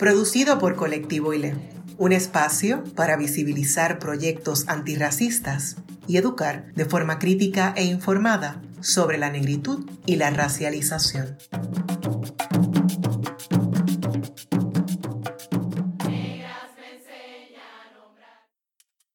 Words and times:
producido 0.00 0.58
por 0.58 0.76
Colectivo 0.76 1.34
ILE, 1.34 1.54
un 1.98 2.12
espacio 2.12 2.82
para 2.96 3.18
visibilizar 3.18 3.98
proyectos 3.98 4.66
antirracistas 4.66 5.76
y 6.08 6.16
educar 6.16 6.72
de 6.72 6.86
forma 6.86 7.18
crítica 7.18 7.74
e 7.76 7.84
informada 7.84 8.62
sobre 8.80 9.18
la 9.18 9.28
negritud 9.28 9.86
y 10.06 10.16
la 10.16 10.30
racialización. 10.30 11.36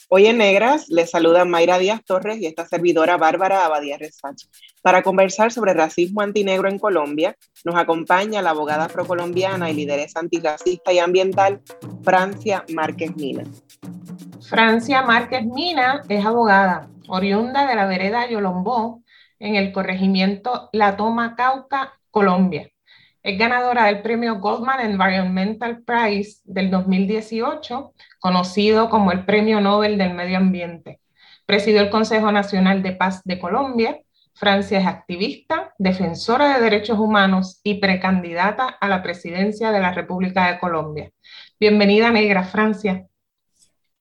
Hoy 0.07 0.27
en 0.27 0.37
Negras 0.37 0.87
les 0.89 1.09
saluda 1.09 1.45
Mayra 1.45 1.79
Díaz 1.79 2.05
Torres 2.05 2.37
y 2.39 2.45
esta 2.45 2.67
servidora 2.67 3.17
Bárbara 3.17 3.65
Abadía 3.65 3.97
Resach. 3.97 4.37
Para 4.85 5.01
conversar 5.01 5.51
sobre 5.51 5.73
racismo 5.73 6.21
antinegro 6.21 6.69
en 6.69 6.77
Colombia, 6.77 7.35
nos 7.63 7.73
acompaña 7.73 8.43
la 8.43 8.51
abogada 8.51 8.87
procolombiana 8.87 9.71
y 9.71 9.73
lideresa 9.73 10.19
antirracista 10.19 10.93
y 10.93 10.99
ambiental 10.99 11.59
Francia 12.03 12.63
Márquez 12.71 13.15
Mina. 13.15 13.45
Francia 14.47 15.01
Márquez 15.01 15.43
Mina 15.43 16.01
es 16.07 16.23
abogada, 16.23 16.87
oriunda 17.07 17.65
de 17.65 17.73
la 17.73 17.87
vereda 17.87 18.29
Yolombó, 18.29 19.01
en 19.39 19.55
el 19.55 19.71
corregimiento 19.71 20.69
La 20.71 20.95
Toma 20.95 21.35
Cauca, 21.35 21.93
Colombia. 22.11 22.69
Es 23.23 23.39
ganadora 23.39 23.85
del 23.85 24.03
premio 24.03 24.35
Goldman 24.35 24.81
Environmental 24.81 25.81
Prize 25.81 26.41
del 26.43 26.69
2018, 26.69 27.91
conocido 28.19 28.91
como 28.91 29.11
el 29.11 29.25
Premio 29.25 29.61
Nobel 29.61 29.97
del 29.97 30.13
Medio 30.13 30.37
Ambiente. 30.37 30.99
Presidió 31.47 31.81
el 31.81 31.89
Consejo 31.89 32.31
Nacional 32.31 32.83
de 32.83 32.91
Paz 32.91 33.23
de 33.23 33.39
Colombia. 33.39 33.99
Francia 34.35 34.79
es 34.79 34.85
activista, 34.85 35.73
defensora 35.77 36.55
de 36.55 36.63
derechos 36.63 36.99
humanos 36.99 37.61
y 37.63 37.79
precandidata 37.79 38.67
a 38.67 38.87
la 38.87 39.01
presidencia 39.01 39.71
de 39.71 39.79
la 39.79 39.93
República 39.93 40.51
de 40.51 40.59
Colombia. 40.59 41.11
Bienvenida, 41.59 42.11
Negra, 42.11 42.43
Francia. 42.43 43.07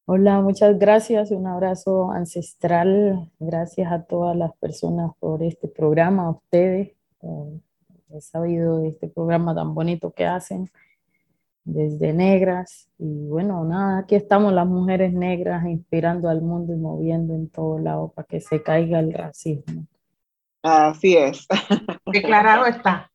Hola, 0.06 0.40
muchas 0.40 0.78
gracias. 0.78 1.30
Un 1.30 1.46
abrazo 1.46 2.10
ancestral. 2.10 3.30
Gracias 3.38 3.90
a 3.90 4.02
todas 4.02 4.36
las 4.36 4.50
personas 4.58 5.12
por 5.18 5.42
este 5.42 5.68
programa, 5.68 6.26
a 6.26 6.30
ustedes 6.30 6.92
he 8.16 8.20
sabido 8.20 8.80
de 8.80 8.88
este 8.88 9.08
programa 9.08 9.54
tan 9.54 9.74
bonito 9.74 10.12
que 10.12 10.24
hacen 10.24 10.70
desde 11.64 12.12
negras 12.12 12.88
y 12.98 13.26
bueno, 13.26 13.64
nada, 13.64 13.98
aquí 14.00 14.14
estamos 14.14 14.52
las 14.52 14.66
mujeres 14.66 15.12
negras 15.14 15.64
inspirando 15.66 16.28
al 16.28 16.42
mundo 16.42 16.74
y 16.74 16.76
moviendo 16.76 17.34
en 17.34 17.48
todo 17.48 17.78
lado 17.78 18.08
para 18.08 18.26
que 18.26 18.40
se 18.40 18.62
caiga 18.62 19.00
el 19.00 19.12
racismo. 19.12 19.86
Así 20.64 21.14
es. 21.14 21.46
Declarado 22.06 22.64
está. 22.64 23.10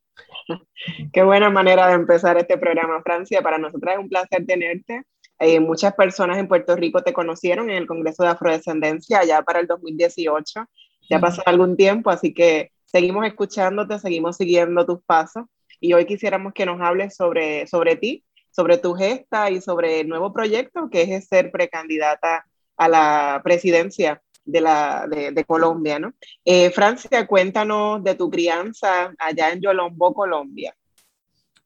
Qué 1.12 1.24
buena 1.24 1.50
manera 1.50 1.88
de 1.88 1.94
empezar 1.94 2.38
este 2.38 2.60
programa, 2.60 3.02
Francia. 3.02 3.42
Para 3.42 3.58
nosotros 3.58 3.92
es 3.92 4.00
un 4.00 4.08
placer 4.08 4.46
tenerte. 4.46 5.02
Eh, 5.40 5.60
muchas 5.60 5.96
personas 5.96 6.38
en 6.38 6.48
Puerto 6.48 6.76
Rico 6.76 7.02
te 7.02 7.12
conocieron 7.12 7.72
en 7.72 7.78
el 7.78 7.88
Congreso 7.88 8.22
de 8.22 8.30
Afrodescendencia 8.30 9.24
ya 9.24 9.42
para 9.42 9.62
el 9.62 9.66
2018. 9.66 10.64
Ya 11.10 11.18
ha 11.18 11.20
pasado 11.20 11.42
algún 11.48 11.76
tiempo, 11.76 12.12
así 12.12 12.36
que 12.36 12.72
seguimos 12.86 13.26
escuchándote, 13.26 13.98
seguimos 13.98 14.38
siguiendo 14.38 14.86
tus 14.86 15.02
pasos 15.04 15.46
y 15.80 15.94
hoy 15.94 16.06
quisiéramos 16.06 16.54
que 16.54 16.68
nos 16.68 16.80
hables 16.80 17.16
sobre, 17.16 17.66
sobre 17.66 17.96
ti, 17.96 18.24
sobre 18.52 18.78
tu 18.78 18.94
gesta 18.94 19.50
y 19.50 19.60
sobre 19.60 20.02
el 20.02 20.08
nuevo 20.08 20.32
proyecto 20.34 20.88
que 20.92 21.16
es 21.16 21.28
ser 21.28 21.50
precandidata 21.50 22.46
a 22.78 22.88
la 22.88 23.42
presidencia 23.44 24.22
de, 24.52 24.62
la, 24.62 25.08
de, 25.08 25.46
Colombia, 25.46 26.00
¿no? 26.00 26.14
Eh, 26.44 26.72
Francia, 26.72 27.28
cuéntanos 27.28 28.04
de 28.04 28.16
tu 28.16 28.30
crianza 28.30 29.14
allá 29.18 29.52
en 29.52 29.62
Yolombo, 29.62 30.14
Colombia. 30.14 30.76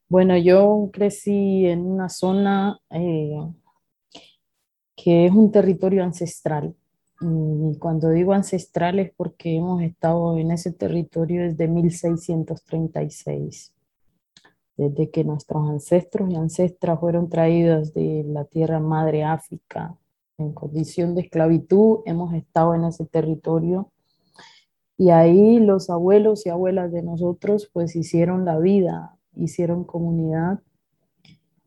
Bueno, 0.08 0.36
yo 0.36 0.90
crecí 0.92 1.66
en 1.66 1.86
una 1.86 2.08
zona 2.08 2.78
eh, 2.90 3.36
que 4.94 5.26
es 5.26 5.32
un 5.32 5.50
territorio 5.50 6.04
ancestral, 6.04 6.74
y 7.20 7.78
cuando 7.78 8.10
digo 8.10 8.32
ancestrales, 8.32 9.12
porque 9.16 9.56
hemos 9.56 9.82
estado 9.82 10.36
en 10.36 10.50
ese 10.50 10.72
territorio 10.72 11.42
desde 11.42 11.68
1636, 11.68 13.72
desde 14.76 15.10
que 15.10 15.24
nuestros 15.24 15.68
ancestros 15.68 16.30
y 16.30 16.36
ancestras 16.36 17.00
fueron 17.00 17.30
traídos 17.30 17.94
de 17.94 18.24
la 18.26 18.44
tierra 18.44 18.80
madre 18.80 19.24
África 19.24 19.96
en 20.38 20.52
condición 20.52 21.14
de 21.14 21.22
esclavitud, 21.22 22.00
hemos 22.06 22.34
estado 22.34 22.74
en 22.74 22.84
ese 22.84 23.06
territorio 23.06 23.90
y 24.96 25.10
ahí 25.10 25.58
los 25.58 25.90
abuelos 25.90 26.46
y 26.46 26.50
abuelas 26.50 26.92
de 26.92 27.02
nosotros 27.02 27.70
pues 27.72 27.96
hicieron 27.96 28.44
la 28.44 28.58
vida, 28.58 29.16
hicieron 29.34 29.84
comunidad 29.84 30.60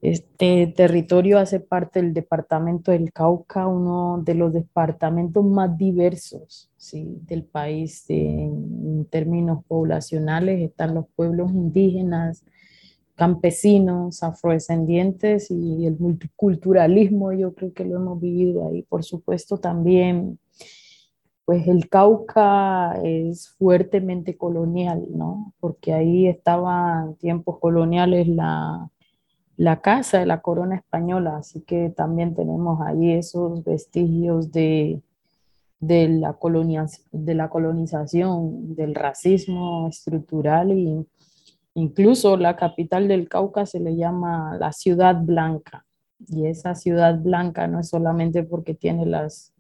este 0.02 0.68
territorio 0.68 1.40
hace 1.40 1.60
parte 1.60 2.02
del 2.02 2.14
departamento 2.14 2.92
del 2.92 3.12
Cauca, 3.12 3.66
uno 3.68 4.22
de 4.24 4.36
los 4.36 4.54
departamentos 4.54 5.44
más 5.44 5.76
diversos 5.76 6.70
¿sí? 6.78 7.18
del 7.24 7.44
país 7.44 8.06
en 8.10 9.06
términos 9.10 9.66
poblacionales. 9.68 10.62
Están 10.62 10.94
los 10.94 11.08
pueblos 11.16 11.52
indígenas, 11.52 12.46
campesinos, 13.18 14.24
afrodescendientes 14.24 15.52
y 15.52 15.86
el 15.86 15.98
multiculturalismo, 16.00 17.34
yo 17.34 17.54
creo 17.54 17.74
que 17.74 17.84
lo 17.84 17.98
hemos 17.98 18.22
vivido 18.22 18.70
ahí. 18.70 18.84
Por 18.84 19.04
supuesto, 19.04 19.58
también, 19.58 20.40
pues 21.44 21.68
el 21.68 21.90
Cauca 21.90 22.94
es 23.04 23.50
fuertemente 23.58 24.38
colonial, 24.38 25.06
¿no? 25.10 25.54
Porque 25.60 25.94
ahí 25.94 26.28
estaba 26.28 27.04
en 27.06 27.16
tiempos 27.16 27.60
coloniales 27.60 28.28
la 28.28 28.90
la 29.58 29.82
casa 29.82 30.20
de 30.20 30.28
la 30.28 30.42
corona 30.42 30.76
española, 30.76 31.38
así 31.38 31.62
que 31.62 31.90
también 31.90 32.36
tenemos 32.36 32.80
ahí 32.80 33.12
esos 33.12 33.64
vestigios 33.64 34.52
de, 34.52 35.02
de, 35.80 36.08
la, 36.08 36.38
de 37.12 37.34
la 37.34 37.50
colonización, 37.50 38.76
del 38.76 38.94
racismo 38.94 39.88
estructural 39.90 40.72
y 40.72 41.08
incluso 41.78 42.38
la 42.38 42.56
capital 42.56 43.08
del 43.08 43.30
Cauca 43.30 43.66
se 43.66 43.80
le 43.80 43.96
llama 43.96 44.58
la 44.60 44.72
ciudad 44.72 45.16
blanca. 45.16 45.86
Y 46.28 46.48
esa 46.48 46.74
ciudad 46.76 47.20
blanca 47.20 47.68
no 47.68 47.80
es 47.80 47.90
solamente 47.90 48.44
porque 48.44 48.74
tiene 48.74 49.06
las, 49.06 49.54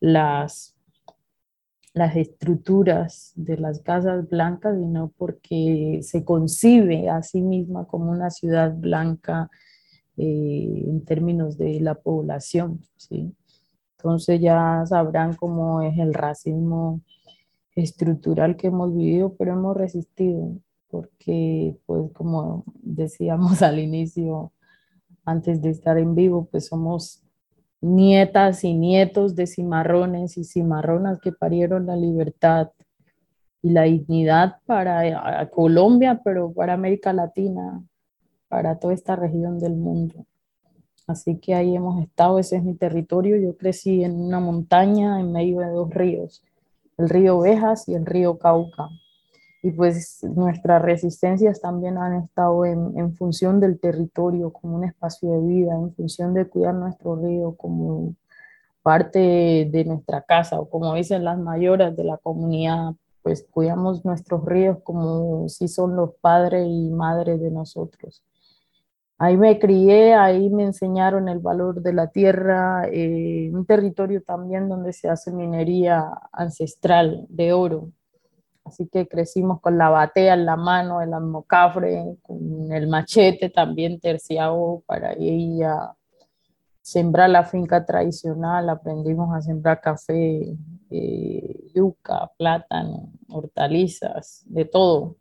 las 0.00 0.74
las 1.94 2.16
estructuras 2.16 3.32
de 3.36 3.58
las 3.58 3.80
casas 3.80 4.28
blancas, 4.28 4.78
sino 4.78 5.12
porque 5.16 6.00
se 6.02 6.24
concibe 6.24 7.10
a 7.10 7.22
sí 7.22 7.42
misma 7.42 7.86
como 7.86 8.10
una 8.10 8.30
ciudad 8.30 8.74
blanca 8.74 9.50
eh, 10.16 10.84
en 10.86 11.04
términos 11.04 11.58
de 11.58 11.80
la 11.80 11.94
población. 11.94 12.80
¿sí? 12.96 13.34
Entonces 13.98 14.40
ya 14.40 14.84
sabrán 14.86 15.34
cómo 15.34 15.82
es 15.82 15.98
el 15.98 16.14
racismo 16.14 17.02
estructural 17.74 18.56
que 18.56 18.68
hemos 18.68 18.94
vivido, 18.94 19.34
pero 19.38 19.52
hemos 19.52 19.76
resistido, 19.76 20.56
porque 20.92 21.74
pues 21.86 22.12
como 22.12 22.64
decíamos 22.82 23.62
al 23.62 23.80
inicio, 23.80 24.52
antes 25.24 25.62
de 25.62 25.70
estar 25.70 25.98
en 25.98 26.14
vivo, 26.14 26.48
pues 26.50 26.66
somos 26.66 27.24
nietas 27.80 28.62
y 28.62 28.74
nietos 28.74 29.34
de 29.34 29.46
cimarrones 29.46 30.36
y 30.36 30.44
cimarronas 30.44 31.18
que 31.18 31.32
parieron 31.32 31.86
la 31.86 31.96
libertad 31.96 32.70
y 33.62 33.70
la 33.70 33.84
dignidad 33.84 34.56
para 34.66 35.48
Colombia, 35.50 36.20
pero 36.22 36.52
para 36.52 36.74
América 36.74 37.12
Latina, 37.12 37.82
para 38.48 38.78
toda 38.78 38.92
esta 38.92 39.16
región 39.16 39.58
del 39.58 39.76
mundo. 39.76 40.26
Así 41.06 41.38
que 41.38 41.54
ahí 41.54 41.74
hemos 41.74 42.02
estado, 42.02 42.38
ese 42.38 42.56
es 42.56 42.64
mi 42.64 42.74
territorio. 42.74 43.36
Yo 43.38 43.56
crecí 43.56 44.04
en 44.04 44.20
una 44.20 44.40
montaña 44.40 45.20
en 45.20 45.32
medio 45.32 45.60
de 45.60 45.70
dos 45.70 45.90
ríos, 45.90 46.44
el 46.98 47.08
río 47.08 47.38
Ovejas 47.38 47.88
y 47.88 47.94
el 47.94 48.04
río 48.04 48.38
Cauca 48.38 48.90
y 49.62 49.70
pues 49.70 50.24
nuestras 50.24 50.82
resistencias 50.82 51.60
también 51.60 51.96
han 51.96 52.14
estado 52.14 52.64
en, 52.64 52.98
en, 52.98 53.14
función 53.14 53.60
del 53.60 53.78
territorio 53.78 54.52
como 54.52 54.76
un 54.76 54.84
espacio 54.84 55.30
de 55.30 55.40
vida, 55.46 55.74
en 55.74 55.94
función 55.94 56.34
de 56.34 56.46
cuidar 56.46 56.74
nuestro 56.74 57.16
río 57.16 57.54
como 57.56 58.14
parte 58.82 59.68
de 59.70 59.84
nuestra 59.84 60.22
casa 60.22 60.58
o 60.60 60.68
como 60.68 60.94
dicen 60.94 61.24
las 61.24 61.38
mayoras 61.38 61.96
de 61.96 62.04
la 62.04 62.18
comunidad, 62.18 62.94
pues 63.22 63.46
cuidamos 63.50 64.04
nuestros 64.04 64.44
ríos 64.44 64.78
como 64.82 65.48
si 65.48 65.68
son 65.68 65.96
los 65.96 66.14
padres 66.20 66.66
y 66.68 66.90
madres 66.90 67.40
de 67.40 67.50
nosotros. 67.50 68.24
Ahí 69.18 69.36
me 69.36 69.60
crié, 69.60 70.14
ahí 70.14 70.50
me 70.50 70.64
enseñaron 70.64 71.28
el 71.28 71.38
valor 71.38 71.80
de 71.80 71.92
la 71.92 72.08
tierra, 72.08 72.88
eh, 72.90 73.50
un 73.52 73.64
territorio 73.66 74.20
también 74.22 74.68
donde 74.68 74.92
se 74.92 75.08
hace 75.08 75.30
minería 75.30 76.10
ancestral 76.32 77.26
de 77.28 77.52
oro. 77.52 77.92
Así 78.64 78.88
que 78.88 79.08
crecimos 79.08 79.60
con 79.60 79.76
la 79.76 79.88
batea 79.90 80.34
en 80.34 80.46
la 80.46 80.56
mano, 80.56 81.00
el 81.00 81.12
almocafre, 81.12 82.16
con 82.22 82.72
el 82.72 82.86
machete 82.88 83.50
también 83.50 83.98
terciado 84.00 84.82
para 84.86 85.18
ir 85.18 85.64
a 85.64 85.96
sembrar 86.80 87.30
la 87.30 87.44
finca 87.44 87.84
tradicional. 87.84 88.68
Aprendimos 88.68 89.34
a 89.34 89.40
sembrar 89.42 89.80
café, 89.80 90.56
eh, 90.90 91.70
yuca, 91.74 92.30
plátano, 92.38 93.12
hortalizas, 93.28 94.44
de 94.46 94.64
todo. 94.64 95.16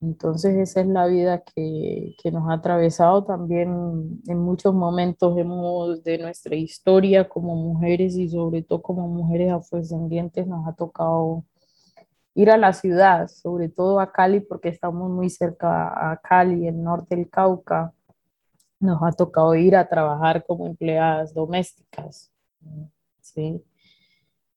Entonces 0.00 0.56
esa 0.56 0.80
es 0.80 0.88
la 0.88 1.06
vida 1.06 1.44
que, 1.44 2.16
que, 2.20 2.32
nos 2.32 2.50
ha 2.50 2.54
atravesado 2.54 3.22
también 3.22 4.20
en 4.26 4.38
muchos 4.38 4.74
momentos 4.74 5.38
hemos, 5.38 6.02
de 6.02 6.18
nuestra 6.18 6.56
historia 6.56 7.28
como 7.28 7.54
mujeres 7.54 8.16
y 8.16 8.28
sobre 8.28 8.62
todo 8.62 8.82
como 8.82 9.06
mujeres 9.06 9.52
afrodescendientes 9.52 10.48
nos 10.48 10.66
ha 10.66 10.72
tocado 10.72 11.44
ir 12.34 12.50
a 12.50 12.56
la 12.56 12.72
ciudad, 12.72 13.28
sobre 13.28 13.68
todo 13.68 14.00
a 14.00 14.12
Cali 14.12 14.40
porque 14.40 14.68
estamos 14.68 15.10
muy 15.10 15.30
cerca 15.30 16.12
a 16.12 16.16
Cali, 16.18 16.66
el 16.66 16.82
norte 16.82 17.16
del 17.16 17.28
Cauca. 17.28 17.92
Nos 18.80 19.02
ha 19.02 19.12
tocado 19.12 19.54
ir 19.54 19.76
a 19.76 19.88
trabajar 19.88 20.44
como 20.46 20.66
empleadas 20.66 21.34
domésticas, 21.34 22.32
¿sí? 23.20 23.62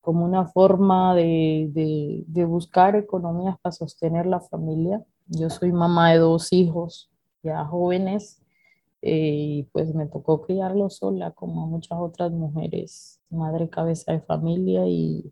como 0.01 0.25
una 0.25 0.45
forma 0.45 1.15
de, 1.15 1.69
de, 1.71 2.23
de 2.27 2.45
buscar 2.45 2.95
economías 2.95 3.57
para 3.59 3.71
sostener 3.71 4.25
la 4.25 4.39
familia 4.39 5.03
yo 5.27 5.49
soy 5.49 5.71
mamá 5.71 6.11
de 6.11 6.19
dos 6.19 6.53
hijos 6.53 7.09
ya 7.41 7.65
jóvenes 7.65 8.41
eh, 9.01 9.33
y 9.33 9.63
pues 9.71 9.93
me 9.93 10.05
tocó 10.05 10.41
criarlos 10.43 10.97
sola 10.97 11.31
como 11.31 11.67
muchas 11.67 11.97
otras 11.99 12.31
mujeres, 12.31 13.19
madre 13.29 13.69
cabeza 13.69 14.13
de 14.13 14.21
familia 14.21 14.87
y 14.87 15.31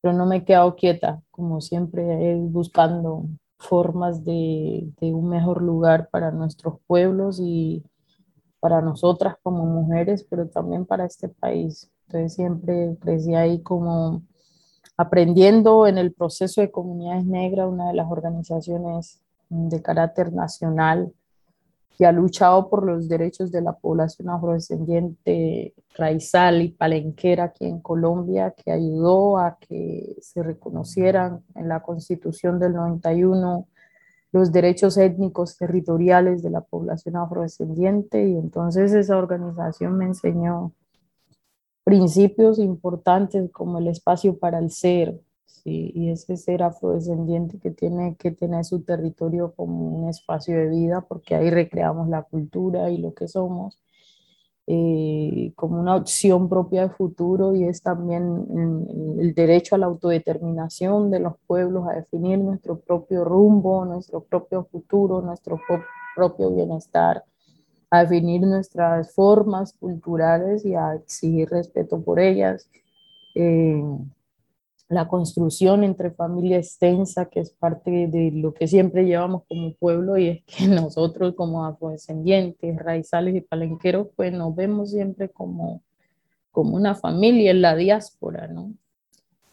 pero 0.00 0.14
no 0.14 0.26
me 0.26 0.36
he 0.36 0.44
quedado 0.44 0.76
quieta, 0.76 1.22
como 1.30 1.60
siempre 1.60 2.36
buscando 2.36 3.26
formas 3.58 4.24
de, 4.24 4.90
de 5.00 5.14
un 5.14 5.28
mejor 5.28 5.62
lugar 5.62 6.08
para 6.10 6.30
nuestros 6.30 6.78
pueblos 6.86 7.40
y 7.42 7.82
para 8.60 8.80
nosotras 8.80 9.36
como 9.42 9.64
mujeres, 9.64 10.26
pero 10.28 10.48
también 10.48 10.86
para 10.86 11.06
este 11.06 11.28
país. 11.28 11.90
Entonces 12.06 12.34
siempre 12.34 12.96
crecí 13.00 13.34
ahí 13.34 13.62
como 13.62 14.22
aprendiendo 14.96 15.86
en 15.86 15.98
el 15.98 16.12
proceso 16.12 16.60
de 16.60 16.70
comunidades 16.70 17.24
negras, 17.26 17.68
una 17.68 17.88
de 17.88 17.94
las 17.94 18.10
organizaciones 18.10 19.20
de 19.48 19.82
carácter 19.82 20.32
nacional 20.32 21.12
que 21.96 22.04
ha 22.04 22.12
luchado 22.12 22.68
por 22.68 22.84
los 22.84 23.08
derechos 23.08 23.50
de 23.50 23.62
la 23.62 23.72
población 23.72 24.28
afrodescendiente 24.28 25.74
raizal 25.96 26.60
y 26.62 26.68
palenquera 26.68 27.44
aquí 27.44 27.64
en 27.64 27.80
Colombia, 27.80 28.54
que 28.56 28.70
ayudó 28.70 29.38
a 29.38 29.56
que 29.58 30.16
se 30.20 30.42
reconocieran 30.42 31.42
en 31.54 31.68
la 31.68 31.80
constitución 31.80 32.58
del 32.58 32.74
91 32.74 33.66
los 34.32 34.52
derechos 34.52 34.98
étnicos 34.98 35.56
territoriales 35.56 36.42
de 36.42 36.50
la 36.50 36.60
población 36.60 37.16
afrodescendiente. 37.16 38.28
Y 38.28 38.36
entonces 38.36 38.92
esa 38.92 39.16
organización 39.16 39.96
me 39.96 40.04
enseñó 40.04 40.72
principios 41.82 42.58
importantes 42.58 43.50
como 43.50 43.78
el 43.78 43.88
espacio 43.88 44.38
para 44.38 44.58
el 44.58 44.70
ser, 44.70 45.18
¿sí? 45.46 45.92
y 45.94 46.10
ese 46.10 46.36
ser 46.36 46.62
afrodescendiente 46.62 47.58
que 47.58 47.70
tiene 47.70 48.16
que 48.16 48.32
tener 48.32 48.64
su 48.64 48.82
territorio 48.82 49.54
como 49.54 49.88
un 49.88 50.08
espacio 50.08 50.56
de 50.58 50.68
vida, 50.68 51.00
porque 51.02 51.34
ahí 51.34 51.50
recreamos 51.50 52.08
la 52.08 52.22
cultura 52.22 52.90
y 52.90 52.98
lo 52.98 53.14
que 53.14 53.28
somos, 53.28 53.78
eh, 54.66 55.52
como 55.56 55.80
una 55.80 55.96
opción 55.96 56.48
propia 56.48 56.82
de 56.82 56.90
futuro, 56.90 57.54
y 57.54 57.64
es 57.64 57.82
también 57.82 58.46
el 59.20 59.34
derecho 59.34 59.76
a 59.76 59.78
la 59.78 59.86
autodeterminación 59.86 61.10
de 61.10 61.20
los 61.20 61.34
pueblos, 61.46 61.88
a 61.88 61.94
definir 61.94 62.38
nuestro 62.38 62.80
propio 62.80 63.24
rumbo, 63.24 63.84
nuestro 63.84 64.22
propio 64.24 64.64
futuro, 64.64 65.22
nuestro 65.22 65.60
propio 66.16 66.50
bienestar 66.52 67.24
a 67.90 68.04
definir 68.04 68.42
nuestras 68.42 69.12
formas 69.14 69.72
culturales 69.74 70.64
y 70.64 70.74
a 70.74 70.94
exigir 70.94 71.48
respeto 71.48 72.02
por 72.02 72.18
ellas. 72.18 72.68
Eh, 73.34 73.82
la 74.88 75.08
construcción 75.08 75.82
entre 75.84 76.12
familia 76.12 76.58
extensa, 76.58 77.26
que 77.26 77.40
es 77.40 77.50
parte 77.50 78.06
de 78.06 78.30
lo 78.32 78.54
que 78.54 78.68
siempre 78.68 79.04
llevamos 79.04 79.42
como 79.48 79.74
pueblo, 79.74 80.16
y 80.16 80.28
es 80.28 80.44
que 80.44 80.68
nosotros 80.68 81.34
como 81.34 81.64
afrodescendientes, 81.64 82.76
raizales 82.78 83.34
y 83.34 83.40
palenqueros, 83.40 84.08
pues 84.16 84.32
nos 84.32 84.54
vemos 84.54 84.90
siempre 84.90 85.28
como, 85.28 85.82
como 86.52 86.76
una 86.76 86.94
familia 86.94 87.50
en 87.50 87.62
la 87.62 87.74
diáspora, 87.74 88.46
¿no? 88.48 88.72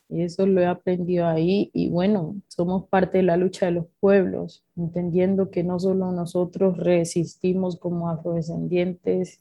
Y 0.10 0.22
eso 0.22 0.46
lo 0.46 0.62
he 0.62 0.68
aprendido 0.68 1.26
ahí. 1.26 1.72
Y 1.74 1.90
bueno, 1.90 2.36
somos 2.48 2.88
parte 2.88 3.18
de 3.18 3.24
la 3.24 3.36
lucha 3.36 3.66
de 3.66 3.72
los 3.72 3.88
pueblos, 4.00 4.64
entendiendo 4.76 5.50
que 5.50 5.64
no 5.64 5.80
solo 5.80 6.12
nosotros 6.12 6.78
resistimos 6.78 7.78
como 7.80 8.10
afrodescendientes 8.10 9.40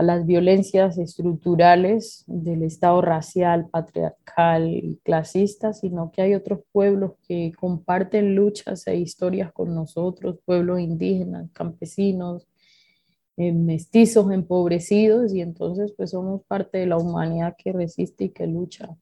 a 0.00 0.02
las 0.02 0.24
violencias 0.24 0.96
estructurales 0.96 2.24
del 2.26 2.62
Estado 2.62 3.02
racial, 3.02 3.68
patriarcal 3.68 4.70
y 4.70 4.98
clasista, 5.04 5.74
sino 5.74 6.10
que 6.10 6.22
hay 6.22 6.34
otros 6.34 6.60
pueblos 6.72 7.12
que 7.28 7.52
comparten 7.60 8.34
luchas 8.34 8.86
e 8.86 8.96
historias 8.96 9.52
con 9.52 9.74
nosotros, 9.74 10.38
pueblos 10.46 10.80
indígenas, 10.80 11.50
campesinos, 11.52 12.48
eh, 13.36 13.52
mestizos, 13.52 14.32
empobrecidos, 14.32 15.34
y 15.34 15.42
entonces 15.42 15.92
pues 15.94 16.12
somos 16.12 16.44
parte 16.46 16.78
de 16.78 16.86
la 16.86 16.96
humanidad 16.96 17.54
que 17.58 17.70
resiste 17.70 18.24
y 18.24 18.30
que 18.30 18.46
lucha 18.46 18.96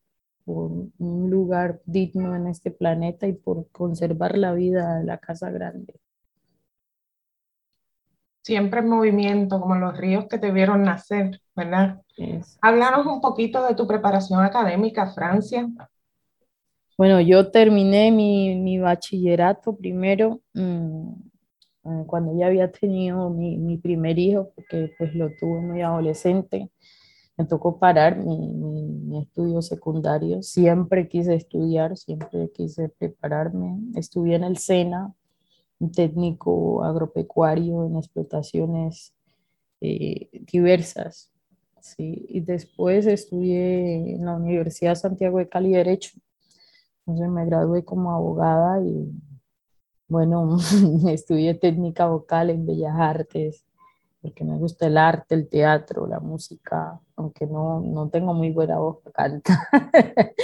por 0.44 0.72
un 0.98 1.30
lugar 1.30 1.80
digno 1.86 2.34
en 2.34 2.48
este 2.48 2.72
planeta 2.72 3.28
y 3.28 3.34
por 3.34 3.68
conservar 3.70 4.36
la 4.36 4.52
vida 4.52 4.98
de 4.98 5.04
la 5.04 5.18
casa 5.18 5.48
grande. 5.52 5.94
Siempre 8.48 8.80
en 8.80 8.88
movimiento, 8.88 9.60
como 9.60 9.74
los 9.74 9.94
ríos 9.94 10.24
que 10.24 10.38
te 10.38 10.50
vieron 10.50 10.82
nacer, 10.82 11.38
¿verdad? 11.54 12.00
Háblanos 12.62 13.04
un 13.04 13.20
poquito 13.20 13.66
de 13.66 13.74
tu 13.74 13.86
preparación 13.86 14.42
académica, 14.42 15.12
Francia. 15.12 15.68
Bueno, 16.96 17.20
yo 17.20 17.50
terminé 17.50 18.10
mi, 18.10 18.54
mi 18.54 18.78
bachillerato 18.78 19.76
primero 19.76 20.40
mm, 20.54 21.10
eh, 21.84 22.04
cuando 22.06 22.38
ya 22.38 22.46
había 22.46 22.72
tenido 22.72 23.28
mi, 23.28 23.58
mi, 23.58 23.76
primer 23.76 24.18
hijo, 24.18 24.50
porque 24.54 24.94
pues 24.96 25.14
lo 25.14 25.28
tuve 25.38 25.60
muy 25.60 25.82
adolescente 25.82 26.70
me 27.36 27.44
tocó 27.44 27.78
parar 27.78 28.16
mi, 28.16 28.48
mi, 28.48 29.20
estudio 29.20 29.60
secundario. 29.60 30.42
Siempre 30.42 31.06
quise 31.06 31.34
estudiar, 31.34 31.98
siempre 31.98 32.50
quise 32.52 32.88
prepararme. 32.88 33.78
Estudié 33.94 34.36
en 34.36 34.44
el 34.44 34.56
SENA, 34.56 35.14
técnico 35.94 36.84
agropecuario 36.84 37.86
en 37.86 37.96
explotaciones 37.96 39.14
eh, 39.80 40.28
diversas. 40.32 41.30
¿sí? 41.80 42.26
Y 42.28 42.40
después 42.40 43.06
estudié 43.06 44.14
en 44.14 44.24
la 44.24 44.34
Universidad 44.34 44.94
Santiago 44.94 45.38
de 45.38 45.48
Cali 45.48 45.72
Derecho. 45.72 46.18
Entonces 47.06 47.28
me 47.30 47.46
gradué 47.46 47.84
como 47.84 48.12
abogada 48.12 48.82
y 48.82 49.12
bueno, 50.08 50.58
estudié 51.08 51.54
técnica 51.54 52.06
vocal 52.06 52.50
en 52.50 52.66
Bellas 52.66 52.94
Artes 52.96 53.64
porque 54.20 54.44
me 54.44 54.56
gusta 54.56 54.86
el 54.86 54.98
arte, 54.98 55.34
el 55.34 55.48
teatro, 55.48 56.06
la 56.06 56.20
música, 56.20 57.00
aunque 57.16 57.46
no, 57.46 57.80
no 57.80 58.08
tengo 58.08 58.34
muy 58.34 58.50
buena 58.50 58.78
voz 58.78 58.98
para 59.02 59.28
cantar, 59.28 59.58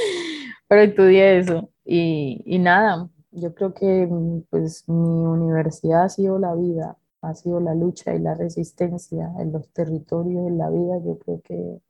pero 0.69 0.83
estudié 0.83 1.39
eso. 1.39 1.69
Y, 1.85 2.43
y, 2.47 2.59
nada, 2.59 3.09
yo 3.35 3.55
creo 3.55 3.75
que 3.75 4.09
pues 4.51 4.89
mi 4.89 5.25
universidad 5.25 6.05
ha 6.05 6.09
sido 6.09 6.39
la 6.39 6.55
vida, 6.55 6.97
ha 7.21 7.35
sido 7.35 7.61
la 7.61 7.75
lucha 7.75 8.15
y 8.15 8.21
la 8.21 8.35
resistencia 8.35 9.33
en 9.39 9.53
los 9.53 9.69
territorios, 9.71 10.47
en 10.47 10.59
la 10.59 10.71
vida, 10.71 10.99
yo 11.05 11.19
creo 11.19 11.41
que 11.43 11.81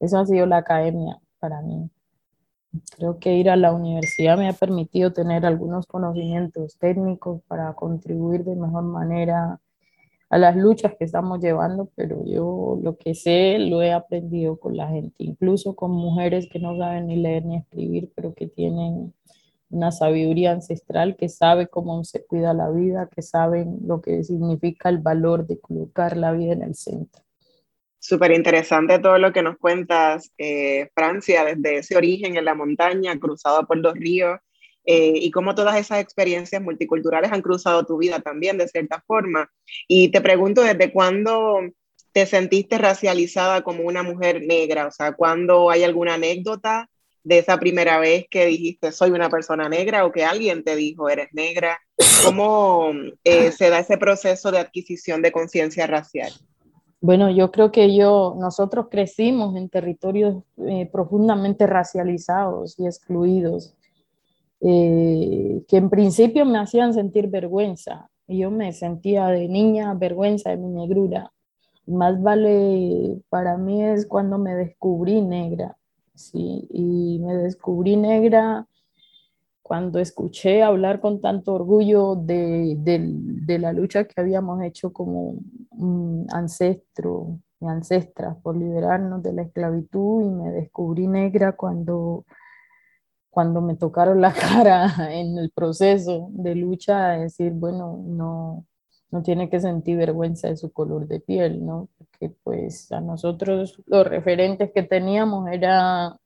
eso 0.00 0.18
ha 0.18 0.26
sido 0.26 0.46
la 0.46 0.58
academia 0.58 1.20
para 1.40 1.60
mí. 1.62 1.90
Creo 2.96 3.18
que 3.18 3.36
ir 3.36 3.50
a 3.50 3.56
la 3.56 3.72
universidad 3.72 4.38
me 4.38 4.48
ha 4.48 4.52
permitido 4.52 5.12
tener 5.12 5.44
algunos 5.44 5.86
conocimientos 5.86 6.78
técnicos 6.78 7.42
para 7.46 7.74
contribuir 7.74 8.44
de 8.44 8.56
mejor 8.56 8.84
manera 8.84 9.60
a 10.30 10.38
las 10.38 10.56
luchas 10.56 10.94
que 10.98 11.04
estamos 11.04 11.40
llevando, 11.40 11.90
pero 11.94 12.24
yo 12.24 12.78
lo 12.82 12.96
que 12.96 13.14
sé 13.14 13.58
lo 13.58 13.82
he 13.82 13.92
aprendido 13.92 14.58
con 14.58 14.76
la 14.76 14.88
gente, 14.88 15.14
incluso 15.18 15.76
con 15.76 15.90
mujeres 15.90 16.48
que 16.50 16.58
no 16.58 16.78
saben 16.78 17.08
ni 17.08 17.16
leer 17.16 17.44
ni 17.44 17.56
escribir, 17.56 18.10
pero 18.14 18.32
que 18.32 18.46
tienen 18.46 19.12
una 19.72 19.90
sabiduría 19.90 20.52
ancestral, 20.52 21.16
que 21.16 21.28
sabe 21.28 21.66
cómo 21.66 22.04
se 22.04 22.24
cuida 22.24 22.52
la 22.54 22.70
vida, 22.70 23.08
que 23.14 23.22
saben 23.22 23.78
lo 23.86 24.00
que 24.00 24.22
significa 24.22 24.88
el 24.88 24.98
valor 24.98 25.46
de 25.46 25.58
colocar 25.58 26.16
la 26.16 26.32
vida 26.32 26.52
en 26.52 26.62
el 26.62 26.74
centro. 26.74 27.22
Súper 27.98 28.32
interesante 28.32 28.98
todo 28.98 29.18
lo 29.18 29.32
que 29.32 29.42
nos 29.42 29.56
cuentas, 29.56 30.30
eh, 30.36 30.90
Francia, 30.94 31.44
desde 31.44 31.78
ese 31.78 31.96
origen 31.96 32.36
en 32.36 32.44
la 32.44 32.54
montaña, 32.54 33.18
cruzado 33.18 33.66
por 33.66 33.80
dos 33.80 33.94
ríos, 33.94 34.38
eh, 34.84 35.12
y 35.14 35.30
cómo 35.30 35.54
todas 35.54 35.76
esas 35.76 36.00
experiencias 36.00 36.60
multiculturales 36.60 37.32
han 37.32 37.42
cruzado 37.42 37.86
tu 37.86 37.98
vida 37.98 38.20
también, 38.20 38.58
de 38.58 38.68
cierta 38.68 39.02
forma. 39.06 39.50
Y 39.88 40.08
te 40.10 40.20
pregunto, 40.20 40.62
¿desde 40.62 40.92
cuándo 40.92 41.60
te 42.12 42.26
sentiste 42.26 42.78
racializada 42.78 43.62
como 43.62 43.84
una 43.84 44.02
mujer 44.02 44.42
negra? 44.42 44.88
O 44.88 44.90
sea, 44.90 45.12
¿cuándo 45.12 45.70
hay 45.70 45.84
alguna 45.84 46.14
anécdota 46.14 46.90
de 47.24 47.38
esa 47.38 47.58
primera 47.58 47.98
vez 47.98 48.26
que 48.30 48.46
dijiste 48.46 48.92
soy 48.92 49.10
una 49.10 49.28
persona 49.28 49.68
negra 49.68 50.04
o 50.04 50.12
que 50.12 50.24
alguien 50.24 50.64
te 50.64 50.76
dijo 50.76 51.08
eres 51.08 51.28
negra? 51.32 51.78
¿Cómo 52.24 52.90
eh, 53.24 53.52
se 53.52 53.70
da 53.70 53.80
ese 53.80 53.98
proceso 53.98 54.50
de 54.50 54.58
adquisición 54.58 55.22
de 55.22 55.32
conciencia 55.32 55.86
racial? 55.86 56.32
Bueno, 57.00 57.30
yo 57.30 57.50
creo 57.50 57.72
que 57.72 57.96
yo, 57.96 58.36
nosotros 58.38 58.86
crecimos 58.88 59.56
en 59.56 59.68
territorios 59.68 60.44
eh, 60.58 60.88
profundamente 60.92 61.66
racializados 61.66 62.78
y 62.78 62.86
excluidos, 62.86 63.74
eh, 64.60 65.64
que 65.66 65.76
en 65.76 65.90
principio 65.90 66.44
me 66.44 66.60
hacían 66.60 66.94
sentir 66.94 67.26
vergüenza. 67.26 68.08
Yo 68.28 68.52
me 68.52 68.72
sentía 68.72 69.26
de 69.26 69.48
niña 69.48 69.92
vergüenza 69.94 70.50
de 70.50 70.58
mi 70.58 70.68
negrura. 70.68 71.32
Más 71.86 72.22
vale 72.22 73.18
para 73.28 73.56
mí 73.56 73.84
es 73.84 74.06
cuando 74.06 74.38
me 74.38 74.54
descubrí 74.54 75.20
negra, 75.20 75.76
¿sí? 76.14 76.66
Y 76.70 77.18
me 77.20 77.34
descubrí 77.34 77.96
negra 77.96 78.66
cuando 79.62 80.00
escuché 80.00 80.62
hablar 80.62 81.00
con 81.00 81.20
tanto 81.20 81.54
orgullo 81.54 82.16
de, 82.16 82.76
de, 82.78 83.58
la 83.58 83.72
lucha 83.72 84.04
que 84.04 84.20
habíamos 84.20 84.62
hecho 84.62 84.92
como 84.92 85.36
ancestro 86.30 87.38
y 87.60 87.66
ancestras 87.66 88.36
por 88.42 88.56
liberarnos 88.56 89.22
de 89.22 89.32
la 89.32 89.42
esclavitud 89.42 90.24
y 90.24 90.30
me 90.30 90.50
descubrí 90.50 91.06
negra 91.06 91.52
cuando, 91.52 92.26
cuando 93.30 93.62
me 93.62 93.76
tocaron 93.76 94.20
la 94.20 94.32
cara 94.34 94.90
en 95.10 95.38
el 95.38 95.50
proceso 95.52 96.28
de 96.32 96.54
lucha, 96.54 97.10
decir, 97.12 97.52
bueno, 97.52 98.02
no, 98.04 98.66
no 99.12 99.22
tiene 99.22 99.48
que 99.50 99.60
sentir 99.60 99.98
vergüenza 99.98 100.48
de 100.48 100.56
su 100.56 100.72
color 100.72 101.06
de 101.06 101.20
piel, 101.20 101.64
¿no? 101.64 101.88
Porque 101.98 102.30
pues 102.42 102.90
a 102.90 103.00
nosotros 103.00 103.80
los 103.86 104.06
referentes 104.06 104.72
que 104.72 104.82
teníamos 104.82 105.48
era 105.50 106.18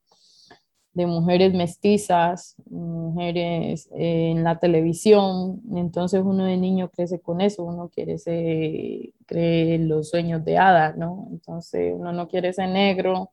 de 0.95 1.07
mujeres 1.07 1.53
mestizas, 1.53 2.57
mujeres 2.71 3.91
eh, 3.93 4.31
en 4.31 4.45
la 4.45 4.59
televisión, 4.59 5.61
entonces 5.75 6.23
uno 6.25 6.45
de 6.45 6.57
niño 6.57 6.89
crece 6.89 7.21
con 7.21 7.43
eso, 7.43 7.65
uno 7.65 7.91
quiere 7.91 8.17
ser, 8.17 9.13
cree 9.27 9.79
los 9.79 10.09
sueños 10.09 10.43
de 10.43 10.57
hada, 10.57 10.95
¿no? 10.97 11.29
Entonces 11.33 11.93
uno 11.95 12.13
no 12.13 12.29
quiere 12.29 12.53
ser 12.55 12.71
negro, 12.71 13.31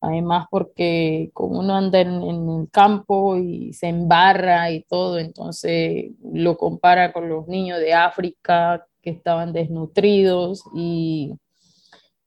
además 0.00 0.46
porque 0.50 1.30
como 1.34 1.60
uno 1.60 1.74
anda 1.76 2.00
en, 2.00 2.22
el 2.22 2.70
campo 2.70 3.36
y 3.36 3.72
se 3.72 3.88
embarra 3.88 4.70
y 4.70 4.82
todo, 4.84 5.18
entonces 5.18 6.12
lo 6.22 6.56
compara 6.56 7.12
con 7.12 7.28
los 7.28 7.48
niños 7.48 7.80
de 7.80 7.94
África 7.94 8.86
que 9.02 9.10
estaban 9.10 9.52
desnutridos 9.52 10.62
y 10.74 11.34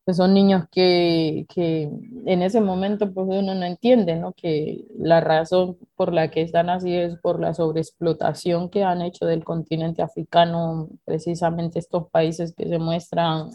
pues 0.03 0.17
son 0.17 0.33
niños 0.33 0.65
que, 0.71 1.45
que, 1.53 1.83
en 2.25 2.41
ese 2.41 2.59
momento 2.59 3.13
pues 3.13 3.27
uno 3.29 3.53
no 3.53 3.65
entiende, 3.65 4.15
¿no? 4.15 4.33
Que 4.33 4.85
la 4.97 5.21
razón 5.21 5.77
por 5.95 6.11
la 6.13 6.31
que 6.31 6.41
están 6.41 6.69
así 6.69 6.95
es 6.95 7.17
por 7.19 7.39
la 7.39 7.53
sobreexplotación 7.53 8.69
que 8.69 8.83
han 8.83 9.01
hecho 9.01 9.25
del 9.25 9.43
continente 9.43 10.01
africano, 10.01 10.89
precisamente 11.05 11.79
estos 11.79 12.09
países 12.09 12.53
que 12.55 12.67
se 12.67 12.79
muestran 12.79 13.51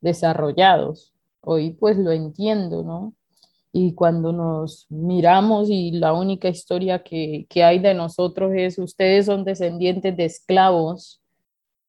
desarrollados. 0.00 1.12
Hoy 1.40 1.72
pues 1.72 1.98
lo 1.98 2.12
entiendo, 2.12 2.82
¿no? 2.82 3.14
Y 3.76 3.92
cuando 3.94 4.32
nos 4.32 4.86
miramos 4.88 5.68
y 5.68 5.90
la 5.90 6.12
única 6.12 6.48
historia 6.48 7.02
que, 7.02 7.44
que 7.48 7.64
hay 7.64 7.80
de 7.80 7.92
nosotros 7.92 8.52
es 8.54 8.78
ustedes 8.78 9.26
son 9.26 9.42
descendientes 9.42 10.16
de 10.16 10.26
esclavos 10.26 11.20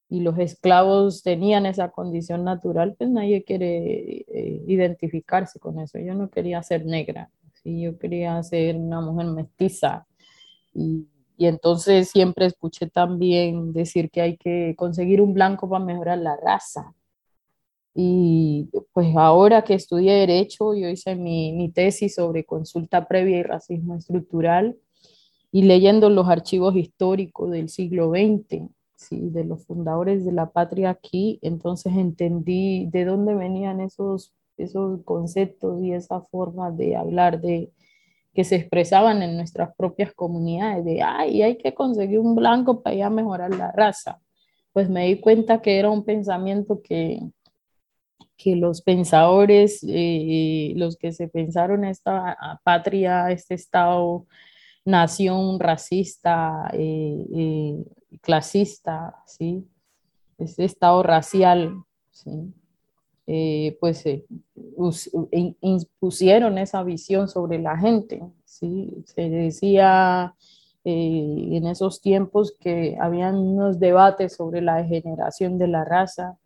y 0.10 0.22
los 0.22 0.40
esclavos 0.40 1.22
tenían 1.22 1.68
esa 1.68 1.92
condición 1.92 2.44
natural, 2.44 2.96
pues 2.98 3.12
nadie 3.12 3.44
quiere 3.44 4.26
eh, 4.28 4.64
identificarse 4.66 5.60
con 5.60 5.80
eso. 5.80 6.00
Yo 6.00 6.16
no 6.16 6.32
quería 6.32 6.64
ser 6.64 6.88
negra, 6.88 7.30
¿sí? 7.62 7.82
yo 7.82 8.00
quería 8.00 8.42
ser 8.42 8.78
una 8.78 9.00
mujer 9.02 9.28
mestiza. 9.28 10.08
Y, 10.74 11.08
y 11.38 11.46
entonces 11.46 12.10
siempre 12.10 12.48
escuché 12.48 12.88
también 12.88 13.74
decir 13.74 14.10
que 14.10 14.22
hay 14.22 14.38
que 14.38 14.74
conseguir 14.76 15.22
un 15.22 15.36
blanco 15.36 15.70
para 15.70 15.86
mejorar 15.86 16.18
la 16.18 16.36
raza. 16.36 16.96
Y 17.98 18.70
pues 18.92 19.16
ahora 19.16 19.64
que 19.64 19.74
estudié 19.74 20.14
Derecho, 20.14 20.76
yo 20.76 20.90
hice 20.90 21.16
mi, 21.16 21.54
mi 21.54 21.72
tesis 21.72 22.16
sobre 22.16 22.44
consulta 22.44 23.08
previa 23.08 23.40
y 23.40 23.44
racismo 23.44 23.96
estructural 23.96 24.78
y 25.50 25.64
leyendo 25.64 26.10
los 26.10 26.28
archivos 26.28 26.76
históricos 26.76 27.52
del 27.52 27.70
siglo 27.70 28.10
XX 28.10 28.70
¿sí? 28.96 29.30
de 29.30 29.46
los 29.46 29.66
fundadores 29.66 30.26
de 30.26 30.34
la 30.34 30.52
patria 30.52 30.90
aquí, 30.90 31.40
entonces 31.42 31.94
entendí 31.96 32.88
de 32.88 33.06
dónde 33.06 33.36
venían 33.36 33.80
esos, 33.80 34.34
esos 34.58 35.02
conceptos 35.04 35.82
y 35.82 35.94
esa 35.94 36.20
forma 36.20 36.72
de 36.72 36.98
hablar 36.98 37.40
de 37.40 37.72
que 38.34 38.44
se 38.44 38.58
expresaban 38.58 39.22
en 39.22 39.38
nuestras 39.38 39.74
propias 39.78 40.14
comunidades, 40.14 40.84
de, 40.84 41.02
ay, 41.02 41.42
hay 41.42 41.58
que 41.58 41.74
conseguir 41.74 42.20
un 42.20 42.36
blanco 42.36 42.84
para 42.84 42.96
ya 42.96 43.10
mejorar 43.10 43.56
la 43.56 43.72
raza. 43.72 44.20
Pues 44.74 44.90
me 44.90 45.06
di 45.06 45.22
cuenta 45.22 45.62
que 45.62 45.80
era 45.80 45.90
un 45.90 46.04
pensamiento 46.04 46.82
que, 46.82 47.22
que 48.38 48.56
los 48.56 48.82
pensadores, 48.82 49.86
eh, 49.88 50.74
los 50.76 50.98
que 50.98 51.12
se 51.12 51.28
pensaron 51.28 51.86
esta 51.86 52.60
patria, 52.64 53.32
este 53.32 53.56
Estado, 53.56 54.26
nación 54.86 55.60
racista, 55.60 56.70
eh, 56.74 57.26
eh, 57.34 57.86
clasista, 58.22 59.16
¿sí? 59.26 59.68
Este 60.38 60.66
estado 60.66 61.02
racial, 61.02 61.84
¿sí? 62.12 62.54
Eh, 63.28 63.78
pues 63.80 64.06
eh, 64.06 64.26
impusieron 65.62 66.60
esa 66.60 66.84
visión 66.84 67.28
sobre 67.28 67.58
la 67.58 67.78
gente, 67.78 68.22
¿sí? 68.44 69.04
Se 69.06 69.30
decía 69.30 70.36
eh, 70.84 71.48
en 71.52 71.66
esos 71.66 72.02
tiempos 72.02 72.56
que 72.60 72.96
habían 73.02 73.36
unos 73.36 73.80
debates 73.80 74.36
sobre 74.36 74.62
la 74.62 74.76
degeneración 74.76 75.58
de 75.58 75.68
la 75.68 75.84
raza 75.84 76.38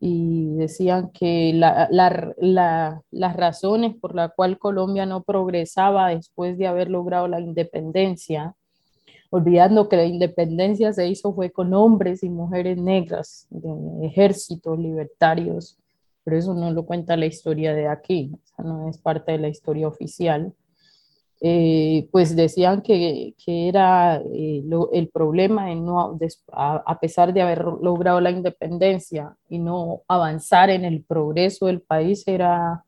y 0.00 0.54
decían 0.54 1.10
que 1.10 1.52
la, 1.54 1.86
la, 1.90 3.02
las 3.10 3.36
razones 3.36 3.94
por 4.00 4.14
las 4.14 4.32
cuales 4.34 4.58
Colombia 4.58 5.04
no 5.04 5.22
progresaba 5.22 6.08
después 6.08 6.56
de 6.56 6.66
haber 6.66 6.90
logrado 6.90 7.28
la 7.28 7.40
independencia 7.40 8.56
olvidando 9.30 9.88
que 9.88 9.96
la 9.96 10.04
independencia 10.04 10.92
se 10.92 11.06
hizo 11.06 11.32
fue 11.32 11.50
con 11.50 11.72
hombres 11.72 12.22
y 12.22 12.28
mujeres 12.28 12.76
negras, 12.76 13.46
de 13.48 14.06
ejércitos 14.06 14.78
libertarios, 14.78 15.78
pero 16.24 16.36
eso 16.36 16.52
no 16.52 16.70
lo 16.72 16.84
cuenta 16.84 17.16
la 17.16 17.26
historia 17.26 17.72
de 17.72 17.86
aquí, 17.86 18.32
no 18.58 18.88
es 18.88 18.98
parte 18.98 19.32
de 19.32 19.38
la 19.38 19.48
historia 19.48 19.88
oficial. 19.88 20.52
Eh, 21.42 22.06
pues 22.12 22.36
decían 22.36 22.82
que, 22.82 23.34
que 23.42 23.68
era 23.68 24.16
eh, 24.16 24.62
el 24.92 25.08
problema 25.08 25.72
en 25.72 25.86
no, 25.86 26.18
a, 26.52 27.00
pesar 27.00 27.32
de 27.32 27.40
haber 27.40 27.64
logrado 27.64 28.20
la 28.20 28.30
independencia 28.30 29.34
y 29.48 29.58
no 29.58 30.02
avanzar 30.06 30.68
en 30.68 30.84
el 30.84 31.02
progreso 31.02 31.64
del 31.66 31.80
país, 31.80 32.24
era 32.28 32.84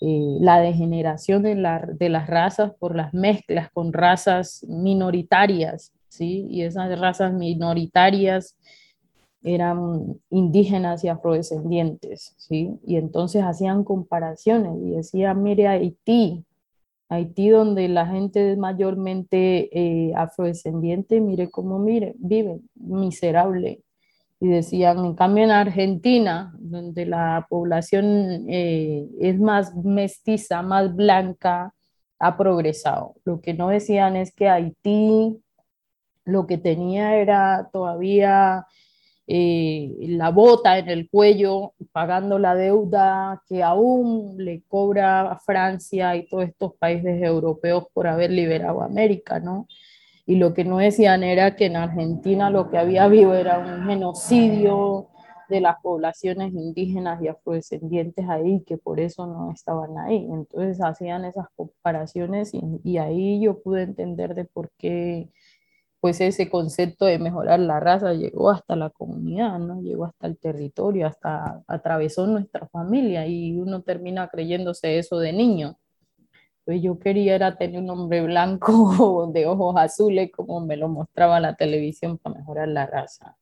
eh, 0.00 0.38
la 0.40 0.60
degeneración 0.60 1.42
de, 1.42 1.54
de, 1.98 2.08
las 2.08 2.26
razas 2.26 2.72
por 2.78 2.96
las 2.96 3.12
mezclas 3.12 3.70
con 3.70 3.92
razas 3.92 4.64
minoritarias, 4.66 5.92
¿sí? 6.08 6.46
Y 6.48 6.62
esas 6.62 6.98
razas 6.98 7.34
minoritarias 7.34 8.56
eran 9.42 10.18
indígenas 10.30 11.04
y 11.04 11.08
afrodescendientes, 11.08 12.34
¿sí? 12.38 12.78
Y 12.86 12.96
entonces 12.96 13.42
hacían 13.42 13.84
comparaciones 13.84 14.72
y 14.82 14.90
decían, 14.92 15.42
mire 15.42 15.68
Haití, 15.68 16.46
Haití 17.10 17.48
donde 17.48 17.88
la 17.88 18.06
gente 18.06 18.52
es 18.52 18.56
mayormente 18.56 19.68
eh, 19.72 20.12
afrodescendiente, 20.14 21.20
mire 21.20 21.50
cómo 21.50 21.80
mire, 21.80 22.14
vive 22.18 22.60
miserable, 22.76 23.82
y 24.38 24.48
decían, 24.48 25.04
en 25.04 25.14
cambio 25.14 25.44
en 25.44 25.50
Argentina, 25.50 26.54
donde 26.58 27.04
la 27.04 27.46
población 27.50 28.46
eh, 28.48 29.06
es 29.20 29.38
más 29.38 29.74
mestiza, 29.74 30.62
más 30.62 30.94
blanca, 30.94 31.74
ha 32.18 32.36
progresado. 32.36 33.16
Lo 33.24 33.40
que 33.40 33.54
no 33.54 33.68
decían 33.68 34.16
es 34.16 34.32
que 34.32 34.48
Haití 34.48 35.42
lo 36.24 36.46
que 36.46 36.58
tenía 36.58 37.16
era 37.16 37.68
todavía 37.72 38.66
eh, 39.32 39.94
la 40.08 40.30
bota 40.30 40.78
en 40.78 40.88
el 40.88 41.08
cuello, 41.08 41.74
pagando 41.92 42.38
la 42.38 42.56
deuda 42.56 43.42
que 43.48 43.62
aún 43.62 44.36
le 44.38 44.62
cobra 44.66 45.30
a 45.30 45.38
Francia 45.38 46.16
y 46.16 46.26
todos 46.26 46.44
estos 46.48 46.74
países 46.74 47.22
europeos 47.22 47.86
por 47.92 48.08
haber 48.08 48.32
liberado 48.32 48.82
América, 48.82 49.38
¿no? 49.38 49.68
y 50.26 50.36
lo 50.36 50.54
que 50.54 50.64
no 50.64 50.78
decían 50.78 51.24
era 51.24 51.56
que 51.56 51.66
en 51.66 51.76
Argentina 51.76 52.50
lo 52.50 52.70
que 52.70 52.78
había 52.78 53.04
habido 53.04 53.34
era 53.34 53.58
un 53.58 53.86
genocidio 53.86 55.08
de 55.48 55.60
las 55.60 55.80
poblaciones 55.82 56.52
indígenas 56.54 57.20
y 57.22 57.28
afrodescendientes 57.28 58.28
ahí, 58.28 58.62
que 58.64 58.78
por 58.78 59.00
eso 59.00 59.26
no 59.26 59.50
estaban 59.52 59.98
ahí. 59.98 60.28
Entonces 60.30 60.80
hacían 60.80 61.24
esas 61.24 61.46
comparaciones 61.56 62.54
y, 62.54 62.60
y 62.84 62.98
ahí 62.98 63.40
yo 63.42 63.60
pude 63.60 63.82
entender 63.82 64.34
de 64.34 64.44
por 64.44 64.70
qué 64.78 65.28
pues 66.00 66.20
ese 66.22 66.48
concepto 66.48 67.04
de 67.04 67.18
mejorar 67.18 67.60
la 67.60 67.78
raza 67.78 68.14
llegó 68.14 68.50
hasta 68.50 68.74
la 68.74 68.88
comunidad, 68.88 69.58
¿no? 69.58 69.82
Llegó 69.82 70.06
hasta 70.06 70.26
el 70.26 70.38
territorio, 70.38 71.06
hasta 71.06 71.62
atravesó 71.66 72.26
nuestra 72.26 72.66
familia 72.68 73.26
y 73.26 73.58
uno 73.58 73.82
termina 73.82 74.28
creyéndose 74.28 74.98
eso 74.98 75.18
de 75.18 75.34
niño. 75.34 75.78
Pues 76.64 76.82
yo 76.82 76.98
quería 76.98 77.34
era 77.34 77.56
tener 77.56 77.82
un 77.82 77.90
hombre 77.90 78.22
blanco 78.22 79.30
de 79.34 79.46
ojos 79.46 79.76
azules 79.76 80.30
como 80.32 80.60
me 80.60 80.76
lo 80.76 80.88
mostraba 80.88 81.38
la 81.38 81.54
televisión 81.54 82.16
para 82.16 82.36
mejorar 82.38 82.68
la 82.68 82.86
raza. 82.86 83.36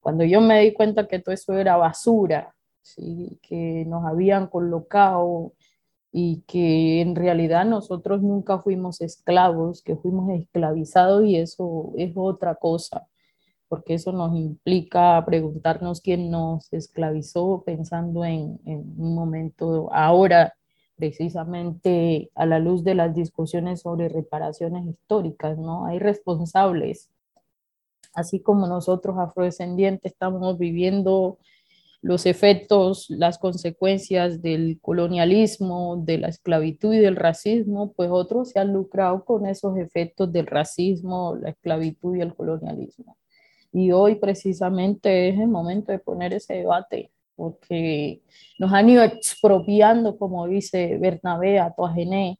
Cuando 0.00 0.24
yo 0.24 0.40
me 0.42 0.60
di 0.60 0.74
cuenta 0.74 1.08
que 1.08 1.20
todo 1.20 1.34
eso 1.34 1.54
era 1.54 1.76
basura, 1.76 2.54
¿sí? 2.82 3.38
que 3.42 3.84
nos 3.86 4.04
habían 4.04 4.46
colocado 4.48 5.52
y 6.10 6.42
que 6.46 7.00
en 7.00 7.14
realidad 7.14 7.66
nosotros 7.66 8.22
nunca 8.22 8.60
fuimos 8.60 9.00
esclavos, 9.00 9.82
que 9.82 9.96
fuimos 9.96 10.30
esclavizados 10.30 11.24
y 11.26 11.36
eso 11.36 11.92
es 11.96 12.12
otra 12.16 12.54
cosa, 12.54 13.06
porque 13.68 13.94
eso 13.94 14.12
nos 14.12 14.36
implica 14.36 15.22
preguntarnos 15.26 16.00
quién 16.00 16.30
nos 16.30 16.72
esclavizó 16.72 17.62
pensando 17.64 18.24
en, 18.24 18.58
en 18.64 18.80
un 18.96 19.14
momento 19.14 19.92
ahora 19.92 20.54
precisamente 20.96 22.30
a 22.34 22.44
la 22.44 22.58
luz 22.58 22.82
de 22.82 22.94
las 22.96 23.14
discusiones 23.14 23.82
sobre 23.82 24.08
reparaciones 24.08 24.84
históricas, 24.86 25.56
¿no? 25.56 25.86
Hay 25.86 26.00
responsables, 26.00 27.08
así 28.14 28.40
como 28.40 28.66
nosotros 28.66 29.16
afrodescendientes 29.18 30.12
estamos 30.12 30.58
viviendo 30.58 31.38
los 32.00 32.26
efectos, 32.26 33.06
las 33.10 33.38
consecuencias 33.38 34.40
del 34.40 34.78
colonialismo, 34.80 35.96
de 36.04 36.18
la 36.18 36.28
esclavitud 36.28 36.94
y 36.94 36.98
del 36.98 37.16
racismo, 37.16 37.92
pues 37.92 38.08
otros 38.10 38.50
se 38.50 38.60
han 38.60 38.72
lucrado 38.72 39.24
con 39.24 39.46
esos 39.46 39.76
efectos 39.78 40.32
del 40.32 40.46
racismo, 40.46 41.36
la 41.36 41.50
esclavitud 41.50 42.16
y 42.16 42.20
el 42.20 42.34
colonialismo. 42.34 43.16
Y 43.72 43.92
hoy 43.92 44.14
precisamente 44.14 45.28
es 45.28 45.38
el 45.38 45.48
momento 45.48 45.92
de 45.92 45.98
poner 45.98 46.32
ese 46.32 46.54
debate, 46.54 47.10
porque 47.34 48.22
nos 48.58 48.72
han 48.72 48.88
ido 48.88 49.02
expropiando, 49.02 50.16
como 50.18 50.46
dice 50.46 50.98
Bernabé 50.98 51.58
a 51.58 51.72
Toagené, 51.72 52.38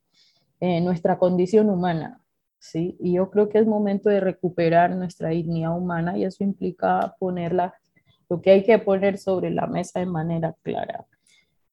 eh, 0.61 0.81
nuestra 0.81 1.19
condición 1.19 1.69
humana. 1.69 2.23
¿sí? 2.59 2.97
Y 3.01 3.15
yo 3.15 3.31
creo 3.31 3.49
que 3.49 3.59
es 3.59 3.67
momento 3.67 4.09
de 4.09 4.21
recuperar 4.21 4.95
nuestra 4.95 5.31
dignidad 5.31 5.77
humana 5.77 6.17
y 6.17 6.25
eso 6.25 6.45
implica 6.45 7.15
ponerla 7.19 7.75
lo 8.29 8.41
que 8.41 8.51
hay 8.51 8.65
que 8.65 8.79
poner 8.79 9.19
sobre 9.19 9.51
la 9.51 9.67
mesa 9.67 10.01
de 10.01 10.07
manera 10.07 10.55
clara. 10.63 11.07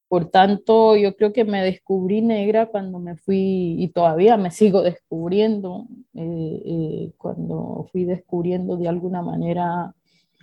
Por 0.08 0.30
tanto, 0.30 0.96
yo 0.96 1.16
creo 1.16 1.32
que 1.32 1.44
me 1.44 1.64
descubrí 1.64 2.22
negra 2.22 2.66
cuando 2.66 3.00
me 3.00 3.16
fui, 3.16 3.76
y 3.78 3.88
todavía 3.88 4.36
me 4.36 4.50
sigo 4.52 4.82
descubriendo, 4.82 5.86
eh, 6.14 6.62
eh, 6.64 7.12
cuando 7.18 7.88
fui 7.90 8.04
descubriendo 8.04 8.76
de 8.76 8.88
alguna 8.88 9.22
manera 9.22 9.94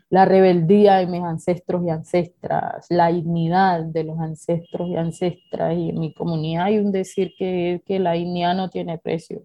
la 0.09 0.25
rebeldía 0.25 0.97
de 0.97 1.07
mis 1.07 1.23
ancestros 1.23 1.83
y 1.85 1.89
ancestras, 1.89 2.85
la 2.89 3.07
dignidad 3.11 3.83
de 3.83 4.03
los 4.03 4.19
ancestros 4.19 4.89
y 4.89 4.95
ancestras, 4.97 5.75
y 5.77 5.89
en 5.89 5.99
mi 5.99 6.13
comunidad 6.13 6.65
hay 6.65 6.77
un 6.79 6.91
decir 6.91 7.33
que, 7.37 7.81
que 7.85 7.99
la 7.99 8.13
dignidad 8.13 8.55
no 8.55 8.69
tiene 8.69 8.97
precio. 8.97 9.43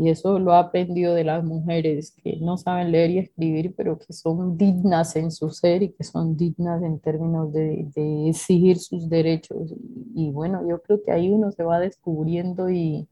Y 0.00 0.08
eso 0.08 0.38
lo 0.38 0.54
ha 0.54 0.60
aprendido 0.60 1.12
de 1.12 1.24
las 1.24 1.44
mujeres 1.44 2.16
que 2.22 2.38
no 2.40 2.56
saben 2.56 2.90
leer 2.90 3.10
y 3.10 3.18
escribir, 3.18 3.74
pero 3.76 3.98
que 3.98 4.14
son 4.14 4.56
dignas 4.56 5.14
en 5.14 5.30
su 5.30 5.50
ser 5.50 5.82
y 5.82 5.92
que 5.92 6.04
son 6.04 6.38
dignas 6.38 6.82
en 6.82 6.98
términos 7.00 7.52
de, 7.52 7.86
de 7.94 8.30
exigir 8.30 8.78
sus 8.78 9.10
derechos. 9.10 9.74
Y, 10.14 10.30
bueno, 10.30 10.66
yo 10.66 10.80
creo 10.80 11.02
que 11.02 11.12
ahí 11.12 11.28
uno 11.28 11.52
se 11.52 11.64
va 11.64 11.78
descubriendo 11.78 12.70
y, 12.70 13.10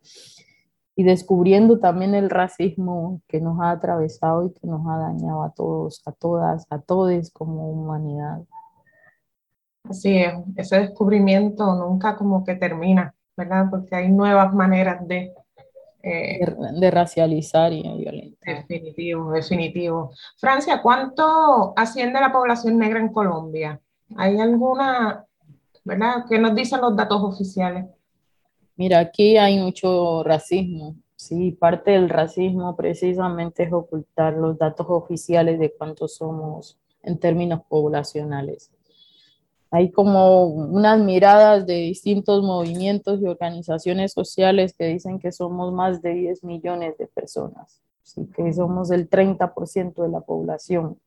y 0.97 1.03
descubriendo 1.03 1.79
también 1.79 2.15
el 2.15 2.31
racismo 2.31 3.21
que 3.29 3.39
nos 3.43 3.61
ha 3.61 3.73
atravesado 3.73 4.47
y 4.47 4.55
que 4.55 4.67
nos 4.67 4.81
ha 4.87 4.97
dañado 4.97 5.43
a 5.43 5.51
todos, 5.51 6.01
a 6.07 6.13
todas, 6.13 6.67
a 6.71 6.81
todos 6.81 7.31
como 7.33 7.71
humanidad. 7.71 8.41
Así 9.85 10.17
es, 10.17 10.33
ese 10.57 10.81
descubrimiento 10.81 11.67
nunca 11.75 12.17
como 12.17 12.45
que 12.45 12.55
termina, 12.55 13.15
¿verdad? 13.37 13.67
Porque 13.69 13.95
hay 13.95 14.11
nuevas 14.11 14.55
maneras 14.55 15.07
de 15.07 15.35
eh, 16.03 16.39
de, 16.81 16.91
racializar 16.91 17.73
y 17.73 17.83
violentar. 17.83 18.67
Definitivo, 18.69 19.33
definitivo. 19.33 20.13
Francia, 20.37 20.81
¿cuánto 20.81 21.73
asciende 21.77 22.21
la 22.21 22.33
población 22.33 22.79
negra 22.79 23.01
en 23.01 23.13
Colombia? 23.13 23.81
¿Hay 24.17 24.39
alguna, 24.39 25.25
verdad? 25.85 26.25
¿Qué 26.29 26.39
nos 26.39 26.55
dicen 26.55 26.81
los 26.81 26.97
datos 26.97 27.21
oficiales? 27.23 27.87
Mira, 28.77 29.01
aquí 29.01 29.37
hay 29.37 29.59
mucho 29.59 30.23
racismo. 30.23 30.95
Sí, 31.17 31.51
parte 31.51 31.91
del 31.91 32.09
racismo 32.09 32.77
precisamente 32.77 33.65
es 33.65 33.73
ocultar 33.73 34.35
los 34.35 34.57
datos 34.57 34.87
oficiales 34.89 35.59
de 35.59 35.75
cuántos 35.77 36.15
somos 36.15 36.79
en 37.03 37.19
términos 37.19 37.63
poblacionales. 37.69 38.71
Hay 39.71 39.91
como 39.91 40.45
unas 40.45 40.99
miradas 41.01 41.67
de 41.67 41.75
distintos 41.75 42.43
movimientos 42.43 43.21
y 43.21 43.27
organizaciones 43.27 44.13
sociales 44.13 44.75
que 44.77 44.87
dicen 44.87 45.19
que 45.19 45.31
somos 45.31 45.73
más 45.73 46.01
de 46.01 46.15
10 46.15 46.45
millones 46.45 46.97
de 46.97 47.07
personas, 47.07 47.83
¿sí? 48.03 48.27
que 48.35 48.53
somos 48.55 48.91
el 48.91 49.11
30% 49.11 50.03
de 50.03 50.09
la 50.09 50.21
población. 50.21 50.99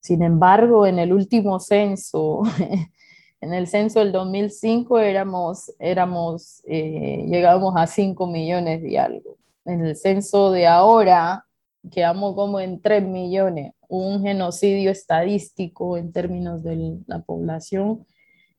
Sin 0.00 0.22
embargo, 0.22 0.86
en 0.86 0.98
el 0.98 1.12
último 1.12 1.60
censo, 1.60 2.42
en 3.40 3.52
el 3.52 3.66
censo 3.66 3.98
del 3.98 4.12
2005 4.12 4.98
éramos, 4.98 5.72
éramos 5.78 6.62
eh, 6.64 7.26
llegábamos 7.28 7.74
a 7.76 7.86
5 7.86 8.26
millones 8.26 8.82
y 8.82 8.96
algo. 8.96 9.36
En 9.66 9.84
el 9.84 9.96
censo 9.96 10.52
de 10.52 10.66
ahora 10.66 11.44
quedamos 11.90 12.34
como 12.34 12.60
en 12.60 12.80
3 12.80 13.02
millones 13.02 13.74
un 13.88 14.22
genocidio 14.22 14.90
estadístico 14.90 15.96
en 15.96 16.12
términos 16.12 16.62
de 16.62 16.98
la 17.06 17.20
población 17.20 18.06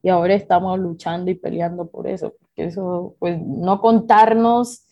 y 0.02 0.10
ahora 0.10 0.36
estamos 0.36 0.80
luchando 0.80 1.32
y 1.32 1.36
peleando 1.36 1.88
por 1.88 2.08
eso, 2.08 2.36
porque 2.40 2.66
eso, 2.66 3.16
pues 3.20 3.40
no 3.42 3.82
contarnos 3.82 4.84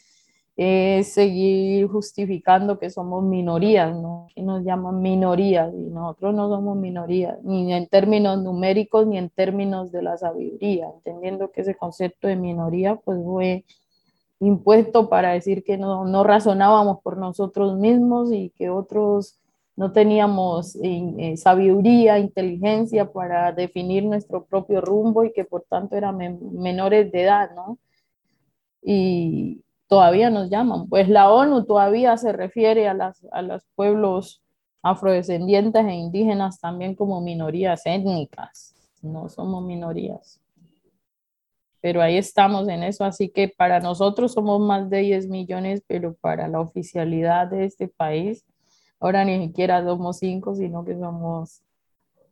es 0.57 1.13
seguir 1.13 1.87
justificando 1.87 2.79
que 2.79 2.89
somos 2.89 3.23
minorías, 3.23 3.93
¿no? 3.95 4.27
Que 4.33 4.41
nos 4.41 4.63
llaman 4.63 5.01
minorías 5.01 5.73
y 5.73 5.89
nosotros 5.89 6.33
no 6.33 6.49
somos 6.49 6.77
minorías, 6.77 7.37
ni 7.43 7.73
en 7.73 7.87
términos 7.87 8.41
numéricos 8.41 9.05
ni 9.05 9.17
en 9.17 9.29
términos 9.29 9.91
de 9.91 10.01
la 10.01 10.17
sabiduría, 10.17 10.89
entendiendo 10.93 11.51
que 11.51 11.61
ese 11.61 11.75
concepto 11.75 12.27
de 12.27 12.37
minoría 12.37 12.95
pues 12.95 13.19
fue 13.23 13.65
impuesto 14.39 15.09
para 15.09 15.33
decir 15.33 15.63
que 15.63 15.77
no, 15.77 16.05
no 16.05 16.23
razonábamos 16.23 17.01
por 17.01 17.17
nosotros 17.17 17.77
mismos 17.77 18.31
y 18.31 18.49
que 18.51 18.69
otros 18.69 19.37
no 19.75 19.91
teníamos 19.91 20.77
eh, 20.81 21.35
sabiduría, 21.37 22.17
inteligencia 22.17 23.11
para 23.11 23.51
definir 23.51 24.05
nuestro 24.05 24.45
propio 24.45 24.79
rumbo 24.81 25.25
y 25.25 25.33
que 25.33 25.43
por 25.43 25.63
tanto 25.63 25.95
eran 25.95 26.17
menores 26.53 27.11
de 27.11 27.23
edad, 27.23 27.51
¿no? 27.53 27.77
Y 28.81 29.63
todavía 29.87 30.29
nos 30.29 30.49
llaman. 30.49 30.87
Pues 30.87 31.09
la 31.09 31.29
ONU 31.29 31.65
todavía 31.65 32.15
se 32.17 32.31
refiere 32.31 32.87
a, 32.87 32.93
las, 32.93 33.25
a 33.31 33.41
los 33.41 33.65
pueblos 33.75 34.41
afrodescendientes 34.81 35.83
e 35.85 35.93
indígenas 35.93 36.59
también 36.59 36.95
como 36.95 37.19
minorías 37.19 37.81
étnicas, 37.85 38.75
no 39.01 39.27
somos 39.29 39.63
minorías. 39.63 40.39
Pero 41.81 42.01
ahí 42.01 42.17
estamos 42.17 42.67
en 42.67 42.83
eso, 42.83 43.03
así 43.03 43.29
que 43.29 43.47
para 43.47 43.79
nosotros 43.79 44.33
somos 44.33 44.59
más 44.61 44.89
de 44.89 44.99
10 44.99 45.27
millones, 45.27 45.83
pero 45.85 46.15
para 46.15 46.47
la 46.47 46.59
oficialidad 46.59 47.47
de 47.47 47.65
este 47.65 47.87
país 47.87 48.45
Ahora 48.99 49.25
ni 49.25 49.47
siquiera 49.47 49.83
somos 49.83 50.19
cinco, 50.19 50.55
sino 50.55 50.83
que 50.85 50.93
somos, 50.93 51.61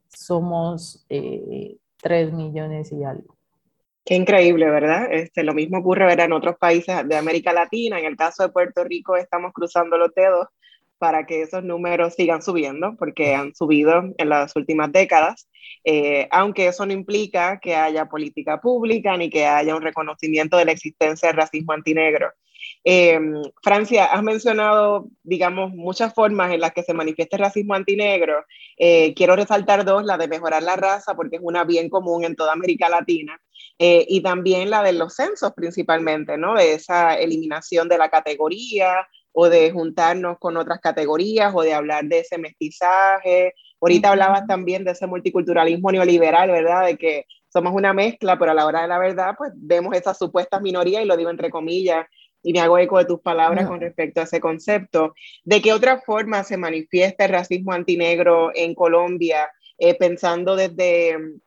somos 0.08 1.06
eh, 1.10 1.78
tres 2.02 2.32
millones 2.34 2.91
y 2.91 3.04
algo. 3.04 3.38
Qué 4.06 4.15
increíble, 4.15 4.69
¿verdad? 4.69 5.08
Este, 5.12 5.43
lo 5.43 5.54
mismo 5.54 5.78
ocurre 5.78 6.06
¿verdad? 6.06 6.26
en 6.26 6.34
otros 6.34 6.58
países 6.58 7.08
de 7.08 7.15
América 7.15 7.54
Latina. 7.54 7.99
En 7.99 8.06
el 8.06 8.17
caso 8.17 8.43
de 8.43 8.49
Puerto 8.49 8.84
Rico 8.84 9.15
estamos 9.15 9.54
cruzando 9.54 9.97
los 9.97 10.13
dedos 10.13 10.47
para 10.97 11.26
que 11.26 11.41
esos 11.41 11.63
números 11.63 12.13
sigan 12.15 12.41
subiendo, 12.41 12.95
porque 12.97 13.36
han 13.36 13.54
subido 13.56 14.04
en 14.17 14.30
las 14.30 14.56
últimas 14.56 14.91
décadas, 14.91 15.49
eh, 15.84 16.28
aunque 16.32 16.67
eso 16.67 16.86
no 16.86 16.93
implica 16.93 17.60
que 17.60 17.76
haya 17.76 18.06
política 18.06 18.62
pública 18.62 19.17
ni 19.17 19.30
que 19.30 19.45
haya 19.45 19.76
un 19.76 19.82
reconocimiento 19.82 20.58
de 20.58 20.65
la 20.65 20.71
existencia 20.71 21.28
del 21.28 21.38
racismo 21.38 21.73
antinegro. 21.73 22.32
Eh, 22.84 23.19
Francia, 23.62 24.06
has 24.06 24.23
mencionado, 24.23 25.08
digamos, 25.23 25.73
muchas 25.73 26.13
formas 26.13 26.52
en 26.52 26.62
las 26.62 26.73
que 26.73 26.84
se 26.84 26.93
manifiesta 26.93 27.38
el 27.38 27.43
racismo 27.43 27.73
antinegro. 27.73 28.45
Eh, 28.78 29.13
quiero 29.13 29.36
resaltar 29.36 29.86
dos, 29.86 30.04
la 30.04 30.17
de 30.17 30.28
mejorar 30.28 30.63
la 30.63 30.76
raza, 30.76 31.15
porque 31.15 31.38
es 31.38 31.41
una 31.43 31.63
bien 31.63 31.89
común 31.89 32.23
en 32.23 32.36
toda 32.36 32.54
América 32.54 32.89
Latina, 32.89 33.39
eh, 33.80 34.06
y 34.08 34.21
también 34.21 34.69
la 34.69 34.84
de 34.84 34.93
los 34.93 35.15
censos 35.15 35.54
principalmente, 35.54 36.38
¿no? 36.38 36.56
De 36.56 36.73
esa 36.73 37.15
eliminación 37.15 37.88
de 37.88 37.97
la 37.97 38.10
categoría 38.10 39.08
o 39.32 39.49
de 39.49 39.71
juntarnos 39.71 40.38
con 40.39 40.58
otras 40.58 40.80
categorías 40.80 41.54
o 41.56 41.62
de 41.62 41.73
hablar 41.73 42.06
de 42.06 42.19
ese 42.19 42.38
mestizaje. 42.38 43.54
Ahorita 43.82 44.12
hablabas 44.12 44.45
también 44.47 44.84
de 44.84 44.91
ese 44.91 45.08
multiculturalismo 45.08 45.91
neoliberal, 45.91 46.52
¿verdad? 46.52 46.86
De 46.86 46.97
que 46.97 47.26
somos 47.49 47.73
una 47.73 47.93
mezcla, 47.93 48.38
pero 48.38 48.52
a 48.52 48.54
la 48.54 48.65
hora 48.65 48.84
de 48.84 48.88
la 48.88 48.99
verdad, 48.99 49.36
pues 49.38 49.52
vemos 49.56 49.95
esas 49.95 50.17
supuestas 50.17 50.62
minorías, 50.62 51.04
y 51.04 51.06
lo 51.06 51.17
digo 51.17 51.30
entre 51.30 51.49
comillas, 51.49 52.06
y 52.43 52.51
me 52.51 52.60
hago 52.60 52.77
eco 52.77 52.97
de 52.97 53.06
tus 53.06 53.21
palabras 53.21 53.67
con 53.67 53.79
respecto 53.79 54.19
a 54.19 54.25
ese 54.25 54.41
concepto, 54.41 55.15
¿de 55.45 55.62
qué 55.62 55.73
otra 55.73 56.01
forma 56.01 56.43
se 56.43 56.58
manifiesta 56.58 57.25
el 57.25 57.32
racismo 57.32 57.71
antinegro 57.71 58.51
en 58.53 58.75
Colombia, 58.75 59.49
eh, 59.79 59.95
pensando 59.95 60.56
desde 60.56 61.17
mm, 61.17 61.39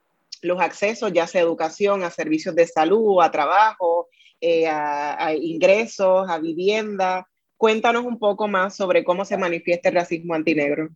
los 0.43 0.61
accesos, 0.61 1.13
ya 1.13 1.27
sea 1.27 1.43
a 1.43 1.45
educación, 1.45 2.03
a 2.03 2.11
servicios 2.11 2.55
de 2.55 2.67
salud, 2.67 3.21
a 3.23 3.31
trabajo, 3.31 4.09
eh, 4.41 4.67
a, 4.67 5.35
ingresos, 5.35 6.29
a 6.29 6.39
vivienda? 6.39 7.29
Cuéntanos 7.59 8.05
un 8.05 8.19
poco 8.19 8.49
más 8.49 8.75
sobre 8.75 9.05
cómo 9.05 9.25
se 9.25 9.37
manifiesta 9.37 9.91
el 9.91 9.97
racismo 9.97 10.35
antinegro. 10.35 10.89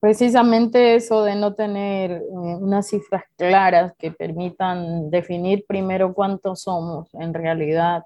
Precisamente 0.00 0.96
eso 0.96 1.22
de 1.22 1.36
no 1.36 1.54
tener 1.54 2.10
eh, 2.10 2.24
unas 2.28 2.88
cifras 2.88 3.22
claras 3.36 3.92
que 3.98 4.10
permitan 4.10 5.10
definir 5.10 5.64
primero 5.66 6.12
cuántos 6.12 6.62
somos 6.62 7.14
en 7.14 7.32
realidad 7.32 8.02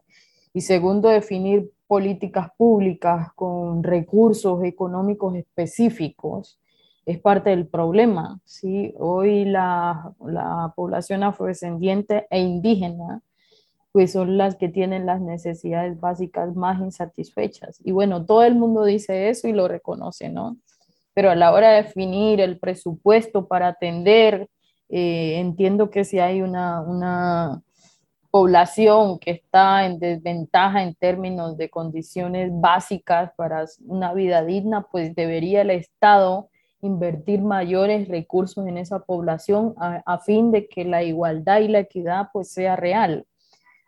y 0.57 0.63
segundo, 0.63 1.11
definir 1.11 1.71
políticas 1.87 2.49
públicas 2.57 3.29
con 3.35 3.83
recursos 3.83 4.65
económicos 4.65 5.37
específicos 5.37 6.59
es 7.05 7.19
parte 7.21 7.51
del 7.51 7.67
problema. 7.67 8.41
¿sí? 8.47 8.95
Hoy 8.99 9.45
la, 9.45 10.15
la 10.25 10.73
población 10.75 11.25
afrodescendiente 11.25 12.27
e 12.31 12.41
indígena 12.41 13.21
pues 13.93 14.13
son 14.13 14.39
las 14.39 14.57
que 14.57 14.71
tienen 14.71 15.05
las 15.05 15.21
necesidades 15.21 16.01
básicas 16.01 16.57
más 16.57 16.81
insatisfechas. 16.81 17.79
Y 17.85 17.93
bueno, 17.93 18.25
todo 18.25 18.43
el 18.43 18.55
mundo 18.55 18.87
dice 18.87 19.29
eso 19.29 19.49
y 19.49 19.53
lo 19.53 19.69
reconoce, 19.69 20.31
¿no? 20.31 20.57
Pero 21.13 21.31
a 21.31 21.35
la 21.35 21.53
hora 21.53 21.73
de 21.73 21.83
definir 21.83 22.41
el 22.41 22.59
presupuesto 22.59 23.47
para 23.47 23.69
atender, 23.69 24.49
eh, 24.89 25.39
entiendo 25.39 25.91
que 25.91 26.05
si 26.05 26.19
hay 26.19 26.41
una, 26.41 26.81
una 26.81 27.63
población 28.37 29.19
que 29.19 29.31
está 29.31 29.87
en 29.87 29.99
desventaja 29.99 30.83
en 30.83 30.95
términos 30.95 31.57
de 31.57 31.71
condiciones 31.71 32.51
básicas 32.53 33.33
para 33.35 33.65
una 33.87 34.13
vida 34.13 34.45
digna, 34.45 34.87
pues 34.93 35.15
debería 35.15 35.63
el 35.63 35.71
Estado 35.71 36.51
invertir 36.83 37.41
mayores 37.41 38.09
recursos 38.09 38.67
en 38.67 38.77
esa 38.77 38.99
población 38.99 39.75
a, 39.79 40.19
fin 40.19 40.51
de 40.51 40.69
que 40.69 40.85
la 40.85 41.03
igualdad 41.03 41.61
y 41.61 41.69
la 41.69 41.79
equidad 41.79 42.29
pues 42.31 42.53
sea 42.53 42.77
real. 42.77 43.25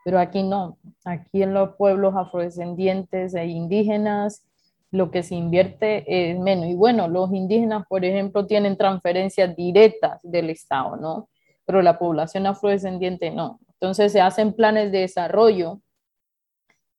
Pero 0.03 0.19
aquí 0.19 0.43
no, 0.43 0.79
aquí 1.05 1.43
en 1.43 1.53
los 1.53 1.75
pueblos 1.75 2.15
afrodescendientes 2.17 3.35
e 3.35 3.45
indígenas 3.49 4.47
lo 4.91 5.11
que 5.11 5.25
se 5.25 5.35
invierte 5.35 6.05
es 6.07 6.39
menos. 6.39 6.69
Y 6.69 6.75
bueno, 6.75 7.07
los 7.07 7.35
indígenas, 7.35 7.85
por 7.87 8.03
ejemplo, 8.03 8.47
tienen 8.47 8.79
transferencias 8.79 9.55
directas 9.55 10.19
del 10.23 10.49
Estado, 10.49 10.97
¿no? 10.97 11.29
Pero 11.67 11.83
la 11.83 11.99
población 11.99 12.47
afrodescendiente 12.47 13.31
no. 13.31 13.61
Entonces 13.81 14.13
se 14.13 14.21
hacen 14.21 14.53
planes 14.53 14.91
de 14.91 15.01
desarrollo. 15.01 15.81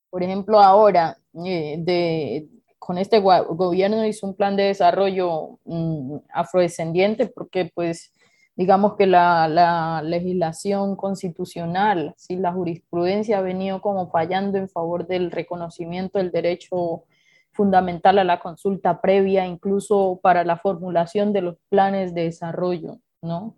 Por 0.09 0.23
ejemplo, 0.23 0.59
ahora, 0.59 1.17
eh, 1.45 1.75
de, 1.79 2.47
con 2.79 2.97
este 2.97 3.19
gobierno 3.19 4.05
hizo 4.05 4.25
un 4.25 4.35
plan 4.35 4.55
de 4.55 4.63
desarrollo 4.63 5.59
mm, 5.65 6.17
afrodescendiente 6.33 7.27
porque 7.27 7.71
pues 7.73 8.13
digamos 8.55 8.95
que 8.95 9.07
la, 9.07 9.47
la, 9.47 10.01
legislación 10.01 10.95
constitucional, 10.95 12.15
la 12.29 12.51
jurisprudencia 12.51 13.37
ha 13.37 13.41
venido 13.41 13.81
como 13.81 14.09
fallando 14.09 14.57
en 14.57 14.67
favor 14.67 15.07
del 15.07 15.31
reconocimiento 15.31 16.17
del 16.17 16.31
derecho 16.31 17.03
fundamental 17.51 18.19
a 18.19 18.23
la 18.23 18.39
consulta 18.39 19.01
previa, 19.01 19.45
incluso 19.45 20.19
para 20.21 20.43
la 20.43 20.57
formulación 20.57 21.31
de 21.31 21.41
los 21.41 21.57
planes 21.69 22.13
de 22.13 22.23
desarrollo, 22.23 22.99
¿no? 23.21 23.55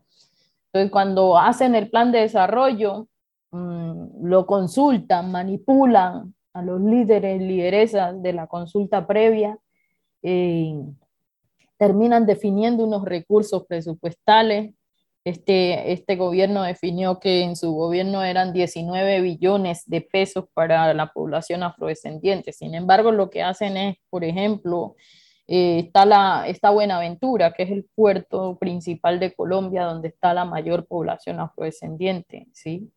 Entonces, 0.73 0.91
cuando 0.91 1.37
hacen 1.37 1.75
el 1.75 1.89
plan 1.89 2.11
de 2.11 2.19
desarrollo, 2.19 3.07
Mm, 3.51 4.25
lo 4.25 4.45
consultan, 4.45 5.31
manipulan 5.31 6.33
a 6.53 6.61
los 6.61 6.81
líderes, 6.81 7.41
lideresas 7.41 8.21
de 8.21 8.33
la 8.33 8.47
consulta 8.47 9.05
previa, 9.07 9.57
eh, 10.23 10.73
terminan 11.77 12.25
definiendo 12.25 12.85
unos 12.85 13.03
recursos 13.05 13.65
presupuestales. 13.67 14.73
Este, 15.25 15.91
este 15.91 16.15
gobierno 16.15 16.63
definió 16.63 17.19
que 17.19 17.43
en 17.43 17.55
su 17.55 17.73
gobierno 17.73 18.23
eran 18.23 18.53
19 18.53 19.21
billones 19.21 19.83
de 19.85 20.01
pesos 20.01 20.45
para 20.53 20.93
la 20.93 21.11
población 21.11 21.63
afrodescendiente. 21.63 22.53
Sin 22.53 22.73
embargo, 22.73 23.11
lo 23.11 23.29
que 23.29 23.43
hacen 23.43 23.77
es, 23.77 23.97
por 24.09 24.23
ejemplo, 24.23 24.95
eh, 25.47 25.79
está, 25.79 26.05
la, 26.05 26.47
está 26.47 26.69
Buenaventura, 26.69 27.53
que 27.53 27.63
es 27.63 27.71
el 27.71 27.85
puerto 27.95 28.57
principal 28.57 29.19
de 29.19 29.33
Colombia, 29.33 29.83
donde 29.83 30.07
está 30.07 30.33
la 30.33 30.45
mayor 30.45 30.87
población 30.87 31.39
afrodescendiente, 31.39 32.47
¿sí? 32.53 32.91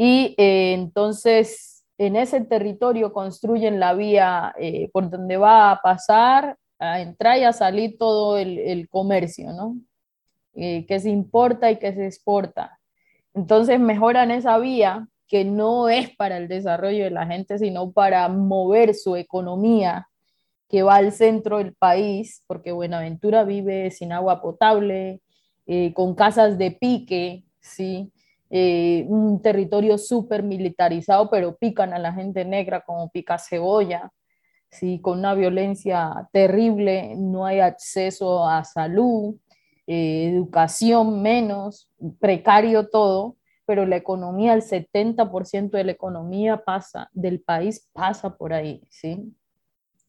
Y 0.00 0.36
eh, 0.38 0.74
entonces 0.74 1.84
en 1.98 2.14
ese 2.14 2.40
territorio 2.42 3.12
construyen 3.12 3.80
la 3.80 3.94
vía 3.94 4.54
eh, 4.56 4.88
por 4.92 5.10
donde 5.10 5.36
va 5.36 5.72
a 5.72 5.82
pasar, 5.82 6.56
a 6.78 7.00
entrar 7.00 7.36
y 7.38 7.42
a 7.42 7.52
salir 7.52 7.98
todo 7.98 8.38
el, 8.38 8.88
comercio, 8.90 9.52
¿no? 9.52 9.76
Eh, 10.54 10.86
que 10.86 11.00
se 11.00 11.10
importa 11.10 11.72
y 11.72 11.80
que 11.80 11.92
se 11.92 12.06
exporta. 12.06 12.78
Entonces 13.34 13.80
mejoran 13.80 14.30
esa 14.30 14.56
vía 14.58 15.08
que 15.26 15.44
no 15.44 15.88
es 15.88 16.14
para 16.14 16.36
el 16.36 16.46
desarrollo 16.46 17.02
de 17.02 17.10
la 17.10 17.26
gente, 17.26 17.58
sino 17.58 17.90
para 17.90 18.28
mover 18.28 18.94
su 18.94 19.16
economía 19.16 20.08
que 20.68 20.84
va 20.84 20.94
al 20.94 21.10
centro 21.10 21.58
del 21.58 21.74
país, 21.74 22.44
porque 22.46 22.70
Buenaventura 22.70 23.42
vive 23.42 23.90
sin 23.90 24.12
agua 24.12 24.40
potable, 24.40 25.22
con 25.94 26.14
casas 26.14 26.56
de 26.56 26.70
pique, 26.70 27.44
¿sí? 27.60 28.12
Eh, 28.50 29.04
un 29.08 29.42
territorio 29.42 29.98
súper 29.98 30.42
militarizado, 30.42 31.28
pero 31.28 31.56
pican 31.56 31.92
a 31.92 31.98
la 31.98 32.12
gente 32.12 32.44
negra 32.44 32.80
como 32.80 33.10
pica 33.10 33.38
cebolla, 33.38 34.10
¿sí? 34.70 35.00
con 35.00 35.18
una 35.18 35.34
violencia 35.34 36.28
terrible, 36.32 37.14
no 37.16 37.44
hay 37.44 37.60
acceso 37.60 38.48
a 38.48 38.64
salud, 38.64 39.36
eh, 39.86 40.30
educación 40.32 41.20
menos, 41.20 41.90
precario 42.20 42.88
todo, 42.88 43.36
pero 43.66 43.84
la 43.84 43.96
economía, 43.96 44.54
el 44.54 44.62
70% 44.62 45.76
de 45.76 45.84
la 45.84 45.92
economía 45.92 46.64
pasa, 46.64 47.10
del 47.12 47.40
país 47.40 47.86
pasa 47.92 48.34
por 48.34 48.54
ahí, 48.54 48.82
¿sí? 48.88 49.30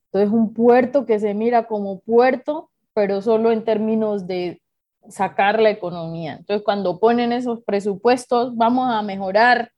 Entonces, 0.05 0.31
un 0.31 0.53
puerto 0.53 1.05
que 1.05 1.19
se 1.19 1.33
mira 1.33 1.67
como 1.67 1.99
puerto, 1.99 2.71
pero 2.93 3.21
solo 3.21 3.51
en 3.51 3.65
términos 3.65 4.27
de 4.27 4.61
sacar 5.09 5.59
la 5.59 5.69
economía. 5.69 6.37
Entonces, 6.39 6.63
cuando 6.63 6.99
ponen 6.99 7.31
esos 7.31 7.63
presupuestos, 7.63 8.55
vamos 8.55 8.91
a 8.91 9.01
mejorar 9.01 9.71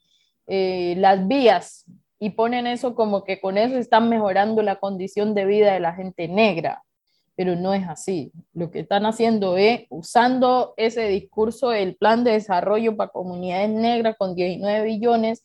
eh, 0.47 0.95
las 0.97 1.27
vías 1.27 1.85
y 2.19 2.31
ponen 2.31 2.67
eso 2.67 2.93
como 2.93 3.23
que 3.23 3.41
con 3.41 3.57
eso 3.57 3.77
están 3.77 4.09
mejorando 4.09 4.61
la 4.61 4.75
condición 4.75 5.33
de 5.33 5.45
vida 5.45 5.73
de 5.73 5.79
la 5.79 5.93
gente 5.93 6.27
negra, 6.27 6.83
pero 7.35 7.55
no 7.55 7.73
es 7.73 7.87
así. 7.87 8.31
Lo 8.53 8.69
que 8.69 8.81
están 8.81 9.05
haciendo 9.05 9.57
es 9.57 9.85
usando 9.89 10.73
ese 10.77 11.07
discurso 11.07 11.69
del 11.69 11.95
plan 11.95 12.23
de 12.23 12.33
desarrollo 12.33 12.95
para 12.95 13.09
comunidades 13.09 13.69
negras 13.69 14.15
con 14.19 14.35
19 14.35 14.83
billones, 14.83 15.41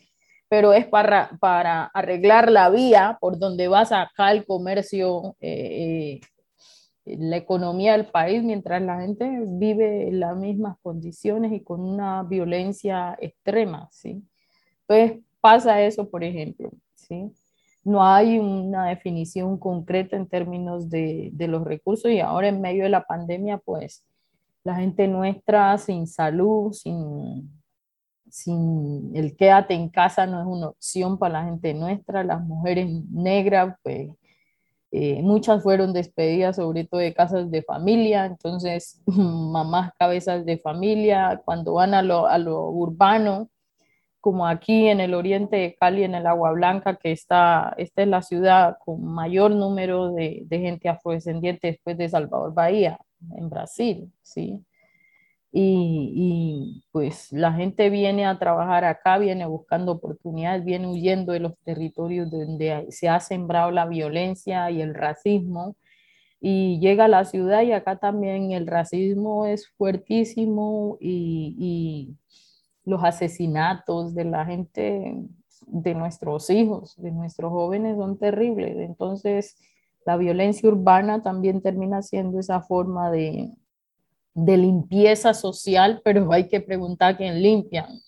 pero 0.49 0.73
es 0.75 0.87
para, 0.87 1.31
para 1.41 1.85
arreglar 1.85 2.51
la 2.53 2.69
vía 2.69 3.17
por 3.21 3.39
donde 3.39 3.69
va 3.69 3.81
a 3.81 3.87
sacar 3.87 4.37
el 4.37 4.45
comercio 4.45 5.35
eh, 5.41 5.79
la 7.07 7.37
economía 7.37 7.93
del 7.93 8.07
país 8.07 8.43
mientras 8.43 8.83
la 8.83 9.01
gente 9.01 9.45
vive 9.47 10.09
en 10.09 10.21
las 10.21 10.37
mismas 10.37 10.77
condiciones 10.83 11.53
y 11.53 11.61
con 11.61 11.81
una 11.81 12.25
violencia 12.25 13.17
extrema, 13.21 13.89
¿sí? 13.93 14.23
Entonces 14.81 15.25
pasa 15.41 15.81
eso, 15.83 16.11
por 16.11 16.25
ejemplo, 16.25 16.73
¿sí? 16.95 17.33
No 17.85 18.05
hay 18.05 18.39
una 18.39 18.89
definición 18.89 19.59
concreta 19.59 20.17
en 20.17 20.27
términos 20.27 20.91
de, 20.91 21.31
de 21.33 21.49
los 21.49 21.65
recursos 21.65 22.11
y 22.11 22.19
ahora 22.19 22.49
en 22.49 22.61
medio 22.61 22.83
de 22.83 22.91
la 22.91 23.05
pandemia, 23.05 23.59
pues 23.59 24.05
la 24.65 24.75
gente 24.75 25.07
nuestra 25.07 25.79
sin 25.79 26.09
salud, 26.09 26.73
sin, 26.73 27.49
sin 28.29 29.15
el 29.15 29.37
quédate 29.37 29.75
en 29.75 29.89
casa 29.89 30.27
no 30.27 30.41
es 30.41 30.47
una 30.47 30.69
opción 30.71 31.19
para 31.19 31.35
la 31.35 31.45
gente 31.45 31.73
nuestra, 31.73 32.25
las 32.25 32.43
mujeres 32.43 32.91
negras, 33.11 33.77
pues 33.85 34.11
eh, 34.99 35.21
muchas 35.21 35.63
fueron 35.63 35.93
despedidas, 35.93 36.57
sobre 36.57 36.85
todo 36.85 37.03
de 37.03 37.13
casas 37.13 37.51
de 37.51 37.63
familia, 37.63 38.25
entonces 38.25 39.03
mamás 39.07 39.93
cabezas 39.99 40.47
de 40.47 40.57
familia, 40.57 41.43
cuando 41.45 41.75
van 41.75 41.93
a 41.93 42.01
lo, 42.01 42.27
a 42.27 42.39
lo 42.39 42.71
urbano, 42.71 43.51
como 44.23 44.47
aquí 44.47 44.89
en 44.89 45.01
el 45.01 45.13
oriente 45.13 45.57
de 45.57 45.75
Cali, 45.75 46.03
en 46.03 46.15
el 46.15 46.27
Agua 46.27 46.53
Blanca, 46.53 46.97
que 46.97 47.13
está, 47.13 47.75
esta 47.77 48.01
es 48.01 48.09
la 48.09 48.23
ciudad 48.23 48.79
con 48.83 49.05
mayor 49.05 49.51
número 49.51 50.13
de, 50.13 50.45
de 50.47 50.61
gente 50.61 50.89
afrodescendiente 50.89 51.67
después 51.67 51.99
de 51.99 52.09
Salvador 52.09 52.55
Bahía, 52.55 52.99
en 53.37 53.51
Brasil, 53.51 54.11
¿sí? 54.23 54.65
Y, 55.59 56.85
pues 56.93 57.33
la 57.33 57.53
gente 57.53 57.89
viene 57.89 58.27
a 58.27 58.39
trabajar 58.39 58.85
acá, 58.85 59.19
viene 59.19 59.47
buscando 59.47 59.93
oportunidades, 59.93 60.65
viene 60.65 60.87
huyendo 60.87 61.33
de 61.33 61.41
los 61.41 61.59
territorios 61.65 62.31
donde 62.31 62.87
se 62.91 63.09
ha 63.09 63.21
sembrado 63.21 63.71
la 63.71 63.87
violencia 63.87 64.71
y 64.71 64.83
el 64.83 64.95
racismo 64.95 65.77
y 66.41 66.79
llega 66.81 67.07
a 67.07 67.09
la 67.09 67.25
ciudad 67.25 67.63
y 67.63 67.73
acá 67.73 67.97
también 67.97 68.53
el 68.53 68.67
racismo 68.67 69.47
es 69.47 69.69
fuertísimo 69.79 70.99
y, 71.01 71.57
y 71.59 72.17
los 72.85 73.03
asesinatos 73.03 74.15
de 74.15 74.25
la 74.25 74.45
gente 74.45 75.15
de 75.67 75.95
nuestros 75.95 76.51
hijos, 76.51 76.95
de 76.99 77.13
nuestros 77.13 77.51
jóvenes 77.51 77.97
son 77.97 78.19
terribles. 78.19 78.77
Entonces, 78.79 79.57
la 80.05 80.19
violencia 80.19 80.69
urbana 80.69 81.23
también 81.23 81.63
termina 81.63 82.03
siendo 82.03 82.39
esa 82.39 82.61
forma 82.61 83.11
de, 83.11 83.53
de 84.37 84.59
limpieza 84.59 85.33
social, 85.33 86.01
pero 86.05 86.31
hay 86.33 86.47
que 86.47 86.61
preguntar 86.61 87.15
a 87.15 87.17
quién 87.17 87.43
limpian. 87.43 88.01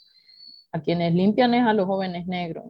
A 0.71 0.81
quienes 0.81 1.15
limpian 1.15 1.55
es 1.55 1.67
a 1.67 1.73
los 1.73 1.87
jóvenes 1.87 2.27
negros, 2.27 2.67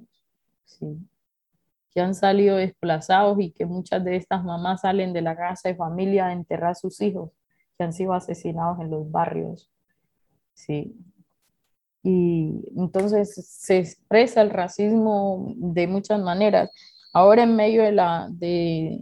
que 1.90 2.00
han 2.00 2.14
salido 2.14 2.56
desplazados 2.56 3.40
y 3.40 3.50
que 3.50 3.66
muchas 3.66 4.04
de 4.04 4.14
estas 4.14 4.44
mamás 4.44 4.82
salen 4.82 5.12
de 5.12 5.20
la 5.20 5.36
casa 5.36 5.68
de 5.68 5.74
familia 5.74 6.28
a 6.28 6.32
enterrar 6.32 6.70
a 6.70 6.74
sus 6.76 7.00
hijos, 7.00 7.32
que 7.76 7.82
han 7.82 7.92
sido 7.92 8.12
asesinados 8.12 8.78
en 8.80 8.90
los 8.90 9.10
barrios. 9.10 9.68
Sí. 10.54 10.94
Y 12.04 12.62
entonces 12.76 13.34
se 13.34 13.78
expresa 13.78 14.42
el 14.42 14.50
racismo 14.50 15.52
de 15.56 15.88
muchas 15.88 16.20
maneras. 16.20 16.70
Ahora 17.12 17.42
en 17.42 17.56
medio 17.56 17.82
de 17.82 17.92
la, 17.92 18.28
de, 18.30 19.00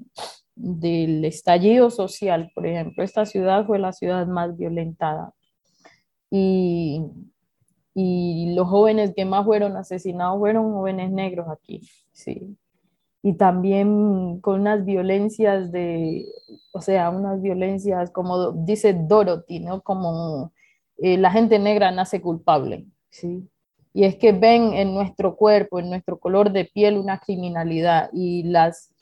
del 0.57 1.25
estallido 1.25 1.91
social, 1.91 2.51
por 2.55 2.67
ejemplo, 2.67 3.05
esta 3.05 3.27
ciudad 3.27 3.67
fue 3.67 3.79
la 3.79 3.93
ciudad 3.93 4.27
más 4.27 4.57
violentada. 4.57 5.33
Y, 6.31 7.03
y 7.95 8.55
los 8.55 8.69
jóvenes 8.69 9.13
que 9.15 9.25
más 9.25 9.45
fueron 9.45 9.77
asesinados 9.77 10.39
fueron 10.39 10.73
jóvenes 10.73 11.13
negros 11.13 11.47
aquí, 11.49 11.89
sí. 12.13 12.57
Y 13.23 13.35
también 13.35 14.41
con 14.41 14.61
unas 14.61 14.85
violencias 14.85 15.73
de, 15.73 16.27
o 16.73 16.81
sea, 16.81 17.11
unas 17.11 17.41
violencias 17.43 18.11
como 18.11 18.53
dice 18.53 18.95
Dorothy, 18.95 19.61
¿no? 19.61 19.83
Como 19.83 20.53
eh, 20.99 21.17
la 21.19 21.31
gente 21.31 21.59
negra 21.59 21.91
nace 21.91 22.21
culpable, 22.21 22.87
sí 23.11 23.49
y 23.97 24.05
es 24.05 24.17
que 24.17 24.33
ven 24.33 24.75
en 24.75 24.93
nuestro 24.93 25.37
cuerpo, 25.37 25.79
en 25.79 25.89
nuestro 25.89 26.19
color 26.19 26.53
de 26.53 26.67
piel 26.67 26.99
una 26.99 27.19
criminalidad 27.19 28.11
y 28.13 28.43
las, 28.43 28.93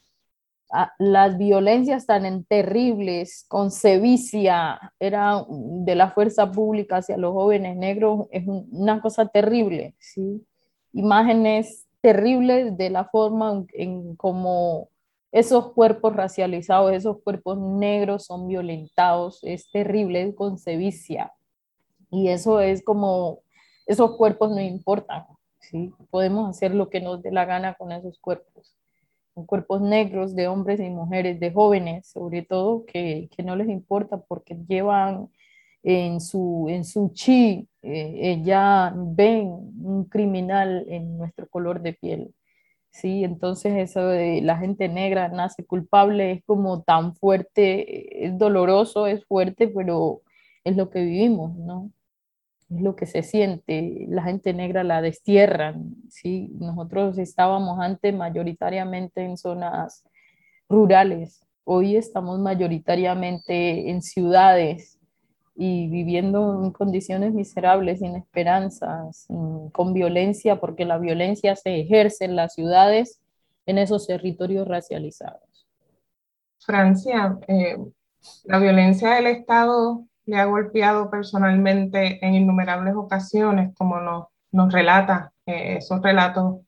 las 0.99 1.39
violencias 1.39 2.07
tan 2.07 2.45
terribles 2.45 3.45
con 3.49 3.71
sevicia 3.71 4.93
era 4.99 5.45
de 5.49 5.95
la 5.95 6.11
fuerza 6.11 6.51
pública 6.51 6.97
hacia 6.97 7.17
los 7.17 7.33
jóvenes 7.33 7.77
negros 7.77 8.27
es 8.31 8.45
una 8.47 9.01
cosa 9.01 9.27
terrible, 9.27 9.95
¿sí? 9.99 10.45
Imágenes 10.93 11.87
terribles 12.01 12.77
de 12.77 12.91
la 12.91 13.05
forma 13.05 13.65
en, 13.73 14.17
como 14.17 14.89
esos 15.33 15.73
cuerpos 15.73 16.15
racializados, 16.15 16.93
esos 16.93 17.23
cuerpos 17.23 17.59
negros 17.59 18.27
son 18.27 18.47
violentados, 18.47 19.41
es 19.43 19.71
terrible, 19.71 20.35
con 20.35 20.59
sevicia. 20.59 21.33
Y 22.11 22.29
eso 22.29 22.61
es 22.61 22.85
como 22.85 23.41
esos 23.87 24.17
cuerpos 24.17 24.51
no 24.51 24.61
importan, 24.61 25.25
¿sí? 25.59 25.93
Podemos 26.11 26.49
hacer 26.49 26.75
lo 26.75 26.89
que 26.89 27.01
nos 27.01 27.23
dé 27.23 27.33
la 27.33 27.45
gana 27.45 27.75
con 27.75 27.91
esos 27.91 28.19
cuerpos. 28.19 28.74
Cuerpos 29.35 29.81
negros 29.83 30.35
de 30.35 30.49
hombres 30.49 30.81
y 30.81 30.91
mujeres, 30.91 31.41
de 31.41 31.53
jóvenes, 31.53 32.07
sobre 32.09 32.43
todo, 32.43 32.85
que, 32.87 33.29
que 33.37 33.43
no 33.43 33.57
les 33.57 33.69
importa 33.69 34.19
porque 34.19 34.57
llevan 34.69 35.29
en 35.85 36.21
su, 36.21 36.67
en 36.69 36.85
su 36.85 37.11
chi, 37.15 37.69
eh, 37.83 38.41
ya 38.43 38.93
ven 38.97 39.47
un 39.83 40.07
criminal 40.09 40.87
en 40.89 41.19
nuestro 41.19 41.49
color 41.49 41.83
de 41.83 41.93
piel. 41.93 42.35
Sí, 42.91 43.25
entonces 43.25 43.75
eso 43.77 44.09
de 44.09 44.41
la 44.43 44.57
gente 44.59 44.89
negra 44.89 45.29
nace 45.29 45.67
culpable 45.67 46.33
es 46.33 46.45
como 46.45 46.83
tan 46.85 47.15
fuerte, 47.17 48.27
es 48.27 48.39
doloroso, 48.39 49.07
es 49.07 49.25
fuerte, 49.27 49.69
pero 49.69 50.23
es 50.65 50.77
lo 50.77 50.91
que 50.91 51.03
vivimos, 51.03 51.57
¿no? 51.57 51.91
Es 52.75 52.83
lo 52.83 52.97
que 52.97 53.07
se 53.07 53.23
siente, 53.23 54.07
la 54.09 54.23
gente 54.23 54.53
negra 54.53 54.85
la 54.85 55.03
destierran, 55.03 55.95
¿sí? 56.09 56.51
Nosotros 56.59 57.19
estábamos 57.19 57.79
antes 57.81 58.15
mayoritariamente 58.15 59.25
en 59.25 59.37
zonas 59.37 60.05
rurales, 60.69 61.45
hoy 61.65 61.97
estamos 61.97 62.39
mayoritariamente 62.39 63.91
en 63.91 64.03
ciudades 64.03 64.99
y 65.57 65.89
viviendo 65.89 66.65
en 66.65 66.73
condiciones 66.73 67.33
miserables, 67.33 68.01
sin 68.01 68.17
esperanzas, 68.17 69.27
con 69.73 69.95
violencia, 69.95 70.61
porque 70.61 70.85
la 70.85 70.99
violencia 70.99 71.55
se 71.55 71.81
ejerce 71.81 72.25
en 72.25 72.37
las 72.37 72.55
ciudades, 72.55 73.21
en 73.67 73.79
esos 73.79 74.07
territorios 74.07 74.67
racializados. 74.67 75.69
Francia, 76.59 77.39
eh, 77.47 77.79
la 78.45 78.59
violencia 78.59 79.15
del 79.15 79.27
Estado 79.29 80.05
le 80.27 80.37
ha 80.37 80.45
golpeado 80.47 81.11
personalmente 81.11 82.25
en 82.25 82.35
innumerables 82.35 82.95
ocasiones, 82.95 83.75
como 83.77 84.01
nos, 84.01 84.27
nos 84.53 84.73
relata 84.73 85.33
eh, 85.47 85.77
esos 85.79 86.03
relatos 86.03 86.61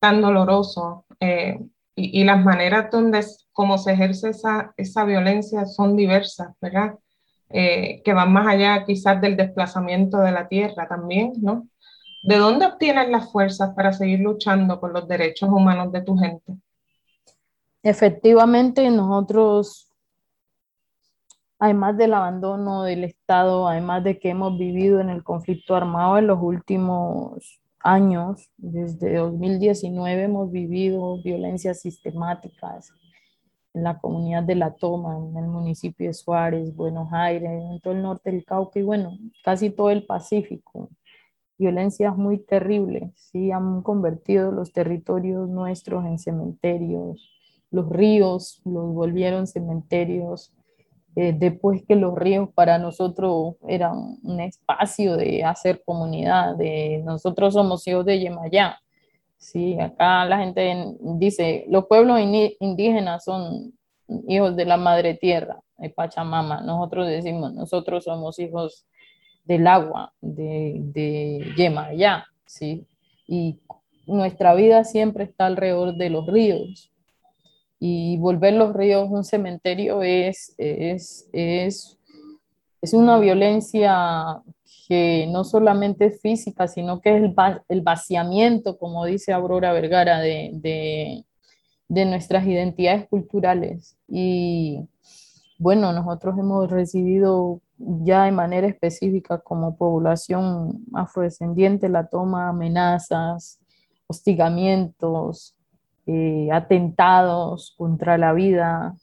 tan 0.00 0.20
dolorosos. 0.20 1.04
Eh, 1.20 1.58
y, 1.94 2.22
las 2.22 2.44
maneras 2.44 2.90
donde 2.92 3.24
cómo 3.52 3.76
se 3.76 3.92
ejerce 3.92 4.28
esa, 4.28 4.72
esa 4.76 5.04
violencia 5.04 5.66
son 5.66 5.96
diversas, 5.96 6.54
¿verdad? 6.60 6.94
Eh, 7.50 8.02
que 8.04 8.12
van 8.12 8.32
más 8.32 8.46
allá 8.46 8.84
quizás 8.84 9.20
del 9.20 9.36
desplazamiento 9.36 10.18
de 10.18 10.30
la 10.30 10.46
tierra 10.46 10.86
también, 10.86 11.32
¿no? 11.40 11.66
¿De 12.22 12.36
dónde 12.36 12.66
obtienes 12.66 13.08
las 13.08 13.32
fuerzas 13.32 13.74
para 13.74 13.92
seguir 13.92 14.20
luchando 14.20 14.78
por 14.78 14.92
los 14.92 15.08
derechos 15.08 15.48
humanos 15.48 15.90
de 15.90 16.02
tu 16.02 16.16
gente? 16.16 16.54
Efectivamente, 17.82 18.88
nosotros 18.90 19.87
además 21.58 21.96
del 21.96 22.14
abandono 22.14 22.82
del 22.82 23.04
Estado, 23.04 23.68
además 23.68 24.04
de 24.04 24.18
que 24.18 24.30
hemos 24.30 24.58
vivido 24.58 25.00
en 25.00 25.10
el 25.10 25.24
conflicto 25.24 25.74
armado 25.74 26.18
en 26.18 26.26
los 26.26 26.38
últimos 26.40 27.60
años, 27.80 28.50
desde 28.56 29.16
2019 29.16 30.24
hemos 30.24 30.50
vivido 30.50 31.20
violencias 31.22 31.80
sistemáticas 31.80 32.92
en 33.74 33.84
la 33.84 33.98
comunidad 33.98 34.42
de 34.42 34.54
La 34.54 34.74
Toma, 34.74 35.18
en 35.18 35.36
el 35.36 35.48
municipio 35.48 36.06
de 36.08 36.14
Suárez, 36.14 36.74
Buenos 36.74 37.12
Aires, 37.12 37.50
en 37.50 37.80
todo 37.80 37.94
el 37.94 38.02
norte 38.02 38.30
del 38.30 38.44
Cauca 38.44 38.78
y 38.78 38.82
bueno, 38.82 39.18
casi 39.44 39.70
todo 39.70 39.90
el 39.90 40.04
Pacífico. 40.06 40.90
Violencias 41.58 42.16
muy 42.16 42.38
terribles, 42.38 43.12
sí, 43.16 43.50
han 43.50 43.82
convertido 43.82 44.52
los 44.52 44.72
territorios 44.72 45.48
nuestros 45.48 46.04
en 46.06 46.18
cementerios, 46.18 47.30
los 47.70 47.88
ríos 47.88 48.62
los 48.64 48.94
volvieron 48.94 49.46
cementerios, 49.46 50.54
eh, 51.16 51.34
después 51.36 51.82
que 51.86 51.96
los 51.96 52.14
ríos 52.14 52.48
para 52.54 52.78
nosotros 52.78 53.56
eran 53.66 54.18
un 54.22 54.40
espacio 54.40 55.16
de 55.16 55.42
hacer 55.44 55.82
comunidad, 55.84 56.56
de 56.56 57.02
nosotros 57.04 57.54
somos 57.54 57.86
hijos 57.86 58.04
de 58.04 58.20
Yemayá. 58.20 58.78
Sí, 59.36 59.78
acá 59.80 60.24
la 60.24 60.38
gente 60.38 60.96
dice, 61.00 61.64
los 61.68 61.86
pueblos 61.86 62.20
indígenas 62.20 63.24
son 63.24 63.72
hijos 64.26 64.56
de 64.56 64.64
la 64.64 64.76
madre 64.76 65.14
tierra, 65.14 65.60
de 65.76 65.90
Pachamama. 65.90 66.60
Nosotros 66.60 67.06
decimos, 67.06 67.52
nosotros 67.54 68.04
somos 68.04 68.38
hijos 68.38 68.86
del 69.44 69.66
agua, 69.66 70.12
de, 70.20 70.76
de 70.78 71.52
Yemayá, 71.56 72.26
¿sí? 72.46 72.86
Y 73.26 73.60
nuestra 74.06 74.54
vida 74.54 74.84
siempre 74.84 75.24
está 75.24 75.46
alrededor 75.46 75.96
de 75.96 76.10
los 76.10 76.26
ríos, 76.26 76.92
y 77.80 78.18
volver 78.18 78.54
los 78.54 78.74
ríos 78.74 79.08
un 79.10 79.24
cementerio 79.24 80.02
es, 80.02 80.54
es, 80.58 81.28
es, 81.32 81.98
es 82.80 82.92
una 82.92 83.18
violencia 83.18 84.42
que 84.88 85.28
no 85.30 85.44
solamente 85.44 86.06
es 86.06 86.20
física, 86.20 86.66
sino 86.66 87.00
que 87.00 87.16
es 87.16 87.22
el, 87.22 87.34
el 87.68 87.82
vaciamiento, 87.82 88.78
como 88.78 89.04
dice 89.04 89.32
Aurora 89.32 89.72
Vergara, 89.72 90.18
de, 90.18 90.50
de, 90.54 91.24
de, 91.88 92.04
nuestras 92.06 92.46
identidades 92.46 93.06
culturales. 93.06 93.96
Y 94.08 94.88
bueno, 95.58 95.92
nosotros 95.92 96.38
hemos 96.38 96.70
recibido 96.70 97.60
ya 97.76 98.24
de 98.24 98.32
manera 98.32 98.66
específica 98.66 99.38
como 99.38 99.76
población 99.76 100.84
afrodescendiente 100.94 101.88
la 101.88 102.08
toma 102.08 102.48
amenazas, 102.48 103.60
hostigamientos, 104.06 105.54
eh, 106.08 106.48
atentados 106.50 107.74
contra 107.76 108.16
la 108.16 108.32
vida. 108.32 108.96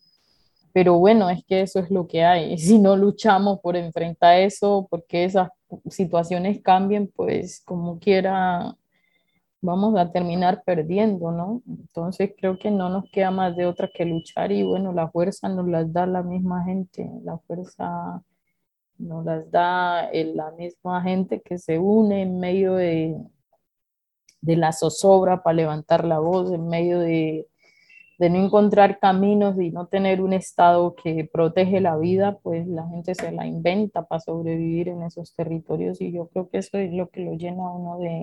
Pero 0.73 0.97
bueno, 0.97 1.29
es 1.29 1.45
que 1.45 1.61
eso 1.61 1.79
es 1.79 1.91
lo 1.91 2.07
que 2.07 2.23
hay. 2.25 2.57
Si 2.57 2.79
no 2.79 2.95
luchamos 2.95 3.59
por 3.59 3.75
enfrentar 3.77 4.39
eso, 4.39 4.87
porque 4.89 5.25
esas 5.25 5.49
situaciones 5.89 6.61
cambien, 6.63 7.11
pues 7.15 7.61
como 7.63 7.99
quiera 7.99 8.75
vamos 9.61 9.95
a 9.97 10.11
terminar 10.11 10.63
perdiendo, 10.65 11.31
¿no? 11.31 11.61
Entonces 11.67 12.33
creo 12.37 12.57
que 12.57 12.71
no 12.71 12.89
nos 12.89 13.05
queda 13.11 13.31
más 13.31 13.55
de 13.55 13.67
otra 13.67 13.89
que 13.93 14.05
luchar 14.05 14.51
y 14.51 14.63
bueno, 14.63 14.91
la 14.91 15.09
fuerza 15.09 15.47
nos 15.49 15.67
las 15.67 15.91
da 15.93 16.07
la 16.07 16.23
misma 16.23 16.63
gente, 16.63 17.09
la 17.23 17.37
fuerza 17.39 18.23
nos 18.97 19.25
las 19.25 19.49
da 19.51 20.09
la 20.11 20.51
misma 20.51 21.01
gente 21.03 21.41
que 21.41 21.57
se 21.59 21.77
une 21.77 22.21
en 22.23 22.39
medio 22.39 22.75
de, 22.75 23.15
de 24.45 24.55
la 24.55 24.71
zozobra 24.71 25.43
para 25.43 25.55
levantar 25.55 26.05
la 26.05 26.19
voz 26.19 26.51
en 26.51 26.67
medio 26.67 26.99
de, 26.99 27.47
de 28.17 28.29
no 28.29 28.37
encontrar 28.37 28.99
caminos 28.99 29.59
y 29.59 29.71
no 29.71 29.87
tener 29.87 30.21
un 30.21 30.33
Estado 30.33 30.95
que 30.95 31.29
protege 31.31 31.81
la 31.81 31.97
vida, 31.97 32.37
pues 32.41 32.67
la 32.67 32.87
gente 32.87 33.15
se 33.15 33.31
la 33.31 33.45
inventa 33.45 34.03
para 34.03 34.21
sobrevivir 34.21 34.89
en 34.89 35.03
esos 35.03 35.33
territorios 35.35 35.99
y 36.01 36.11
yo 36.11 36.27
creo 36.27 36.49
que 36.49 36.59
eso 36.59 36.77
es 36.77 36.93
lo 36.93 37.09
que 37.09 37.21
lo 37.21 37.33
llena 37.33 37.63
a 37.63 37.71
uno 37.71 37.99
de, 37.99 38.21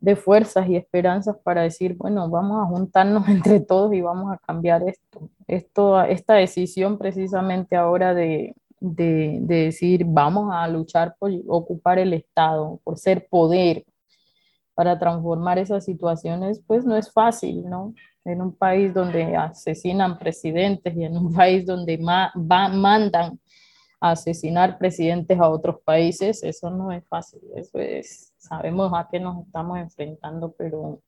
de 0.00 0.16
fuerzas 0.16 0.68
y 0.68 0.76
esperanzas 0.76 1.36
para 1.42 1.62
decir, 1.62 1.94
bueno, 1.96 2.28
vamos 2.30 2.62
a 2.62 2.66
juntarnos 2.66 3.28
entre 3.28 3.60
todos 3.60 3.92
y 3.94 4.00
vamos 4.00 4.32
a 4.32 4.38
cambiar 4.38 4.82
esto. 4.88 5.28
esto 5.46 6.02
esta 6.02 6.34
decisión 6.34 6.98
precisamente 6.98 7.76
ahora 7.76 8.14
de, 8.14 8.54
de, 8.82 9.38
decir, 9.42 10.04
vamos 10.06 10.50
a 10.52 10.66
luchar 10.68 11.14
por 11.18 11.30
ocupar 11.46 11.98
el 11.98 12.12
Estado, 12.14 12.80
por 12.82 12.98
ser 12.98 13.28
poder, 13.28 13.84
para 14.82 14.98
transformar 14.98 15.60
esas 15.60 15.84
situaciones, 15.84 16.60
pues 16.66 16.84
no 16.84 16.96
es 16.96 17.12
fácil, 17.12 17.62
¿no? 17.70 17.94
En 18.24 18.42
un 18.42 18.52
país 18.52 18.92
donde 18.92 19.36
asesinan 19.36 20.18
presidentes 20.18 20.96
y 20.96 21.04
en 21.04 21.16
un 21.16 21.32
país 21.32 21.64
donde 21.64 21.98
mandan 21.98 23.38
a 24.00 24.10
asesinar 24.10 24.78
presidentes 24.78 25.38
a 25.38 25.48
otros 25.48 25.76
países, 25.84 26.42
eso 26.42 26.68
no 26.68 26.90
es 26.90 27.06
fácil, 27.06 27.40
eso 27.54 27.78
es, 27.78 28.32
sabemos 28.38 28.90
a 28.92 29.06
qué 29.08 29.20
nos 29.20 29.46
estamos 29.46 29.78
enfrentando, 29.78 30.52
pero 30.58 30.98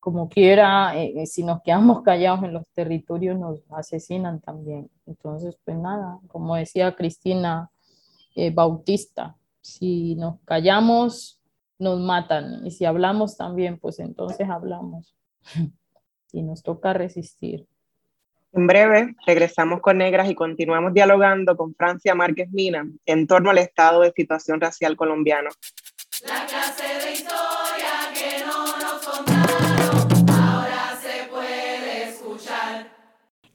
como 0.00 0.30
quiera, 0.30 0.96
eh, 0.96 1.12
eh, 1.14 1.26
si 1.26 1.42
nos 1.44 1.60
quedamos 1.60 2.00
callados 2.00 2.42
en 2.42 2.54
los 2.54 2.66
territorios, 2.68 3.38
nos 3.38 3.60
asesinan 3.68 4.40
también. 4.40 4.88
Entonces, 5.04 5.58
pues 5.62 5.76
nada, 5.76 6.20
como 6.28 6.56
decía 6.56 6.96
Cristina 6.96 7.70
eh, 8.34 8.50
Bautista, 8.50 9.36
si 9.60 10.14
nos 10.14 10.40
callamos, 10.46 11.37
nos 11.78 12.00
matan. 12.00 12.66
Y 12.66 12.70
si 12.70 12.84
hablamos 12.84 13.36
también, 13.36 13.78
pues 13.78 13.98
entonces 13.98 14.48
hablamos. 14.48 15.16
y 16.32 16.42
nos 16.42 16.62
toca 16.62 16.92
resistir. 16.92 17.66
En 18.52 18.66
breve, 18.66 19.14
regresamos 19.26 19.80
con 19.80 19.98
Negras 19.98 20.30
y 20.30 20.34
continuamos 20.34 20.94
dialogando 20.94 21.56
con 21.56 21.74
Francia 21.74 22.14
Márquez 22.14 22.50
Mina 22.50 22.86
en 23.04 23.26
torno 23.26 23.50
al 23.50 23.58
estado 23.58 24.00
de 24.00 24.12
situación 24.12 24.60
racial 24.60 24.96
colombiano. 24.96 25.50
La 26.26 26.46
clase 26.46 27.06
de 27.06 27.12
historia 27.12 27.57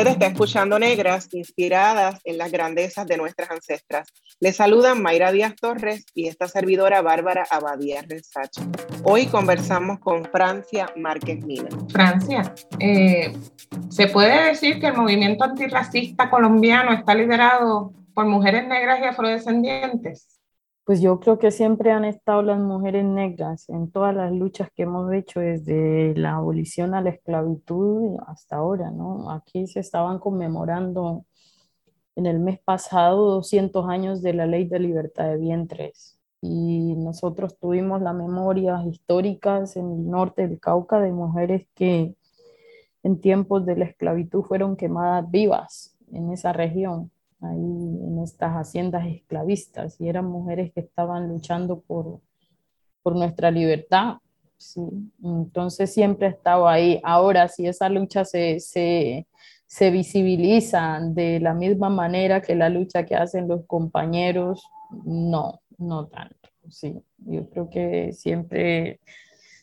Usted 0.00 0.12
está 0.12 0.28
escuchando 0.28 0.78
Negras, 0.78 1.28
inspiradas 1.32 2.20
en 2.24 2.38
las 2.38 2.50
grandezas 2.50 3.06
de 3.06 3.18
nuestras 3.18 3.50
ancestras. 3.50 4.08
Le 4.40 4.50
saludan 4.50 5.02
Mayra 5.02 5.30
Díaz 5.30 5.54
Torres 5.56 6.06
y 6.14 6.26
esta 6.26 6.48
servidora 6.48 7.02
Bárbara 7.02 7.46
Abadía 7.50 8.00
Resacha. 8.08 8.62
Hoy 9.04 9.26
conversamos 9.26 9.98
con 9.98 10.24
Francia 10.24 10.90
Márquez 10.96 11.44
Mina. 11.44 11.68
Francia, 11.90 12.54
eh, 12.78 13.30
¿se 13.90 14.06
puede 14.06 14.46
decir 14.46 14.80
que 14.80 14.86
el 14.86 14.96
movimiento 14.96 15.44
antirracista 15.44 16.30
colombiano 16.30 16.94
está 16.94 17.14
liderado 17.14 17.92
por 18.14 18.24
mujeres 18.24 18.66
negras 18.66 19.00
y 19.02 19.04
afrodescendientes? 19.04 20.39
Pues 20.90 21.00
yo 21.00 21.20
creo 21.20 21.38
que 21.38 21.52
siempre 21.52 21.92
han 21.92 22.04
estado 22.04 22.42
las 22.42 22.58
mujeres 22.58 23.04
negras 23.04 23.68
en 23.68 23.92
todas 23.92 24.12
las 24.12 24.32
luchas 24.32 24.72
que 24.74 24.82
hemos 24.82 25.12
hecho 25.12 25.38
desde 25.38 26.16
la 26.16 26.34
abolición 26.34 26.94
a 26.94 27.00
la 27.00 27.10
esclavitud 27.10 28.16
hasta 28.26 28.56
ahora, 28.56 28.90
¿no? 28.90 29.30
Aquí 29.30 29.68
se 29.68 29.78
estaban 29.78 30.18
conmemorando 30.18 31.26
en 32.16 32.26
el 32.26 32.40
mes 32.40 32.58
pasado 32.58 33.30
200 33.36 33.88
años 33.88 34.20
de 34.20 34.32
la 34.32 34.46
ley 34.46 34.66
de 34.66 34.80
libertad 34.80 35.28
de 35.28 35.36
vientres 35.36 36.18
y 36.42 36.96
nosotros 36.96 37.56
tuvimos 37.56 38.02
las 38.02 38.16
memorias 38.16 38.84
históricas 38.84 39.76
en 39.76 39.92
el 39.92 40.10
norte 40.10 40.48
del 40.48 40.58
Cauca 40.58 40.98
de 40.98 41.12
mujeres 41.12 41.68
que 41.76 42.16
en 43.04 43.20
tiempos 43.20 43.64
de 43.64 43.76
la 43.76 43.84
esclavitud 43.84 44.42
fueron 44.42 44.76
quemadas 44.76 45.30
vivas 45.30 45.96
en 46.10 46.32
esa 46.32 46.52
región 46.52 47.12
ahí 47.42 47.58
en 47.58 48.20
estas 48.22 48.52
haciendas 48.52 49.06
esclavistas 49.06 50.00
y 50.00 50.08
eran 50.08 50.26
mujeres 50.26 50.72
que 50.72 50.80
estaban 50.80 51.28
luchando 51.28 51.80
por, 51.80 52.20
por 53.02 53.16
nuestra 53.16 53.50
libertad. 53.50 54.18
¿sí? 54.56 54.82
Entonces 55.22 55.92
siempre 55.92 56.28
he 56.28 56.30
estado 56.30 56.68
ahí. 56.68 57.00
Ahora, 57.02 57.48
si 57.48 57.66
esa 57.66 57.88
lucha 57.88 58.24
se, 58.24 58.60
se, 58.60 59.26
se 59.66 59.90
visibiliza 59.90 61.00
de 61.00 61.40
la 61.40 61.54
misma 61.54 61.88
manera 61.88 62.42
que 62.42 62.54
la 62.54 62.68
lucha 62.68 63.06
que 63.06 63.16
hacen 63.16 63.48
los 63.48 63.64
compañeros, 63.66 64.62
no, 65.04 65.60
no 65.78 66.06
tanto. 66.06 66.50
Sí, 66.68 67.02
yo 67.18 67.48
creo 67.50 67.68
que 67.68 68.12
siempre 68.12 69.00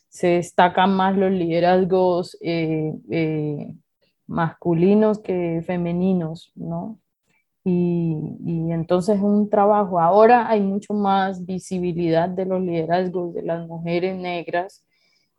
se 0.08 0.28
destacan 0.28 0.94
más 0.94 1.16
los 1.16 1.30
liderazgos 1.30 2.36
eh, 2.40 2.92
eh, 3.10 3.74
masculinos 4.26 5.20
que 5.20 5.62
femeninos, 5.64 6.52
¿no? 6.54 6.98
Y, 7.68 8.72
entonces 8.72 9.20
un 9.20 9.50
trabajo. 9.50 10.00
Ahora 10.00 10.48
hay 10.48 10.60
mucho 10.60 10.94
más 10.94 11.44
visibilidad 11.44 12.28
de 12.28 12.46
los 12.46 12.60
liderazgos 12.62 13.34
de 13.34 13.42
las 13.42 13.66
mujeres 13.66 14.16
negras 14.16 14.84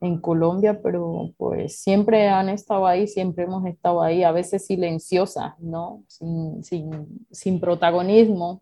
en 0.02 0.20
Colombia, 0.22 0.80
pero 0.82 1.34
pues 1.38 1.82
siempre 1.82 2.28
han 2.28 2.50
estado 2.50 2.86
ahí, 2.88 3.08
siempre 3.08 3.46
hemos 3.46 3.66
estado 3.66 4.02
ahí, 4.02 4.24
a 4.24 4.32
veces 4.32 4.66
silenciosas, 4.66 5.60
¿no? 5.60 6.04
Sin, 6.08 6.64
sin, 6.64 7.26
sin 7.32 7.60
protagonismo, 7.60 8.62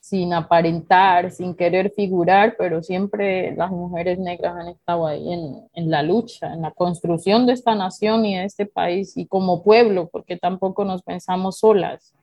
sin 0.00 0.32
aparentar, 0.32 1.30
sin 1.32 1.54
querer 1.54 1.92
figurar, 1.94 2.54
pero 2.56 2.82
siempre 2.82 3.54
las 3.56 3.70
mujeres 3.70 4.18
negras 4.18 4.56
han 4.56 4.68
estado 4.68 5.06
ahí 5.06 5.32
en, 5.32 5.68
en, 5.74 5.90
la 5.90 6.02
lucha, 6.02 6.52
en 6.54 6.62
la 6.62 6.70
construcción 6.70 7.46
de 7.46 7.52
esta 7.54 7.74
nación 7.74 8.24
y 8.24 8.36
de 8.36 8.44
este 8.44 8.66
país 8.66 9.16
y 9.16 9.26
como 9.26 9.62
pueblo, 9.62 10.08
porque 10.10 10.36
tampoco 10.36 10.84
nos 10.84 11.02
pensamos 11.02 11.58
solas 11.58 12.14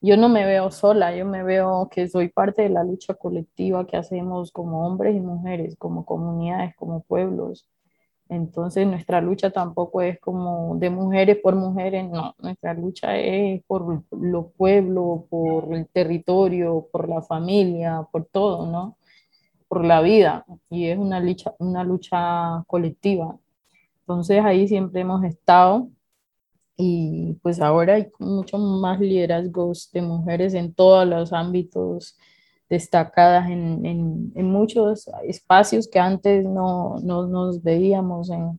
yo 0.00 0.16
no 0.16 0.28
me 0.28 0.46
veo 0.46 0.70
sola, 0.70 1.14
yo 1.14 1.26
me 1.26 1.42
veo 1.42 1.88
que 1.90 2.08
soy 2.08 2.28
parte 2.28 2.62
de 2.62 2.70
la 2.70 2.84
lucha 2.84 3.14
colectiva 3.14 3.86
que 3.86 3.96
hacemos 3.96 4.50
como 4.52 4.86
hombres 4.86 5.14
y 5.16 5.20
mujeres, 5.20 5.76
como 5.78 6.04
comunidades, 6.06 6.74
como 6.76 7.02
pueblos. 7.02 7.66
Entonces 8.30 8.86
nuestra 8.86 9.20
lucha 9.20 9.50
tampoco 9.50 10.02
es 10.02 10.18
como 10.20 10.76
de 10.76 10.88
mujeres 10.90 11.38
por 11.42 11.56
mujeres, 11.56 12.08
no, 12.08 12.34
nuestra 12.38 12.74
lucha 12.74 13.18
es 13.18 13.62
por 13.66 14.04
los 14.12 14.52
pueblos, 14.56 15.24
por 15.28 15.74
el 15.74 15.88
territorio, 15.88 16.88
por 16.92 17.08
la 17.08 17.22
familia, 17.22 18.06
por 18.12 18.24
todo, 18.26 18.66
¿no? 18.66 18.96
Por 19.68 19.84
la 19.84 20.00
vida 20.00 20.46
y 20.70 20.86
es 20.86 20.98
una 20.98 21.20
lucha, 21.20 21.54
una 21.58 21.84
lucha 21.84 22.64
colectiva. 22.68 23.36
Entonces 24.02 24.44
ahí 24.44 24.68
siempre 24.68 25.02
hemos 25.02 25.24
estado 25.24 25.88
y 26.80 27.34
pues 27.42 27.60
ahora 27.60 27.94
hay 27.94 28.08
mucho 28.18 28.56
más 28.56 28.98
liderazgos 29.00 29.90
de 29.92 30.00
mujeres 30.00 30.54
en 30.54 30.72
todos 30.72 31.06
los 31.06 31.32
ámbitos 31.32 32.16
destacadas 32.70 33.50
en, 33.50 33.84
en, 34.34 34.50
muchos 34.50 35.10
espacios 35.24 35.88
que 35.88 35.98
antes 35.98 36.44
no, 36.44 36.98
no 37.02 37.26
nos 37.26 37.62
veíamos 37.62 38.30
en, 38.30 38.58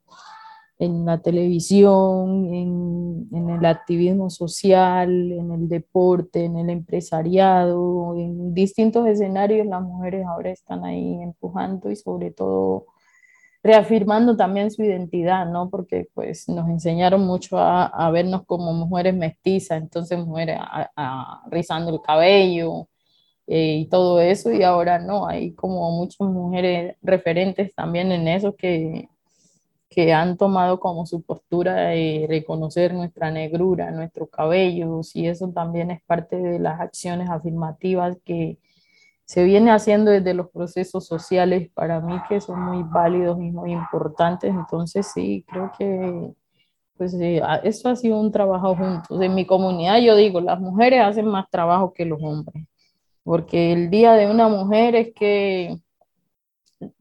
en 0.78 1.06
la 1.06 1.20
televisión, 1.20 2.54
en, 2.54 3.28
en, 3.32 3.50
el 3.50 3.66
activismo 3.66 4.30
social, 4.30 5.32
en 5.32 5.52
el 5.52 5.70
deporte, 5.70 6.44
en 6.46 6.58
el 6.58 6.70
empresariado, 6.70 8.16
en 8.18 8.54
distintos 8.54 9.08
escenarios 9.08 9.66
las 9.66 9.82
mujeres 9.82 10.26
ahora 10.28 10.52
están 10.52 10.84
ahí 10.84 11.22
empujando 11.24 11.90
y 11.90 11.96
sobre 11.96 12.32
todo 12.32 12.86
reafirmando 13.64 14.36
también 14.36 14.72
su 14.72 14.84
identidad, 14.84 15.46
¿no? 15.46 15.70
Porque 15.70 16.08
pues 16.14 16.50
nos 16.50 16.70
enseñaron 16.70 17.22
mucho 17.22 17.58
a, 17.58 17.86
a 17.86 18.10
vernos 18.12 18.44
como 18.46 18.74
mujeres 18.74 19.14
mestizas, 19.16 19.82
entonces 19.82 20.18
mujeres 20.20 20.60
rizando 21.50 21.94
el 21.94 22.02
cabello 22.02 22.88
eh, 23.48 23.78
y 23.80 23.86
todo 23.88 24.22
eso, 24.22 24.52
y 24.52 24.64
ahora 24.64 25.00
no, 25.00 25.28
hay 25.28 25.54
como 25.54 25.92
muchas 25.92 26.22
mujeres 26.28 26.96
referentes 27.02 27.74
también 27.76 28.12
en 28.12 28.28
eso 28.28 28.56
que, 28.56 29.10
que 29.90 30.14
han 30.14 30.38
tomado 30.38 30.80
como 30.80 31.06
su 31.06 31.22
postura 31.22 31.76
de 31.88 32.26
reconocer 32.30 32.94
nuestra 32.94 33.30
negrura, 33.32 33.92
nuestros 33.92 34.30
cabellos, 34.30 35.16
y 35.16 35.28
eso 35.28 35.50
también 35.50 35.92
es 35.92 36.02
parte 36.04 36.38
de 36.38 36.60
las 36.60 36.80
acciones 36.80 37.30
afirmativas 37.30 38.18
que 38.24 38.58
se 39.32 39.46
viene 39.46 39.72
haciendo 39.72 40.12
desde 40.12 40.34
los 40.34 40.50
procesos 40.50 41.08
sociales 41.08 41.70
para 41.74 42.02
mí 42.02 42.16
que 42.28 42.42
son 42.42 42.60
muy 42.60 42.84
válidos 42.84 43.38
y 43.40 43.50
muy 43.50 43.72
importantes. 43.72 44.54
Entonces 44.54 45.10
sí, 45.14 45.46
creo 45.48 45.72
que 45.78 46.34
pues 46.98 47.16
eso 47.64 47.88
ha 47.88 47.96
sido 47.96 48.20
un 48.20 48.30
trabajo 48.30 48.76
juntos. 48.76 49.22
En 49.22 49.34
mi 49.34 49.46
comunidad 49.46 50.00
yo 50.00 50.18
digo, 50.18 50.42
las 50.42 50.60
mujeres 50.60 51.00
hacen 51.00 51.28
más 51.28 51.50
trabajo 51.50 51.94
que 51.94 52.04
los 52.04 52.22
hombres, 52.22 52.66
porque 53.24 53.72
el 53.72 53.90
día 53.90 54.16
de 54.16 54.30
una 54.30 54.50
mujer 54.50 54.96
es 54.96 55.14
que 55.14 55.78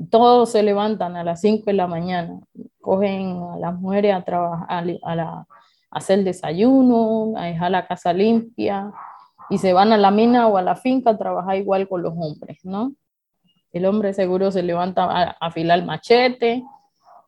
todos 0.09 0.53
se 0.53 0.63
levantan 0.63 1.17
a 1.17 1.25
las 1.25 1.41
5 1.41 1.65
de 1.67 1.73
la 1.73 1.89
mañana, 1.89 2.39
cogen 2.81 3.43
a 3.55 3.57
las 3.59 3.75
mujeres 3.75 4.15
a 4.15 4.23
trabajar, 4.23 4.87
a 5.03 5.17
la, 5.17 5.47
hacer 5.91 6.23
desayuno, 6.23 7.37
a 7.37 7.47
dejar 7.47 7.73
la 7.73 7.89
casa 7.89 8.13
limpia 8.13 8.93
y 9.51 9.59
se 9.59 9.73
van 9.73 9.93
a 9.93 9.99
la 9.99 10.11
mina 10.11 10.47
o 10.47 10.57
a 10.57 10.63
la 10.63 10.77
finca 10.77 11.11
a 11.11 11.19
trabajar 11.19 11.57
igual 11.57 11.89
con 11.89 12.03
los 12.03 12.15
hombres, 12.17 12.65
¿no? 12.65 12.95
El 13.73 13.85
hombre 13.87 14.15
seguro 14.15 14.51
se 14.51 14.63
levanta 14.63 15.05
a 15.05 15.37
afilar 15.41 15.79
el 15.79 15.85
machete, 15.85 16.65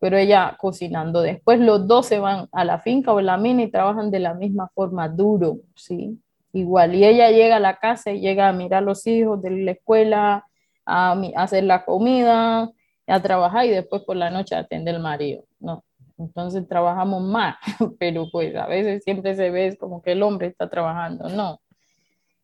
pero 0.00 0.16
ella 0.16 0.56
cocinando. 0.58 1.20
Después 1.20 1.60
los 1.60 1.86
dos 1.86 2.06
se 2.06 2.18
van 2.18 2.48
a 2.52 2.64
la 2.64 2.80
finca 2.80 3.12
o 3.12 3.18
a 3.18 3.22
la 3.22 3.36
mina 3.36 3.62
y 3.62 3.70
trabajan 3.70 4.10
de 4.10 4.18
la 4.18 4.34
misma 4.34 4.68
forma, 4.74 5.08
duro, 5.08 5.58
¿sí? 5.76 6.20
Igual. 6.52 6.94
Y 6.94 7.04
ella 7.04 7.30
llega 7.30 7.56
a 7.56 7.60
la 7.60 7.76
casa 7.76 8.10
y 8.10 8.20
llega 8.20 8.48
a 8.48 8.52
mirar 8.52 8.82
a 8.82 8.86
los 8.86 9.06
hijos 9.06 9.40
de 9.40 9.50
la 9.50 9.70
escuela, 9.70 10.46
a, 10.84 11.12
hacer 11.36 11.64
la 11.64 11.84
comida, 11.84 12.68
a 13.06 13.22
trabajar 13.22 13.66
y 13.66 13.70
después 13.70 14.02
por 14.02 14.16
la 14.16 14.30
noche 14.30 14.56
a 14.56 14.60
atender 14.60 14.96
al 14.96 15.02
marido, 15.02 15.44
¿no? 15.60 15.84
Entonces 16.18 16.66
trabajamos 16.68 17.22
más, 17.22 17.56
pero 17.98 18.26
pues 18.30 18.54
a 18.56 18.66
veces 18.66 19.04
siempre 19.04 19.34
se 19.34 19.50
ve 19.50 19.76
como 19.76 20.02
que 20.02 20.12
el 20.12 20.22
hombre 20.22 20.48
está 20.48 20.68
trabajando, 20.68 21.28
¿no? 21.28 21.61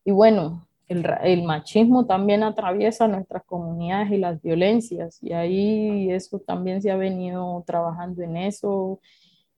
Y 0.09 0.11
bueno, 0.11 0.66
el, 0.88 1.42
machismo 1.42 2.06
también 2.06 2.42
atraviesa 2.42 3.06
nuestras 3.06 3.44
comunidades 3.44 4.11
y 4.11 4.16
las 4.16 4.40
violencias, 4.40 5.22
y 5.22 5.34
ahí 5.34 6.11
eso 6.11 6.38
también 6.38 6.80
se 6.80 6.90
ha 6.90 6.96
venido 6.96 7.62
trabajando 7.66 8.22
en 8.22 8.38
eso, 8.38 9.00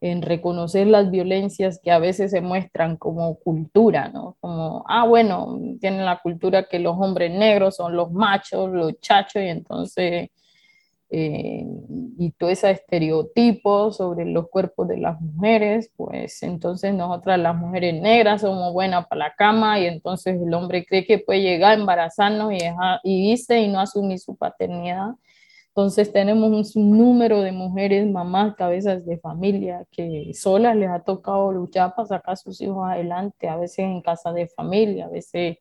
en 0.00 0.22
reconocer 0.22 0.88
las 0.88 1.08
violencias 1.08 1.78
que 1.80 1.92
a 1.92 2.00
veces 2.00 2.32
se 2.32 2.40
muestran 2.40 2.96
como 2.96 3.36
cultura, 3.36 4.08
¿no? 4.08 4.38
Como, 4.40 4.84
ah, 4.88 5.06
bueno, 5.06 5.60
tienen 5.80 6.04
la 6.04 6.18
cultura 6.20 6.64
que 6.68 6.80
los 6.80 6.96
hombres 6.98 7.30
negros 7.30 7.76
son 7.76 7.94
los 7.94 8.10
machos, 8.10 8.72
los 8.72 9.00
chachos, 9.00 9.44
y 9.44 9.46
entonces 9.46 10.30
eh, 11.12 11.64
y 12.18 12.30
todo 12.32 12.50
ese 12.50 12.70
estereotipo 12.70 13.92
sobre 13.92 14.24
los 14.26 14.48
cuerpos 14.48 14.86
de 14.88 14.98
las 14.98 15.20
mujeres, 15.20 15.90
pues 15.96 16.42
entonces 16.42 16.94
nosotras 16.94 17.38
las 17.38 17.56
mujeres 17.56 18.00
negras 18.00 18.42
somos 18.42 18.72
buenas 18.72 19.06
para 19.08 19.28
la 19.28 19.34
cama 19.34 19.80
y 19.80 19.86
entonces 19.86 20.40
el 20.40 20.54
hombre 20.54 20.86
cree 20.86 21.04
que 21.04 21.18
puede 21.18 21.42
llegar 21.42 21.72
a 21.72 21.80
embarazarnos 21.80 22.52
y, 22.52 22.58
y 23.02 23.30
dice 23.30 23.60
y 23.60 23.68
no 23.68 23.80
asumir 23.80 24.20
su 24.20 24.36
paternidad. 24.36 25.10
Entonces 25.70 26.12
tenemos 26.12 26.76
un 26.76 26.98
número 26.98 27.42
de 27.42 27.52
mujeres, 27.52 28.06
mamás, 28.06 28.54
cabezas 28.56 29.04
de 29.06 29.18
familia 29.18 29.86
que 29.90 30.32
solas 30.34 30.76
les 30.76 30.90
ha 30.90 31.00
tocado 31.00 31.52
luchar 31.52 31.94
para 31.94 32.08
sacar 32.08 32.34
a 32.34 32.36
sus 32.36 32.60
hijos 32.60 32.88
adelante, 32.88 33.48
a 33.48 33.56
veces 33.56 33.80
en 33.80 34.00
casa 34.02 34.32
de 34.32 34.46
familia, 34.48 35.06
a 35.06 35.08
veces 35.08 35.58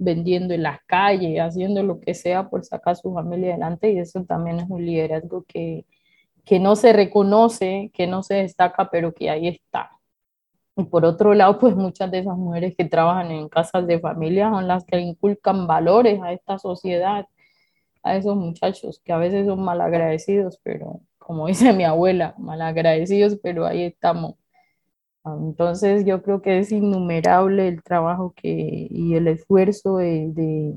vendiendo 0.00 0.54
en 0.54 0.62
las 0.62 0.80
calles, 0.86 1.38
haciendo 1.40 1.82
lo 1.82 2.00
que 2.00 2.14
sea 2.14 2.48
por 2.48 2.64
sacar 2.64 2.92
a 2.92 2.96
su 2.96 3.12
familia 3.12 3.50
adelante 3.50 3.92
y 3.92 3.98
eso 3.98 4.24
también 4.24 4.58
es 4.58 4.66
un 4.68 4.84
liderazgo 4.84 5.44
que, 5.46 5.84
que 6.44 6.58
no 6.58 6.74
se 6.74 6.92
reconoce, 6.94 7.90
que 7.94 8.06
no 8.06 8.22
se 8.22 8.36
destaca, 8.36 8.90
pero 8.90 9.12
que 9.12 9.28
ahí 9.30 9.48
está. 9.48 9.90
Y 10.76 10.84
por 10.84 11.04
otro 11.04 11.34
lado, 11.34 11.58
pues 11.58 11.76
muchas 11.76 12.10
de 12.10 12.20
esas 12.20 12.36
mujeres 12.36 12.74
que 12.76 12.86
trabajan 12.86 13.30
en 13.30 13.48
casas 13.50 13.86
de 13.86 14.00
familia 14.00 14.50
son 14.50 14.66
las 14.66 14.84
que 14.86 14.98
inculcan 14.98 15.66
valores 15.66 16.20
a 16.22 16.32
esta 16.32 16.58
sociedad, 16.58 17.26
a 18.02 18.16
esos 18.16 18.36
muchachos 18.36 19.00
que 19.04 19.12
a 19.12 19.18
veces 19.18 19.46
son 19.46 19.62
malagradecidos, 19.62 20.58
pero 20.62 21.00
como 21.18 21.46
dice 21.46 21.74
mi 21.74 21.84
abuela, 21.84 22.34
malagradecidos, 22.38 23.38
pero 23.42 23.66
ahí 23.66 23.82
estamos 23.84 24.36
entonces 25.24 26.04
yo 26.06 26.22
creo 26.22 26.42
que 26.42 26.58
es 26.58 26.72
innumerable 26.72 27.68
el 27.68 27.82
trabajo 27.82 28.32
que, 28.34 28.86
y 28.90 29.14
el 29.14 29.28
esfuerzo 29.28 29.98
de, 29.98 30.76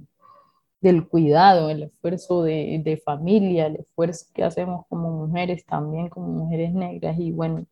del 0.81 1.07
cuidado, 1.07 1.69
el 1.69 1.83
esfuerzo 1.83 2.43
de, 2.43 2.81
de, 2.83 2.97
familia, 2.97 3.67
el 3.67 3.77
esfuerzo 3.77 4.25
que 4.33 4.43
hacemos 4.43 4.85
como 4.89 5.11
mujeres 5.11 5.65
también, 5.65 6.09
como 6.09 6.27
mujeres 6.27 6.73
negras. 6.73 7.17
Y 7.19 7.31
bueno, 7.31 7.65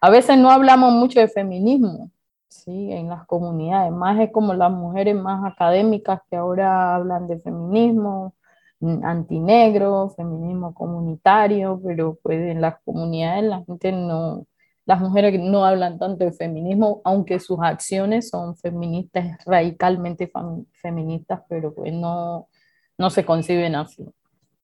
a 0.00 0.10
veces 0.10 0.38
no 0.38 0.50
hablamos 0.50 0.92
mucho 0.92 1.20
de 1.20 1.28
feminismo, 1.28 2.10
¿sí? 2.48 2.92
En 2.92 3.08
las 3.08 3.26
comunidades, 3.26 3.92
más 3.92 4.18
es 4.20 4.32
como 4.32 4.54
las 4.54 4.70
mujeres 4.72 5.14
más 5.16 5.44
académicas 5.44 6.20
que 6.30 6.36
ahora 6.36 6.94
hablan 6.96 7.28
de 7.28 7.40
feminismo, 7.40 8.34
mm, 8.80 9.04
antinegro, 9.04 10.10
feminismo 10.10 10.74
comunitario, 10.74 11.80
pero 11.84 12.18
pues 12.22 12.40
en 12.40 12.60
las 12.60 12.80
comunidades 12.84 13.44
la 13.44 13.64
gente 13.64 13.92
no, 13.92 14.46
las 14.88 15.00
mujeres 15.00 15.38
no 15.38 15.66
hablan 15.66 15.98
tanto 15.98 16.24
de 16.24 16.32
feminismo, 16.32 17.02
aunque 17.04 17.38
sus 17.40 17.58
acciones 17.60 18.30
son 18.30 18.56
feministas, 18.56 19.36
radicalmente 19.44 20.32
feministas, 20.80 21.42
pero 21.46 21.74
pues 21.74 21.92
no, 21.92 22.48
no 22.96 23.10
se 23.10 23.22
conciben 23.22 23.74
así. 23.74 24.06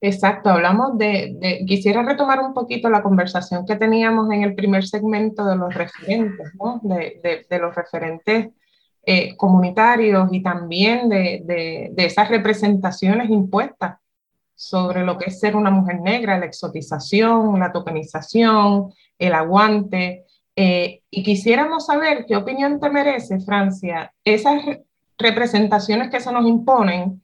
Exacto, 0.01 0.49
hablamos 0.49 0.97
de, 0.97 1.62
quisiera 1.68 2.03
retomar 2.03 2.41
un 2.41 2.55
poquito 2.55 2.89
la 2.89 3.03
conversación 3.03 3.66
que 3.66 3.77
teníamos 3.77 4.33
en 4.33 4.43
el 4.45 4.55
primer 4.55 4.87
segmento 4.87 5.45
de 5.45 5.57
los 5.57 5.75
referentes, 5.75 6.55
¿no? 6.55 6.81
de, 6.83 7.45
de, 7.47 7.59
los 7.59 7.75
referentes 7.75 8.49
eh, 9.05 9.37
comunitarios 9.37 10.31
y 10.33 10.43
también 10.43 11.11
de, 11.11 11.93
esas 11.99 12.31
representaciones 12.31 13.29
impuestas 13.29 13.99
sobre 14.55 15.05
lo 15.05 15.18
que 15.18 15.27
es 15.27 15.39
ser 15.39 15.55
una 15.55 15.70
mujer 15.70 16.01
negra, 16.01 16.39
la 16.39 16.47
exotización, 16.47 17.61
la 17.61 17.72
tokenización, 17.72 18.91
el 19.18 19.34
aguante. 19.34 20.24
Eh, 20.56 21.02
y 21.10 21.22
quisiéramos 21.22 21.86
saber 21.86 22.26
qué 22.26 22.36
opinión 22.36 22.78
te 22.78 22.90
merece, 22.90 23.40
Francia, 23.40 24.12
esas 24.24 24.62
representaciones 25.18 26.10
que 26.10 26.20
se 26.20 26.32
nos 26.32 26.46
imponen 26.46 27.22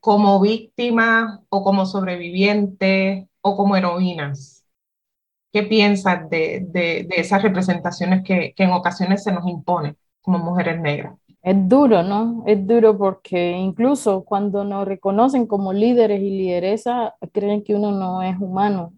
como 0.00 0.40
víctimas 0.40 1.40
o 1.50 1.62
como 1.62 1.84
sobrevivientes 1.86 3.26
o 3.42 3.56
como 3.56 3.76
heroínas. 3.76 4.64
¿Qué 5.52 5.64
piensas 5.64 6.30
de, 6.30 6.64
de, 6.68 7.08
esas 7.10 7.42
representaciones 7.42 8.22
que, 8.24 8.54
que 8.54 8.64
en 8.64 8.70
ocasiones 8.70 9.24
se 9.24 9.32
nos 9.32 9.46
imponen 9.46 9.96
como 10.22 10.38
mujeres 10.38 10.80
negras? 10.80 11.14
Es 11.42 11.56
duro, 11.68 12.02
¿no? 12.02 12.44
Es 12.46 12.66
duro 12.66 12.96
porque 12.96 13.52
incluso 13.52 14.24
cuando 14.24 14.62
nos 14.62 14.86
reconocen 14.86 15.46
como 15.46 15.72
líderes 15.72 16.20
y 16.20 16.30
lideresas, 16.30 17.12
creen 17.32 17.64
que 17.64 17.74
uno 17.74 17.92
no 17.92 18.22
es 18.22 18.38
humano, 18.38 18.92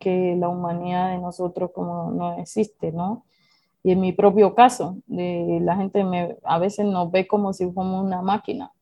que 0.00 0.36
la 0.38 0.48
humanidad 0.48 1.10
de 1.10 1.18
nosotros 1.18 1.70
como 1.74 2.10
no 2.10 2.38
existe, 2.38 2.92
¿no? 2.92 3.24
Y 3.82 3.92
en 3.92 4.00
mi 4.00 4.12
propio 4.12 4.54
caso, 4.54 4.98
de, 5.06 5.60
la 5.62 5.76
gente 5.76 6.04
me, 6.04 6.36
a 6.44 6.58
veces 6.58 6.86
nos 6.86 7.10
ve 7.10 7.26
como 7.26 7.52
si 7.52 7.70
fuéramos 7.70 8.04
una 8.04 8.22
máquina 8.22 8.72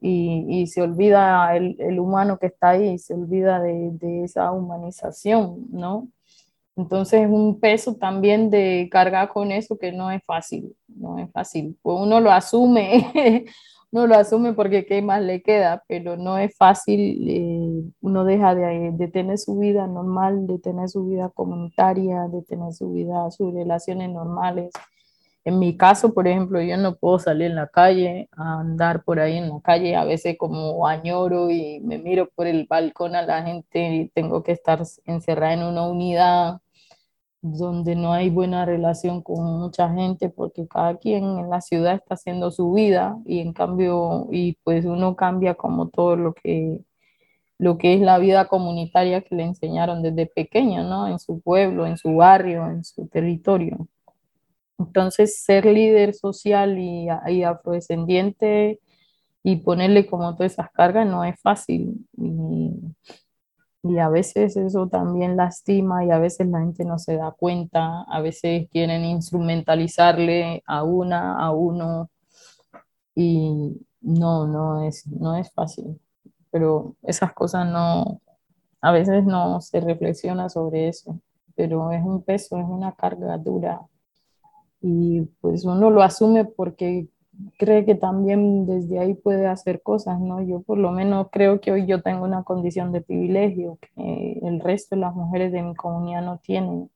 y, 0.00 0.46
y 0.48 0.66
se 0.66 0.82
olvida 0.82 1.56
el, 1.56 1.76
el, 1.78 2.00
humano 2.00 2.38
que 2.38 2.46
está 2.46 2.70
ahí, 2.70 2.98
se 2.98 3.14
olvida 3.14 3.60
de, 3.60 3.90
de 3.92 4.24
esa 4.24 4.50
humanización, 4.52 5.66
¿no? 5.70 6.08
Entonces 6.76 7.22
es 7.22 7.30
un 7.30 7.58
peso 7.58 7.94
también 7.94 8.50
de 8.50 8.88
cargar 8.90 9.28
con 9.30 9.50
eso 9.50 9.78
que 9.78 9.92
no 9.92 10.10
es 10.10 10.22
fácil, 10.24 10.76
no 10.88 11.18
es 11.18 11.30
fácil. 11.32 11.78
Pues 11.80 11.98
uno 12.00 12.20
lo 12.20 12.30
asume 12.30 13.46
no 13.92 14.06
lo 14.06 14.16
asume 14.16 14.52
porque 14.52 14.86
qué 14.86 15.02
más 15.02 15.22
le 15.22 15.42
queda, 15.42 15.84
pero 15.88 16.16
no 16.16 16.38
es 16.38 16.56
fácil, 16.56 17.28
eh, 17.28 17.90
uno 18.00 18.24
deja 18.24 18.54
de, 18.54 18.90
de, 18.92 19.08
tener 19.08 19.38
su 19.38 19.58
vida 19.58 19.86
normal, 19.86 20.46
de 20.46 20.58
tener 20.58 20.88
su 20.88 21.06
vida 21.06 21.30
comunitaria, 21.30 22.28
de 22.28 22.42
tener 22.42 22.72
su 22.72 22.92
vida, 22.92 23.30
sus 23.30 23.54
relaciones 23.54 24.10
normales. 24.10 24.72
En 25.44 25.60
mi 25.60 25.76
caso, 25.76 26.12
por 26.12 26.26
ejemplo, 26.26 26.60
yo 26.60 26.76
no 26.76 26.96
puedo 26.96 27.20
salir 27.20 27.50
en 27.50 27.56
la 27.56 27.68
calle, 27.68 28.28
a 28.36 28.60
andar 28.60 29.04
por 29.04 29.20
ahí 29.20 29.36
en 29.36 29.48
la 29.48 29.60
calle, 29.62 29.94
a 29.94 30.04
veces 30.04 30.36
como 30.36 30.86
añoro 30.86 31.50
y 31.50 31.80
me 31.80 31.98
miro 31.98 32.28
por 32.34 32.48
el 32.48 32.66
balcón 32.68 33.14
a 33.14 33.22
la 33.22 33.42
gente 33.44 33.94
y 33.94 34.08
tengo 34.08 34.42
que 34.42 34.52
estar 34.52 34.82
encerrada 35.04 35.54
en 35.54 35.62
una 35.62 35.86
unidad 35.88 36.60
donde 37.52 37.96
no 37.96 38.12
hay 38.12 38.30
buena 38.30 38.64
relación 38.64 39.22
con 39.22 39.44
mucha 39.58 39.92
gente 39.92 40.28
porque 40.28 40.66
cada 40.68 40.96
quien 40.98 41.24
en 41.38 41.50
la 41.50 41.60
ciudad 41.60 41.94
está 41.94 42.14
haciendo 42.14 42.50
su 42.50 42.72
vida 42.72 43.18
y 43.24 43.40
en 43.40 43.52
cambio 43.52 44.28
y 44.30 44.54
pues 44.64 44.84
uno 44.84 45.16
cambia 45.16 45.54
como 45.54 45.88
todo 45.88 46.16
lo 46.16 46.34
que 46.34 46.80
lo 47.58 47.78
que 47.78 47.94
es 47.94 48.00
la 48.00 48.18
vida 48.18 48.48
comunitaria 48.48 49.22
que 49.22 49.34
le 49.34 49.44
enseñaron 49.44 50.02
desde 50.02 50.26
pequeño, 50.26 50.84
¿no? 50.84 51.08
En 51.08 51.18
su 51.18 51.40
pueblo, 51.40 51.86
en 51.86 51.96
su 51.96 52.14
barrio, 52.16 52.66
en 52.66 52.84
su 52.84 53.06
territorio. 53.08 53.88
Entonces, 54.78 55.42
ser 55.42 55.64
líder 55.64 56.14
social 56.14 56.78
y, 56.78 57.08
y 57.28 57.42
afrodescendiente 57.42 58.80
y 59.42 59.56
ponerle 59.56 60.06
como 60.06 60.34
todas 60.34 60.52
esas 60.52 60.70
cargas 60.70 61.06
no 61.06 61.24
es 61.24 61.40
fácil. 61.40 62.06
Y 63.90 63.98
a 63.98 64.08
veces 64.08 64.56
eso 64.56 64.88
también 64.88 65.36
lastima 65.36 66.04
y 66.04 66.10
a 66.10 66.18
veces 66.18 66.48
la 66.48 66.60
gente 66.60 66.84
no 66.84 66.98
se 66.98 67.16
da 67.16 67.30
cuenta, 67.32 68.02
a 68.02 68.20
veces 68.20 68.68
quieren 68.70 69.04
instrumentalizarle 69.04 70.62
a 70.66 70.82
una, 70.82 71.38
a 71.38 71.50
uno 71.50 72.10
y 73.14 73.80
no, 74.00 74.46
no 74.46 74.82
es, 74.82 75.06
no 75.06 75.36
es 75.36 75.52
fácil, 75.52 76.00
pero 76.50 76.96
esas 77.02 77.32
cosas 77.32 77.66
no, 77.66 78.20
a 78.80 78.92
veces 78.92 79.24
no 79.24 79.60
se 79.60 79.80
reflexiona 79.80 80.48
sobre 80.48 80.88
eso, 80.88 81.20
pero 81.54 81.92
es 81.92 82.04
un 82.04 82.22
peso, 82.22 82.58
es 82.58 82.66
una 82.66 82.92
carga 82.92 83.36
dura 83.38 83.80
y 84.80 85.22
pues 85.40 85.64
uno 85.64 85.90
lo 85.90 86.02
asume 86.02 86.44
porque 86.44 87.08
cree 87.58 87.84
que 87.84 87.94
también 87.94 88.66
desde 88.66 88.98
ahí 88.98 89.14
puede 89.14 89.46
hacer 89.46 89.82
cosas, 89.82 90.20
¿no? 90.20 90.42
Yo 90.42 90.62
por 90.62 90.78
lo 90.78 90.92
menos 90.92 91.28
creo 91.32 91.60
que 91.60 91.72
hoy 91.72 91.86
yo 91.86 92.02
tengo 92.02 92.24
una 92.24 92.44
condición 92.44 92.92
de 92.92 93.00
privilegio 93.02 93.78
que 93.80 94.40
el 94.42 94.60
resto 94.60 94.94
de 94.96 95.00
las 95.02 95.14
mujeres 95.14 95.52
de 95.52 95.62
mi 95.62 95.74
comunidad 95.74 96.22
no 96.22 96.38
tienen. 96.38 96.90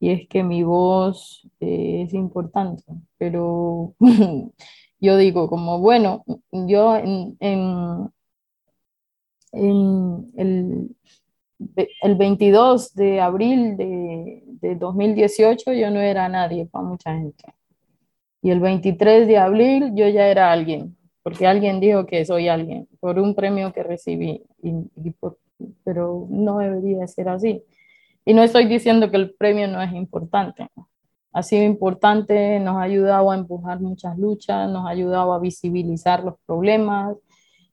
y 0.00 0.10
es 0.10 0.28
que 0.28 0.42
mi 0.42 0.62
voz 0.62 1.46
eh, 1.60 2.04
es 2.06 2.14
importante, 2.14 2.84
pero 3.18 3.94
yo 5.00 5.16
digo 5.16 5.48
como, 5.48 5.80
bueno, 5.80 6.24
yo 6.52 6.96
en, 6.96 7.36
en, 7.40 8.12
el, 10.36 10.96
el, 12.02 12.14
22 12.16 12.94
de 12.94 13.20
abril 13.20 13.76
de, 13.76 14.42
de 14.46 14.76
2018 14.76 15.72
yo 15.72 15.90
no 15.90 16.00
era 16.00 16.28
nadie 16.28 16.66
para 16.66 16.84
mucha 16.84 17.12
gente. 17.14 17.44
Y 18.42 18.50
el 18.50 18.60
23 18.60 19.26
de 19.26 19.36
abril 19.36 19.92
yo 19.94 20.08
ya 20.08 20.28
era 20.28 20.50
alguien, 20.50 20.96
porque 21.22 21.46
alguien 21.46 21.80
dijo 21.80 22.06
que 22.06 22.24
soy 22.24 22.48
alguien 22.48 22.88
por 23.00 23.18
un 23.18 23.34
premio 23.34 23.72
que 23.72 23.82
recibí, 23.82 24.42
pero 25.84 26.26
no 26.30 26.58
debería 26.58 27.06
ser 27.06 27.28
así. 27.28 27.62
Y 28.24 28.34
no 28.34 28.42
estoy 28.42 28.66
diciendo 28.66 29.10
que 29.10 29.16
el 29.16 29.34
premio 29.34 29.68
no 29.68 29.82
es 29.82 29.92
importante. 29.92 30.68
Ha 31.32 31.42
sido 31.42 31.64
importante, 31.64 32.58
nos 32.60 32.76
ha 32.76 32.82
ayudado 32.82 33.30
a 33.30 33.36
empujar 33.36 33.80
muchas 33.80 34.18
luchas, 34.18 34.68
nos 34.68 34.86
ha 34.86 34.90
ayudado 34.90 35.32
a 35.32 35.38
visibilizar 35.38 36.24
los 36.24 36.34
problemas, 36.46 37.16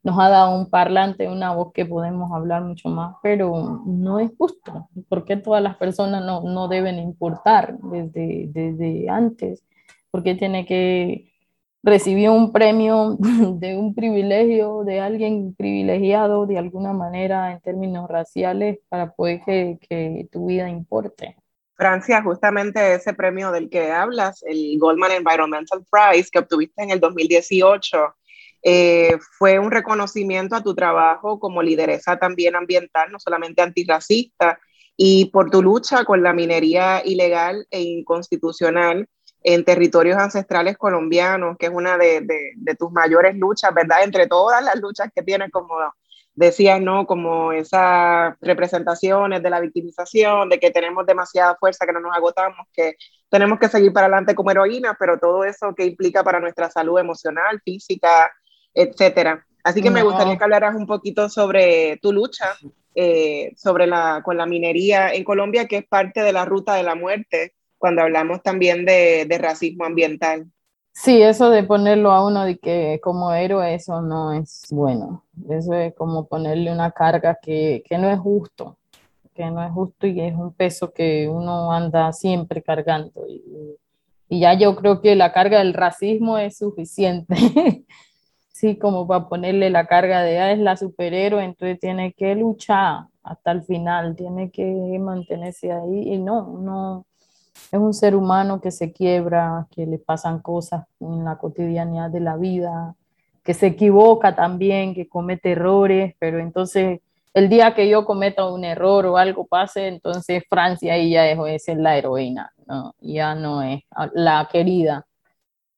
nos 0.02 0.18
ha 0.18 0.28
dado 0.28 0.56
un 0.58 0.70
parlante, 0.70 1.28
una 1.28 1.54
voz 1.54 1.72
que 1.72 1.84
podemos 1.84 2.30
hablar 2.32 2.62
mucho 2.62 2.88
más, 2.88 3.16
pero 3.22 3.82
no 3.84 4.20
es 4.20 4.30
justo, 4.38 4.88
porque 5.08 5.36
todas 5.36 5.62
las 5.62 5.76
personas 5.76 6.24
no, 6.24 6.42
no 6.42 6.68
deben 6.68 6.98
importar 6.98 7.76
desde, 7.78 8.48
desde 8.48 9.08
antes, 9.08 9.64
porque 10.10 10.34
tiene 10.34 10.66
que 10.66 11.32
recibió 11.82 12.32
un 12.32 12.52
premio 12.52 13.16
de 13.18 13.76
un 13.76 13.94
privilegio, 13.94 14.84
de 14.84 15.00
alguien 15.00 15.54
privilegiado 15.54 16.46
de 16.46 16.58
alguna 16.58 16.92
manera 16.92 17.52
en 17.52 17.60
términos 17.60 18.08
raciales 18.08 18.78
para 18.88 19.12
poder 19.12 19.42
que, 19.44 19.78
que, 19.88 20.28
tu 20.30 20.46
vida 20.46 20.68
importe. 20.68 21.36
Francia, 21.74 22.22
justamente 22.22 22.94
ese 22.94 23.14
premio 23.14 23.52
del 23.52 23.70
que 23.70 23.92
hablas, 23.92 24.42
el 24.42 24.76
Goldman 24.78 25.12
Environmental 25.12 25.84
Prize 25.88 26.28
que 26.30 26.40
obtuviste 26.40 26.82
en 26.82 26.90
el 26.90 26.98
2018, 26.98 28.16
eh, 28.62 29.16
fue 29.38 29.58
un 29.58 29.70
reconocimiento 29.70 30.56
a 30.56 30.62
tu 30.62 30.74
trabajo 30.74 31.38
como 31.38 31.62
lideresa 31.62 32.18
también 32.18 32.56
ambiental, 32.56 33.12
no 33.12 33.20
solamente 33.20 33.62
antirracista, 33.62 34.58
y 34.96 35.26
por 35.26 35.50
tu 35.50 35.62
lucha 35.62 36.04
con 36.04 36.22
la 36.24 36.32
minería 36.32 37.02
ilegal 37.04 37.66
e 37.70 37.80
inconstitucional 37.80 39.08
en 39.54 39.64
territorios 39.64 40.18
ancestrales 40.18 40.76
colombianos, 40.76 41.56
que 41.56 41.66
es 41.66 41.72
una 41.72 41.96
de, 41.96 42.20
de, 42.20 42.74
tus 42.74 42.92
mayores 42.92 43.34
luchas, 43.34 43.72
¿verdad? 43.72 44.04
Entre 44.04 44.26
todas 44.26 44.62
las 44.62 44.78
luchas 44.78 45.10
que 45.14 45.22
tienes, 45.22 45.50
como 45.50 45.74
decías, 46.34 46.82
¿no? 46.82 47.06
Como 47.06 47.52
esas 47.52 48.34
representaciones 48.42 49.42
de 49.42 49.48
la 49.48 49.60
victimización, 49.60 50.50
de 50.50 50.60
que 50.60 50.70
tenemos 50.70 51.06
demasiada 51.06 51.56
fuerza, 51.58 51.86
que 51.86 51.94
no 51.94 52.00
nos 52.00 52.14
agotamos, 52.14 52.66
que 52.74 52.96
tenemos 53.30 53.58
que 53.58 53.70
seguir 53.70 53.90
para 53.90 54.08
adelante 54.08 54.34
como 54.34 54.50
heroínas, 54.50 54.96
pero 54.98 55.18
todo 55.18 55.42
eso 55.44 55.74
que 55.74 55.86
implica 55.86 56.22
para 56.22 56.40
nuestra 56.40 56.70
salud 56.70 56.98
emocional, 56.98 57.58
física, 57.64 58.30
etcétera. 58.74 59.46
Así 59.64 59.80
que 59.80 59.90
me 59.90 60.02
gustaría 60.02 60.36
que 60.36 60.44
hablaras 60.44 60.74
un 60.74 60.86
poquito 60.86 61.30
sobre 61.30 61.96
tu 62.02 62.12
lucha 62.12 62.54
eh, 62.94 63.54
sobre 63.56 63.86
la, 63.86 64.20
con 64.22 64.36
la 64.36 64.44
minería 64.44 65.14
en 65.14 65.24
Colombia, 65.24 65.66
que 65.66 65.78
es 65.78 65.86
parte 65.86 66.20
de 66.20 66.34
la 66.34 66.44
ruta 66.44 66.74
de 66.74 66.82
la 66.82 66.94
muerte 66.94 67.54
cuando 67.78 68.02
hablamos 68.02 68.42
también 68.42 68.84
de, 68.84 69.24
de, 69.26 69.38
racismo 69.38 69.84
ambiental. 69.84 70.46
Sí, 70.92 71.22
eso 71.22 71.50
de 71.50 71.62
ponerlo 71.62 72.10
a 72.10 72.26
uno 72.26 72.44
de 72.44 72.58
que 72.58 73.00
como 73.02 73.32
héroe, 73.32 73.74
eso 73.74 74.02
no 74.02 74.32
es 74.32 74.66
bueno. 74.70 75.24
Eso 75.48 75.72
es 75.74 75.94
como 75.94 76.26
ponerle 76.26 76.72
una 76.72 76.90
carga 76.90 77.38
que, 77.40 77.82
que 77.88 77.98
no 77.98 78.10
es 78.10 78.18
justo, 78.18 78.76
que 79.34 79.46
no 79.46 79.64
es 79.64 79.70
justo 79.70 80.06
y 80.06 80.20
es 80.20 80.34
un 80.34 80.52
peso 80.52 80.92
que 80.92 81.28
uno 81.28 81.72
anda 81.72 82.12
siempre 82.12 82.62
cargando. 82.62 83.26
Y, 83.28 83.42
y 84.28 84.40
ya 84.40 84.54
yo 84.54 84.76
creo 84.76 85.00
que 85.00 85.16
la 85.16 85.32
carga 85.32 85.58
del 85.58 85.74
racismo 85.74 86.36
es 86.38 86.58
suficiente. 86.58 87.34
sí, 88.52 88.76
como 88.76 89.06
para 89.06 89.28
ponerle 89.28 89.70
la 89.70 89.86
carga 89.86 90.22
de, 90.22 90.38
ah, 90.38 90.52
es 90.52 90.58
la 90.58 90.76
superhéroe, 90.76 91.44
entonces 91.44 91.78
tiene 91.78 92.12
que 92.12 92.34
luchar 92.34 93.06
hasta 93.22 93.52
el 93.52 93.62
final, 93.62 94.16
tiene 94.16 94.50
que 94.50 94.64
mantenerse 95.00 95.70
ahí. 95.72 96.14
Y 96.14 96.18
no, 96.18 96.58
no, 96.58 97.06
es 97.70 97.78
un 97.78 97.94
ser 97.94 98.14
humano 98.14 98.60
que 98.60 98.70
se 98.70 98.92
quiebra, 98.92 99.66
que 99.70 99.86
le 99.86 99.98
pasan 99.98 100.40
cosas 100.40 100.86
en 101.00 101.24
la 101.24 101.36
cotidianidad 101.36 102.10
de 102.10 102.20
la 102.20 102.36
vida, 102.36 102.94
que 103.42 103.54
se 103.54 103.68
equivoca 103.68 104.34
también, 104.34 104.94
que 104.94 105.08
comete 105.08 105.52
errores, 105.52 106.14
pero 106.18 106.38
entonces 106.38 107.00
el 107.34 107.48
día 107.48 107.74
que 107.74 107.88
yo 107.88 108.04
cometa 108.04 108.46
un 108.46 108.64
error 108.64 109.06
o 109.06 109.16
algo 109.16 109.46
pase, 109.46 109.86
entonces 109.86 110.42
Francia 110.48 110.94
ahí 110.94 111.10
ya 111.10 111.22
dejó 111.22 111.44
de 111.44 111.58
ser 111.58 111.78
la 111.78 111.96
heroína, 111.96 112.52
¿no? 112.66 112.94
ya 113.00 113.34
no 113.34 113.62
es 113.62 113.82
la 114.14 114.48
querida. 114.50 115.06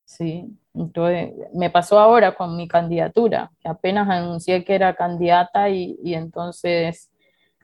Sí, 0.04 0.56
entonces 0.74 1.32
me 1.52 1.70
pasó 1.70 1.98
ahora 1.98 2.34
con 2.34 2.56
mi 2.56 2.66
candidatura, 2.66 3.50
que 3.60 3.68
apenas 3.68 4.08
anuncié 4.08 4.64
que 4.64 4.74
era 4.74 4.94
candidata 4.94 5.68
y, 5.68 5.98
y 6.02 6.14
entonces 6.14 7.09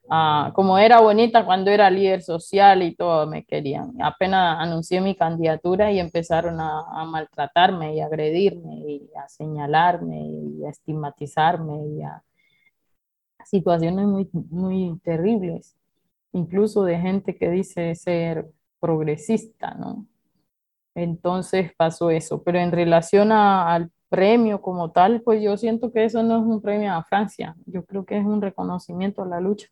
Ah, 0.08 0.52
como 0.54 0.78
era 0.78 1.00
bonita 1.00 1.44
cuando 1.44 1.70
era 1.70 1.90
líder 1.90 2.22
social 2.22 2.82
y 2.82 2.94
todo, 2.94 3.26
me 3.26 3.44
querían. 3.44 4.00
Apenas 4.00 4.58
anuncié 4.60 5.00
mi 5.00 5.16
candidatura 5.16 5.90
y 5.90 5.98
empezaron 5.98 6.60
a, 6.60 7.04
maltratarme 7.06 7.96
y 7.96 8.00
a 8.00 8.06
agredirme 8.06 8.76
y 8.86 9.10
a 9.16 9.28
señalarme 9.28 10.20
y 10.20 10.64
a 10.64 10.70
estigmatizarme 10.70 11.88
y 11.88 12.02
a 12.02 12.22
situaciones 13.44 14.06
muy, 14.06 14.28
muy 14.32 14.98
terribles, 15.02 15.76
incluso 16.32 16.84
de 16.84 16.98
gente 16.98 17.36
que 17.36 17.50
dice 17.50 17.94
ser 17.96 18.46
progresista, 18.80 19.74
¿no? 19.74 20.06
Entonces 20.94 21.72
pasó 21.76 22.10
eso, 22.10 22.42
pero 22.42 22.58
en 22.58 22.72
relación 22.72 23.32
al 23.32 23.90
premio 24.08 24.62
como 24.62 24.92
tal, 24.92 25.20
pues 25.22 25.42
yo 25.42 25.56
siento 25.56 25.92
que 25.92 26.04
eso 26.04 26.22
no 26.22 26.38
es 26.38 26.44
un 26.44 26.62
premio 26.62 26.92
a 26.94 27.04
Francia, 27.04 27.56
yo 27.66 27.84
creo 27.84 28.04
que 28.06 28.18
es 28.18 28.24
un 28.24 28.40
reconocimiento 28.40 29.22
a 29.22 29.26
la 29.26 29.40
lucha 29.40 29.68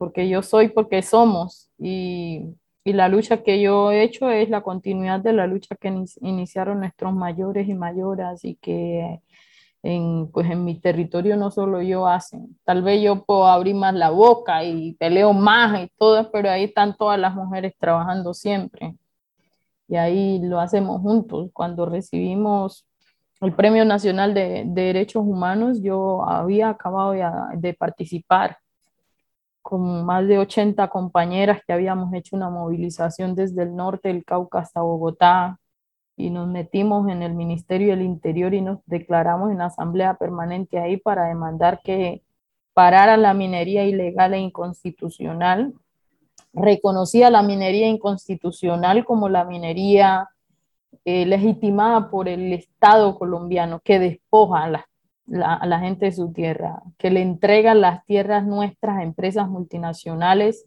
porque 0.00 0.30
yo 0.30 0.42
soy 0.42 0.70
porque 0.70 1.02
somos 1.02 1.70
y, 1.78 2.56
y, 2.84 2.94
la 2.94 3.10
lucha 3.10 3.42
que 3.42 3.60
yo 3.60 3.92
he 3.92 4.02
hecho 4.02 4.30
es 4.30 4.48
la 4.48 4.62
continuidad 4.62 5.20
de 5.20 5.34
la 5.34 5.46
lucha 5.46 5.76
que 5.76 5.92
iniciaron 6.22 6.80
nuestros 6.80 7.12
mayores 7.12 7.68
y 7.68 7.74
mayoras 7.74 8.42
y 8.42 8.54
que 8.54 9.20
en, 9.82 10.30
pues 10.32 10.50
en 10.50 10.64
mi 10.64 10.80
territorio 10.80 11.36
no 11.36 11.50
solo 11.50 11.82
yo 11.82 12.06
hacen. 12.06 12.58
Tal 12.64 12.82
vez 12.82 13.02
yo 13.02 13.24
puedo 13.26 13.46
abrir 13.46 13.74
más 13.74 13.94
la 13.94 14.08
boca 14.08 14.64
y 14.64 14.94
peleo 14.94 15.34
más 15.34 15.78
y 15.82 15.88
todo, 15.98 16.30
pero 16.30 16.50
ahí 16.50 16.64
están 16.64 16.96
todas 16.96 17.20
las 17.20 17.34
mujeres 17.34 17.74
trabajando 17.78 18.32
siempre. 18.32 18.94
Y 19.86 19.96
ahí 19.96 20.40
lo 20.42 20.60
hacemos 20.60 21.02
juntos. 21.02 21.50
Cuando 21.52 21.84
recibimos 21.84 22.86
el 23.42 23.52
Premio 23.54 23.84
Nacional 23.84 24.32
de, 24.32 24.64
Derechos 24.66 25.24
Humanos, 25.26 25.82
yo 25.82 26.24
había 26.26 26.70
acabado 26.70 27.12
de 27.12 27.74
participar 27.74 28.56
con 29.62 30.04
más 30.04 30.26
de 30.26 30.38
80 30.38 30.88
compañeras 30.88 31.60
que 31.66 31.72
habíamos 31.72 32.12
hecho 32.14 32.36
una 32.36 32.50
movilización 32.50 33.34
desde 33.34 33.62
el 33.62 33.76
norte 33.76 34.08
del 34.08 34.24
Cauca 34.24 34.60
hasta 34.60 34.80
Bogotá 34.80 35.58
y 36.16 36.30
nos 36.30 36.48
metimos 36.48 37.08
en 37.08 37.22
el 37.22 37.34
Ministerio 37.34 37.90
del 37.90 38.02
Interior 38.02 38.52
y 38.54 38.60
nos 38.60 38.78
declaramos 38.86 39.50
en 39.50 39.60
Asamblea 39.60 40.14
Permanente 40.14 40.78
ahí 40.78 40.96
para 40.96 41.24
demandar 41.24 41.80
que 41.82 42.22
parara 42.74 43.16
la 43.16 43.34
minería 43.34 43.84
ilegal 43.84 44.34
e 44.34 44.38
inconstitucional. 44.38 45.74
Reconocía 46.52 47.30
la 47.30 47.42
minería 47.42 47.88
inconstitucional 47.88 49.04
como 49.04 49.28
la 49.28 49.44
minería 49.44 50.28
eh, 51.04 51.24
legitimada 51.24 52.10
por 52.10 52.28
el 52.28 52.52
Estado 52.52 53.18
colombiano 53.18 53.80
que 53.80 53.98
despoja 53.98 54.64
a 54.64 54.70
las 54.70 54.84
a 55.44 55.66
la 55.66 55.80
gente 55.80 56.06
de 56.06 56.12
su 56.12 56.32
tierra, 56.32 56.82
que 56.98 57.10
le 57.10 57.22
entrega 57.22 57.74
las 57.74 58.04
tierras 58.04 58.46
nuestras 58.46 58.98
a 58.98 59.02
empresas 59.02 59.48
multinacionales 59.48 60.66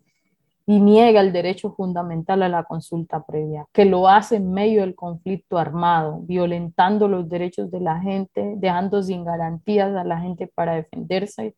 y 0.66 0.80
niega 0.80 1.20
el 1.20 1.34
derecho 1.34 1.74
fundamental 1.74 2.42
a 2.44 2.50
la 2.50 2.64
consulta 2.64 3.26
previa, 3.26 3.66
que 3.74 3.86
lo 3.86 4.08
hace 4.08 4.38
en 4.38 4.54
medio 4.54 4.82
del 4.82 4.96
conflicto 4.96 5.58
armado, 5.58 6.20
violentando 6.22 7.08
los 7.08 7.28
derechos 7.28 7.70
de 7.70 7.82
la 7.82 8.00
gente, 8.00 8.54
dejando 8.58 9.04
sin 9.04 9.26
garantías 9.26 9.94
a 9.96 10.04
la 10.06 10.20
gente 10.20 10.48
para 10.48 10.76
defenderse, 10.76 11.56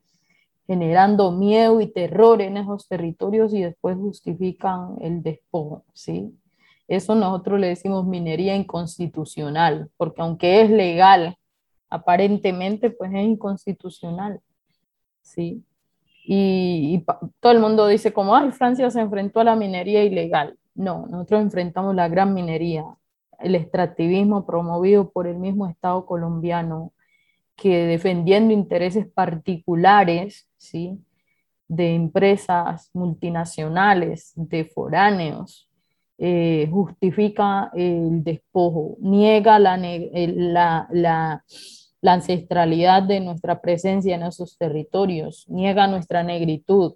generando 0.66 1.32
miedo 1.32 1.80
y 1.82 1.88
terror 1.88 2.42
en 2.42 2.58
esos 2.58 2.88
territorios 2.88 3.54
y 3.54 3.62
después 3.62 3.96
justifican 3.98 4.96
el 5.02 5.22
despojo, 5.22 5.84
¿sí? 5.94 6.34
Eso 6.88 7.14
nosotros 7.16 7.60
le 7.60 7.68
decimos 7.68 8.06
minería 8.06 8.56
inconstitucional, 8.56 9.90
porque 9.98 10.22
aunque 10.22 10.62
es 10.62 10.70
legal 10.72 11.38
aparentemente 11.96 12.90
pues 12.90 13.12
es 13.14 13.24
inconstitucional, 13.24 14.42
¿sí? 15.22 15.64
Y, 16.28 17.06
todo 17.40 17.52
el 17.52 17.60
mundo 17.60 17.88
dice 17.88 18.12
como, 18.12 18.36
ay, 18.36 18.52
Francia 18.52 18.90
se 18.90 19.02
enfrentó 19.02 19.40
a 19.40 19.44
la 19.44 19.56
minería 19.56 20.04
ilegal. 20.04 20.58
No, 20.74 21.06
nosotros 21.08 21.42
enfrentamos 21.42 21.96
la 21.96 22.08
gran 22.10 22.34
minería, 22.34 22.84
el 23.40 23.56
extractivismo 23.56 24.46
promovido 24.46 25.12
por 25.12 25.28
el 25.28 25.38
mismo 25.38 25.68
Estado 25.68 26.06
colombiano, 26.06 26.94
que 27.56 27.86
defendiendo 27.86 28.54
intereses 28.54 29.08
particulares, 29.08 30.48
¿sí? 30.58 31.00
de 31.68 31.96
empresas 31.96 32.90
multinacionales, 32.94 34.34
de 34.36 34.66
foráneos, 34.66 35.70
eh, 36.18 36.70
justifica 36.72 37.72
el 37.74 38.24
despojo, 38.24 38.96
niega 39.02 39.60
la, 39.60 39.76
la, 42.06 42.14
ancestralidad 42.14 43.04
de 43.04 43.20
nuestra 43.20 43.62
presencia 43.62 44.16
en 44.16 44.24
esos 44.24 44.58
territorios, 44.58 45.46
niega 45.48 45.88
nuestra 45.88 46.24
negritud. 46.24 46.94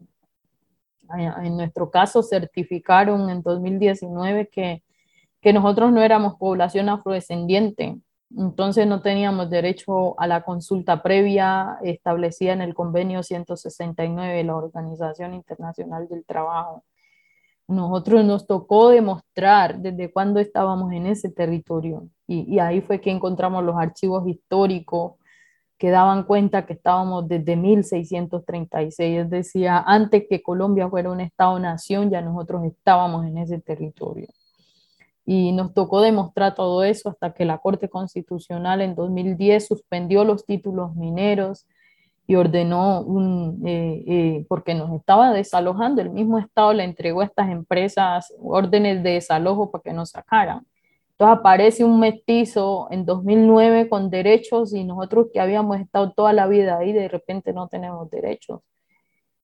En 1.17 1.57
nuestro 1.57 1.89
caso, 1.89 2.21
certificaron 2.21 3.29
en 3.29 3.41
2019 3.41 4.49
que, 4.49 4.83
que 5.41 5.53
nosotros 5.53 5.91
no 5.91 6.01
éramos 6.01 6.35
población 6.35 6.89
afrodescendiente, 6.89 7.97
entonces 8.35 8.85
no 8.85 9.01
teníamos 9.01 9.49
derecho 9.49 10.19
a 10.19 10.27
la 10.27 10.43
consulta 10.43 11.01
previa 11.01 11.79
establecida 11.81 12.53
en 12.53 12.61
el 12.61 12.75
convenio 12.75 13.23
169 13.23 14.35
de 14.35 14.43
la 14.43 14.55
Organización 14.55 15.33
Internacional 15.33 16.07
del 16.07 16.23
Trabajo. 16.25 16.83
Nosotros 17.69 18.25
nos 18.25 18.47
tocó 18.47 18.89
demostrar 18.89 19.77
desde 19.77 20.11
cuándo 20.11 20.39
estábamos 20.39 20.91
en 20.91 21.05
ese 21.05 21.29
territorio. 21.29 22.09
Y, 22.25 22.57
ahí 22.57 22.81
fue 22.81 22.99
que 22.99 23.11
encontramos 23.11 23.63
los 23.63 23.75
archivos 23.77 24.27
históricos 24.27 25.13
que 25.77 25.91
daban 25.91 26.23
cuenta 26.23 26.65
que 26.65 26.73
estábamos 26.73 27.27
desde 27.27 27.55
1636, 27.55 29.19
es 29.19 29.29
decir, 29.29 29.67
antes 29.69 30.25
que 30.27 30.41
Colombia 30.41 30.89
fuera 30.89 31.11
un 31.11 31.21
Estado-nación, 31.21 32.09
ya 32.09 32.21
nosotros 32.21 32.65
estábamos 32.65 33.27
en 33.27 33.37
ese 33.37 33.59
territorio. 33.59 34.27
Y 35.23 35.51
nos 35.51 35.75
tocó 35.75 36.01
demostrar 36.01 36.55
todo 36.55 36.83
eso 36.83 37.09
hasta 37.09 37.33
que 37.33 37.45
la 37.45 37.59
Corte 37.59 37.87
Constitucional 37.87 38.81
en 38.81 38.95
2010 38.95 39.67
suspendió 39.67 40.23
los 40.23 40.43
títulos 40.43 40.95
mineros 40.95 41.67
y 42.29 42.35
ordenó 42.35 43.01
un, 43.01 43.59
eh, 43.65 44.03
eh, 44.07 44.45
porque 44.47 44.75
nos 44.75 44.93
estaba 44.93 45.33
desalojando, 45.33 45.99
el 45.99 46.11
mismo 46.11 46.37
Estado 46.37 46.73
le 46.73 46.83
entregó 46.83 47.21
a 47.21 47.25
estas 47.25 47.49
empresas 47.49 48.31
órdenes 48.39 49.01
de 49.01 49.13
desalojo 49.13 49.71
para 49.71 49.81
que 49.81 49.93
nos 49.93 50.11
sacaran. 50.11 50.63
Entonces 51.13 51.39
aparece 51.39 51.83
un 51.83 51.99
mestizo 51.99 52.87
en 52.91 53.03
2009 53.03 53.89
con 53.89 54.11
derechos 54.11 54.75
y 54.75 54.83
nosotros 54.83 55.29
que 55.33 55.39
habíamos 55.39 55.79
estado 55.79 56.11
toda 56.11 56.31
la 56.31 56.45
vida 56.45 56.77
ahí, 56.77 56.93
de 56.93 57.07
repente 57.07 57.51
no 57.51 57.67
tenemos 57.67 58.07
derechos. 58.11 58.61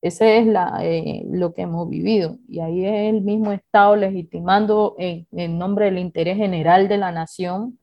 Ese 0.00 0.38
es 0.38 0.46
la, 0.46 0.78
eh, 0.82 1.24
lo 1.28 1.54
que 1.54 1.62
hemos 1.62 1.88
vivido. 1.88 2.36
Y 2.48 2.60
ahí 2.60 2.86
es 2.86 3.12
el 3.12 3.22
mismo 3.22 3.50
Estado 3.50 3.96
legitimando 3.96 4.94
en, 4.96 5.26
en, 5.32 5.58
nombre 5.58 5.86
del 5.86 5.98
interés 5.98 6.36
general 6.36 6.86
de 6.86 6.98
la 6.98 7.10
nación, 7.10 7.80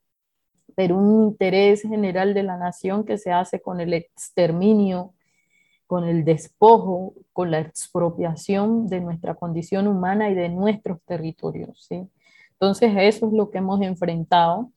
pero 0.76 0.98
un 0.98 1.24
interés 1.24 1.82
general 1.82 2.34
de 2.34 2.44
la 2.44 2.58
nación 2.58 3.06
que 3.06 3.18
se 3.18 3.32
hace 3.32 3.62
con 3.62 3.80
el 3.80 3.94
exterminio, 3.94 5.14
con 5.88 6.06
el 6.06 6.26
despojo, 6.26 7.14
con 7.34 7.52
la 7.52 7.60
expropiación 7.60 8.88
de 8.88 9.02
nuestra 9.02 9.36
condición 9.36 9.88
humana 9.88 10.30
y 10.30 10.36
de 10.36 10.50
nuestros 10.50 11.02
territorios. 11.04 11.86
¿sí? 11.88 12.08
Entonces, 12.54 12.94
eso 12.98 13.28
es 13.28 13.34
lo 13.34 13.50
que 13.52 13.60
hemos 13.60 13.82
enfrentado 13.82 14.72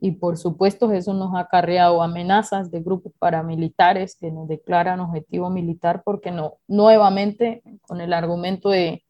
y 0.00 0.12
por 0.12 0.38
supuesto 0.38 0.90
eso 0.92 1.12
nos 1.12 1.34
ha 1.34 1.40
acarreado 1.40 2.02
amenazas 2.02 2.70
de 2.70 2.80
grupos 2.80 3.12
paramilitares 3.18 4.16
que 4.16 4.30
nos 4.30 4.48
declaran 4.48 5.00
objetivo 5.00 5.50
militar 5.50 6.02
porque 6.04 6.30
no, 6.30 6.54
nuevamente 6.66 7.62
con 7.86 8.00
el 8.00 8.14
argumento 8.14 8.70
de 8.70 9.04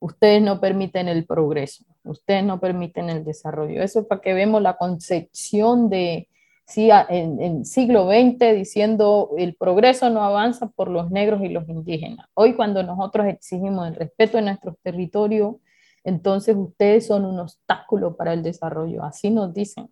ustedes 0.00 0.42
no 0.42 0.60
permiten 0.60 1.08
el 1.08 1.24
progreso, 1.24 1.84
ustedes 2.04 2.42
no 2.42 2.58
permiten 2.58 3.10
el 3.10 3.24
desarrollo. 3.24 3.82
Eso 3.82 4.00
es 4.00 4.06
para 4.06 4.20
que 4.20 4.34
vemos 4.34 4.60
la 4.62 4.76
concepción 4.76 5.88
de, 5.88 6.28
sí, 6.66 6.90
en, 7.08 7.40
en 7.40 7.64
siglo 7.64 8.08
XX 8.08 8.54
diciendo 8.54 9.30
el 9.38 9.54
progreso 9.54 10.10
no 10.10 10.24
avanza 10.24 10.68
por 10.70 10.88
los 10.88 11.10
negros 11.10 11.42
y 11.42 11.48
los 11.48 11.68
indígenas. 11.68 12.26
Hoy 12.34 12.54
cuando 12.54 12.82
nosotros 12.82 13.26
exigimos 13.26 13.86
el 13.86 13.94
respeto 13.94 14.38
de 14.38 14.44
nuestros 14.44 14.76
territorios, 14.82 15.56
entonces 16.02 16.56
ustedes 16.56 17.06
son 17.06 17.26
un 17.26 17.38
obstáculo 17.38 18.16
para 18.16 18.32
el 18.32 18.42
desarrollo, 18.42 19.04
así 19.04 19.30
nos 19.30 19.52
dicen. 19.52 19.90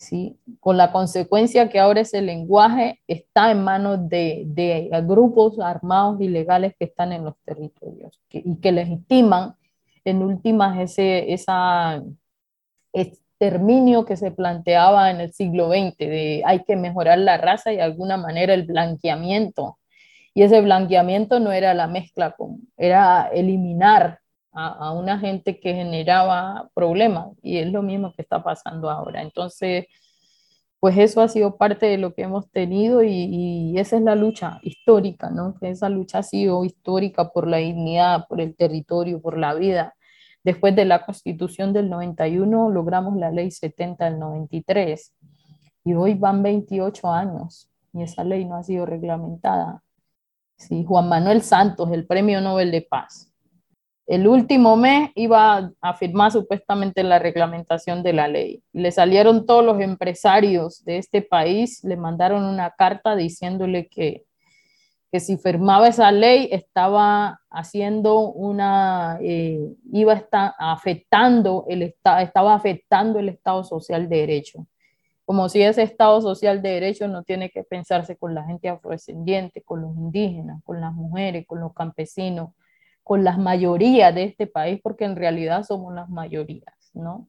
¿Sí? 0.00 0.38
con 0.60 0.78
la 0.78 0.92
consecuencia 0.92 1.68
que 1.68 1.78
ahora 1.78 2.00
ese 2.00 2.22
lenguaje 2.22 3.00
está 3.06 3.50
en 3.50 3.62
manos 3.62 4.08
de, 4.08 4.44
de 4.46 4.90
grupos 5.02 5.60
armados 5.60 6.20
ilegales 6.20 6.74
que 6.78 6.86
están 6.86 7.12
en 7.12 7.24
los 7.24 7.34
territorios 7.44 8.18
y 8.30 8.56
que 8.56 8.72
legitiman 8.72 9.56
en 10.04 10.22
últimas 10.22 10.80
ese 10.80 11.32
esa 11.32 12.02
exterminio 12.94 14.06
que 14.06 14.16
se 14.16 14.30
planteaba 14.30 15.10
en 15.10 15.20
el 15.20 15.32
siglo 15.34 15.68
XX, 15.68 15.98
de 15.98 16.42
hay 16.46 16.64
que 16.64 16.76
mejorar 16.76 17.18
la 17.18 17.36
raza 17.36 17.72
y 17.72 17.76
de 17.76 17.82
alguna 17.82 18.16
manera 18.16 18.54
el 18.54 18.64
blanqueamiento. 18.64 19.78
Y 20.32 20.42
ese 20.42 20.60
blanqueamiento 20.62 21.40
no 21.40 21.52
era 21.52 21.74
la 21.74 21.86
mezcla, 21.86 22.32
con, 22.32 22.68
era 22.76 23.28
eliminar 23.32 24.20
a, 24.52 24.92
una 24.92 25.18
gente 25.18 25.60
que 25.60 25.74
generaba 25.74 26.70
problemas 26.74 27.28
y 27.42 27.58
es 27.58 27.70
lo 27.70 27.82
mismo 27.82 28.12
que 28.14 28.22
está 28.22 28.42
pasando 28.42 28.90
ahora. 28.90 29.22
Entonces, 29.22 29.86
pues 30.80 30.96
eso 30.98 31.20
ha 31.20 31.28
sido 31.28 31.56
parte 31.56 31.86
de 31.86 31.98
lo 31.98 32.14
que 32.14 32.22
hemos 32.22 32.50
tenido 32.50 33.02
y, 33.02 33.78
esa 33.78 33.96
es 33.96 34.02
la 34.02 34.14
lucha 34.14 34.58
histórica, 34.62 35.30
¿no? 35.30 35.54
Esa 35.60 35.88
lucha 35.88 36.18
ha 36.18 36.22
sido 36.22 36.64
histórica 36.64 37.30
por 37.30 37.46
la 37.46 37.58
dignidad, 37.58 38.26
por 38.28 38.40
el 38.40 38.56
territorio, 38.56 39.20
por 39.20 39.38
la 39.38 39.54
vida. 39.54 39.94
Después 40.42 40.74
de 40.74 40.86
la 40.86 41.04
constitución 41.04 41.72
del 41.72 41.90
91 41.90 42.70
logramos 42.70 43.16
la 43.16 43.30
ley 43.30 43.50
70 43.50 44.06
del 44.06 44.18
93 44.18 45.14
y 45.84 45.94
hoy 45.94 46.14
van 46.14 46.42
28 46.42 47.12
años 47.12 47.70
y 47.92 48.02
esa 48.02 48.24
ley 48.24 48.44
no 48.46 48.56
ha 48.56 48.62
sido 48.62 48.86
reglamentada. 48.86 49.82
Sí, 50.56 50.84
Juan 50.84 51.08
Manuel 51.08 51.42
Santos, 51.42 51.90
el 51.92 52.06
Premio 52.06 52.40
Nobel 52.40 52.70
de 52.70 52.82
Paz, 52.82 53.29
el 54.10 54.26
último 54.26 54.74
mes 54.74 55.10
iba 55.14 55.70
a 55.80 55.94
firmar 55.94 56.32
supuestamente 56.32 57.04
la 57.04 57.20
reglamentación 57.20 58.02
de 58.02 58.12
la 58.12 58.26
ley. 58.26 58.60
Le 58.72 58.90
salieron 58.90 59.46
todos 59.46 59.64
los 59.64 59.80
empresarios 59.80 60.84
de 60.84 60.98
este 60.98 61.22
país, 61.22 61.84
le 61.84 61.96
mandaron 61.96 62.44
una 62.44 62.72
carta 62.72 63.14
diciéndole 63.14 63.86
que, 63.86 64.24
que 65.12 65.20
si 65.20 65.38
firmaba 65.38 65.86
esa 65.86 66.10
ley 66.10 66.48
estaba 66.50 67.40
haciendo 67.50 68.18
una, 68.30 69.16
eh, 69.22 69.60
iba 69.92 70.14
a 70.14 70.16
estar 70.16 70.54
afectando 70.58 71.64
el 71.68 71.82
estaba 71.82 72.56
afectando 72.56 73.20
el 73.20 73.28
Estado 73.28 73.62
Social 73.62 74.08
de 74.08 74.16
Derecho. 74.16 74.66
Como 75.24 75.48
si 75.48 75.62
ese 75.62 75.84
Estado 75.84 76.20
Social 76.20 76.62
de 76.62 76.70
Derecho 76.70 77.06
no 77.06 77.22
tiene 77.22 77.50
que 77.50 77.62
pensarse 77.62 78.16
con 78.16 78.34
la 78.34 78.42
gente 78.42 78.68
afrodescendiente, 78.68 79.62
con 79.62 79.82
los 79.82 79.94
indígenas, 79.94 80.64
con 80.64 80.80
las 80.80 80.94
mujeres, 80.94 81.46
con 81.46 81.60
los 81.60 81.72
campesinos, 81.74 82.50
con 83.02 83.24
las 83.24 83.38
mayorías 83.38 84.14
de 84.14 84.24
este 84.24 84.46
país, 84.46 84.80
porque 84.82 85.04
en 85.04 85.16
realidad 85.16 85.64
somos 85.64 85.94
las 85.94 86.08
mayorías, 86.08 86.74
¿no? 86.94 87.28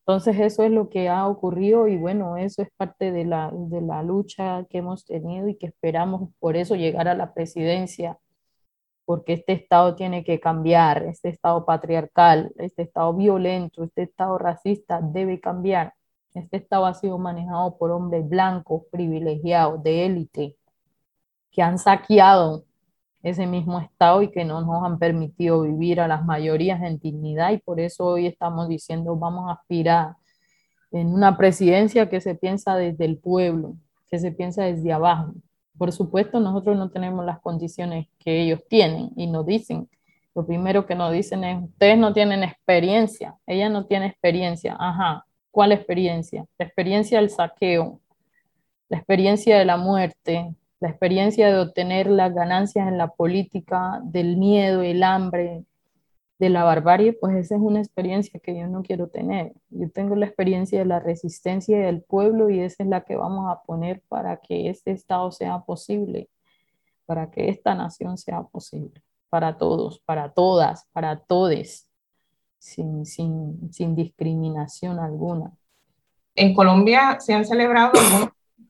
Entonces 0.00 0.40
eso 0.40 0.62
es 0.62 0.70
lo 0.70 0.88
que 0.88 1.08
ha 1.10 1.26
ocurrido 1.26 1.86
y 1.86 1.98
bueno, 1.98 2.38
eso 2.38 2.62
es 2.62 2.70
parte 2.76 3.12
de 3.12 3.26
la, 3.26 3.50
de 3.52 3.82
la 3.82 4.02
lucha 4.02 4.64
que 4.70 4.78
hemos 4.78 5.04
tenido 5.04 5.48
y 5.48 5.56
que 5.56 5.66
esperamos 5.66 6.30
por 6.38 6.56
eso 6.56 6.76
llegar 6.76 7.08
a 7.08 7.14
la 7.14 7.34
presidencia, 7.34 8.18
porque 9.04 9.34
este 9.34 9.52
Estado 9.52 9.94
tiene 9.96 10.24
que 10.24 10.40
cambiar, 10.40 11.02
este 11.04 11.28
Estado 11.28 11.66
patriarcal, 11.66 12.52
este 12.56 12.82
Estado 12.82 13.12
violento, 13.14 13.84
este 13.84 14.02
Estado 14.02 14.38
racista 14.38 15.00
debe 15.02 15.40
cambiar. 15.40 15.94
Este 16.34 16.58
Estado 16.58 16.86
ha 16.86 16.94
sido 16.94 17.18
manejado 17.18 17.76
por 17.78 17.90
hombres 17.90 18.28
blancos, 18.28 18.84
privilegiados, 18.90 19.82
de 19.82 20.06
élite, 20.06 20.56
que 21.50 21.62
han 21.62 21.78
saqueado 21.78 22.64
ese 23.22 23.46
mismo 23.46 23.80
Estado 23.80 24.22
y 24.22 24.30
que 24.30 24.44
no 24.44 24.60
nos 24.60 24.84
han 24.84 24.98
permitido 24.98 25.62
vivir 25.62 26.00
a 26.00 26.08
las 26.08 26.24
mayorías 26.24 26.82
en 26.82 26.98
dignidad. 26.98 27.52
Y 27.52 27.58
por 27.58 27.80
eso 27.80 28.06
hoy 28.06 28.26
estamos 28.26 28.68
diciendo 28.68 29.16
vamos 29.16 29.48
a 29.48 29.54
aspirar 29.54 30.16
en 30.90 31.08
una 31.08 31.36
presidencia 31.36 32.08
que 32.08 32.20
se 32.20 32.34
piensa 32.34 32.76
desde 32.76 33.04
el 33.04 33.18
pueblo, 33.18 33.74
que 34.10 34.18
se 34.18 34.32
piensa 34.32 34.64
desde 34.64 34.92
abajo. 34.92 35.34
Por 35.76 35.92
supuesto, 35.92 36.40
nosotros 36.40 36.76
no 36.76 36.90
tenemos 36.90 37.24
las 37.24 37.40
condiciones 37.40 38.08
que 38.18 38.42
ellos 38.42 38.60
tienen 38.68 39.10
y 39.16 39.26
nos 39.26 39.46
dicen, 39.46 39.88
lo 40.34 40.46
primero 40.46 40.86
que 40.86 40.94
nos 40.94 41.12
dicen 41.12 41.44
es, 41.44 41.62
ustedes 41.62 41.98
no 41.98 42.12
tienen 42.12 42.42
experiencia, 42.42 43.36
ella 43.46 43.68
no 43.68 43.86
tiene 43.86 44.06
experiencia, 44.06 44.76
ajá, 44.78 45.26
¿cuál 45.50 45.72
experiencia? 45.72 46.46
La 46.58 46.66
experiencia 46.66 47.18
del 47.18 47.30
saqueo, 47.30 48.00
la 48.88 48.98
experiencia 48.98 49.58
de 49.58 49.64
la 49.64 49.76
muerte, 49.76 50.54
la 50.80 50.88
experiencia 50.88 51.48
de 51.48 51.60
obtener 51.60 52.08
las 52.08 52.32
ganancias 52.34 52.88
en 52.88 52.98
la 52.98 53.08
política, 53.08 54.00
del 54.04 54.36
miedo, 54.36 54.82
el 54.82 55.02
hambre, 55.02 55.64
de 56.38 56.50
la 56.50 56.62
barbarie, 56.62 57.14
pues 57.14 57.34
esa 57.36 57.56
es 57.56 57.60
una 57.60 57.80
experiencia 57.80 58.38
que 58.38 58.56
yo 58.56 58.68
no 58.68 58.82
quiero 58.82 59.08
tener. 59.08 59.54
Yo 59.70 59.90
tengo 59.90 60.14
la 60.14 60.26
experiencia 60.26 60.78
de 60.78 60.84
la 60.84 61.00
resistencia 61.00 61.78
del 61.80 62.02
pueblo 62.02 62.48
y 62.48 62.60
esa 62.60 62.84
es 62.84 62.88
la 62.88 63.00
que 63.00 63.16
vamos 63.16 63.50
a 63.50 63.62
poner 63.62 64.02
para 64.08 64.36
que 64.36 64.70
este 64.70 64.92
Estado 64.92 65.32
sea 65.32 65.60
posible, 65.60 66.28
para 67.06 67.30
que 67.30 67.48
esta 67.48 67.74
nación 67.74 68.16
sea 68.18 68.44
posible, 68.44 69.02
para 69.28 69.58
todos, 69.58 69.98
para 70.00 70.32
todas, 70.32 70.86
para 70.92 71.18
todes, 71.18 71.88
sin, 72.58 73.04
sin, 73.04 73.72
sin 73.72 73.96
discriminación 73.96 75.00
alguna. 75.00 75.52
En 76.36 76.54
Colombia 76.54 77.18
se 77.18 77.34
han 77.34 77.44
celebrado 77.44 77.92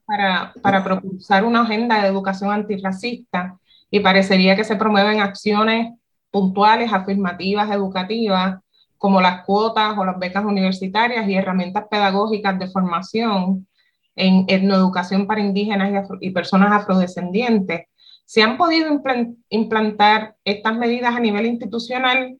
para, 0.05 0.53
para 0.61 0.83
propulsar 0.83 1.45
una 1.45 1.61
agenda 1.61 2.01
de 2.01 2.07
educación 2.07 2.51
antirracista 2.51 3.57
y 3.91 3.99
parecería 3.99 4.55
que 4.55 4.63
se 4.63 4.75
promueven 4.75 5.19
acciones 5.19 5.93
puntuales, 6.31 6.91
afirmativas, 6.93 7.71
educativas, 7.71 8.59
como 8.97 9.21
las 9.21 9.45
cuotas 9.45 9.97
o 9.97 10.05
las 10.05 10.19
becas 10.19 10.45
universitarias 10.45 11.27
y 11.27 11.35
herramientas 11.35 11.85
pedagógicas 11.89 12.59
de 12.59 12.67
formación 12.67 13.67
en 14.15 14.45
etnoeducación 14.47 15.25
para 15.25 15.39
indígenas 15.39 16.07
y, 16.19 16.31
personas 16.31 16.73
afrodescendientes. 16.73 17.85
¿Se 18.25 18.43
han 18.43 18.57
podido 18.57 19.01
implantar 19.49 20.35
estas 20.43 20.77
medidas 20.77 21.15
a 21.15 21.19
nivel 21.19 21.45
institucional? 21.45 22.37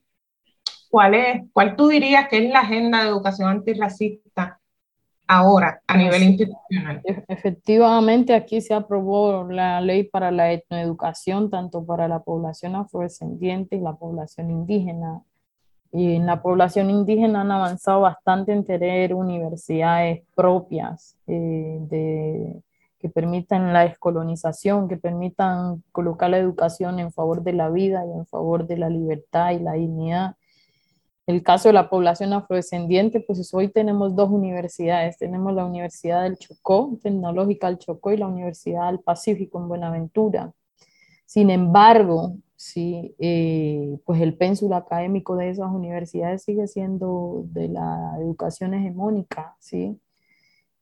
¿Cuál, 0.90 1.14
es, 1.16 1.42
¿Cuál 1.54 1.76
tú 1.76 1.88
dirías 1.88 2.28
que 2.28 2.46
es 2.46 2.52
la 2.52 2.60
agenda 2.60 3.02
de 3.02 3.10
educación 3.10 3.50
antirracista 3.50 4.59
ahora 5.30 5.82
a 5.88 5.96
nivel 5.96 6.24
institucional? 6.24 7.02
E-, 7.06 7.24
efectivamente, 7.30 8.34
aquí 8.34 8.60
se 8.60 8.74
aprobó 8.74 9.48
la 9.50 9.80
ley 9.80 10.04
para 10.04 10.32
la 10.32 10.52
etnoeducación, 10.52 11.50
tanto 11.50 11.86
para 11.86 12.10
la 12.10 12.20
población 12.20 12.76
afrodescendiente 12.76 13.78
y 13.78 13.80
la 13.80 13.94
población 13.94 14.50
indígena 14.50 15.22
y 15.92 16.16
en 16.16 16.26
la 16.26 16.42
población 16.42 16.90
indígena 16.90 17.42
han 17.42 17.52
avanzado 17.52 18.02
bastante 18.02 18.52
en 18.52 18.64
tener 18.64 19.14
universidades 19.14 20.22
propias 20.36 21.16
eh, 21.26 21.78
de, 21.82 22.62
que 23.00 23.10
permitan 23.10 23.74
la 23.74 23.82
descolonización, 23.82 24.88
que 24.88 24.98
permitan 24.98 25.84
colocar 25.92 26.30
la 26.30 26.38
educación 26.38 27.00
en 27.00 27.12
favor 27.12 27.42
de 27.42 27.54
la 27.54 27.70
vida 27.70 28.06
y 28.06 28.12
en 28.12 28.26
favor 28.28 28.68
de 28.68 28.78
la 28.78 28.90
libertad 28.90 29.52
y 29.52 29.60
la 29.60 29.74
dignidad. 29.74 30.36
El 31.30 31.44
caso 31.44 31.70
de 31.70 31.74
la 31.74 31.92
población 31.92 32.34
afrodescendiente, 32.34 33.20
pues 33.20 33.54
hoy 33.54 33.68
tenemos 33.68 34.16
dos 34.16 34.32
universidades. 34.32 35.20
Tenemos 35.20 35.54
la 35.54 35.64
Universidad 35.64 36.24
del 36.24 36.40
Chocó, 36.40 36.98
Tecnológica 37.04 37.68
del 37.68 37.78
Chocó, 37.78 38.12
y 38.12 38.18
la 38.18 38.26
Universidad 38.26 38.88
del 38.88 39.00
Pacífico 39.02 39.60
en 39.60 39.68
Buenaventura. 39.68 40.52
Sin 41.28 41.52
embargo, 41.52 42.34
sí, 42.56 43.14
eh, 43.20 44.00
pues 44.06 44.22
el 44.22 44.38
pénsul 44.38 44.74
académico 44.74 45.36
de 45.36 45.52
esas 45.52 45.72
universidades 45.72 46.42
sigue 46.42 46.66
siendo 46.66 47.44
de 47.52 47.68
la 47.68 48.16
educación 48.20 48.74
hegemónica, 48.74 49.56
¿sí? 49.60 50.02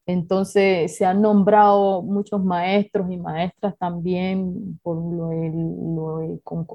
Entonces 0.06 0.96
se 0.96 1.04
han 1.04 1.22
nombrado 1.22 2.02
muchos 2.04 2.42
maestros 2.42 3.12
y 3.12 3.18
maestras 3.18 3.78
también, 3.78 4.80
por 4.82 4.96
lo, 4.96 6.20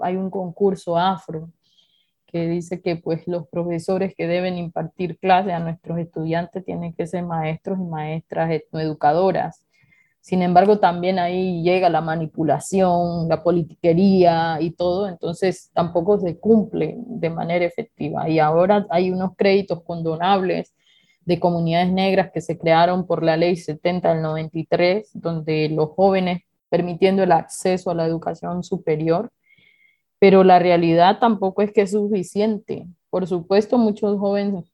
hay 0.03 0.17
un 0.17 0.29
concurso 0.29 0.99
afro 0.99 1.49
que 2.33 2.49
dice 2.49 2.81
que 2.81 2.97
pues 2.97 3.27
los 3.29 3.47
profesores 3.49 4.15
que 4.17 4.27
deben 4.27 4.59
impartir 4.59 5.19
clases 5.19 5.53
a 5.53 5.61
nuestros 5.61 5.99
estudiantes 5.99 6.65
tienen 6.65 6.95
que 6.95 7.07
ser 7.07 7.25
maestros 7.25 7.79
y 7.79 7.85
maestras 7.85 8.51
etnoeducadoras. 8.51 9.67
Sin 10.21 10.43
embargo, 10.43 10.79
también 10.79 11.19
ahí 11.19 11.63
llega 11.63 11.89
la 11.89 12.01
manipulación, 12.01 13.29
la 13.29 13.43
politiquería 13.43 14.59
y 14.61 14.71
todo, 14.71 15.09
entonces 15.09 15.71
tampoco 15.75 16.19
se 16.19 16.39
cumple 16.39 16.97
de 16.99 17.31
manera 17.31 17.65
efectiva. 17.65 18.29
Y 18.29 18.39
ahora 18.39 18.87
hay 18.91 19.11
unos 19.11 19.33
créditos 19.37 19.83
condonables 19.83 20.75
de 21.25 21.39
comunidades 21.39 21.93
negras 21.93 22.31
que 22.33 22.41
se 22.41 22.59
crearon 22.59 23.07
por 23.07 23.23
la 23.23 23.37
ley 23.37 23.57
70 23.57 24.15
del 24.15 24.23
93, 24.23 25.11
donde 25.15 25.69
los 25.69 25.91
jóvenes 25.91 26.43
permitiendo 26.73 27.23
el 27.23 27.33
acceso 27.33 27.91
a 27.91 27.95
la 27.95 28.07
educación 28.07 28.63
superior, 28.63 29.31
pero 30.23 30.45
la 30.45 30.61
realidad 30.61 31.19
tampoco 31.19 31.63
es 31.63 31.73
que 31.73 31.81
es 31.81 31.91
suficiente. 31.91 32.87
Por 33.11 33.27
supuesto, 33.27 33.77
muchos 33.77 34.21
jóvenes 34.21 34.71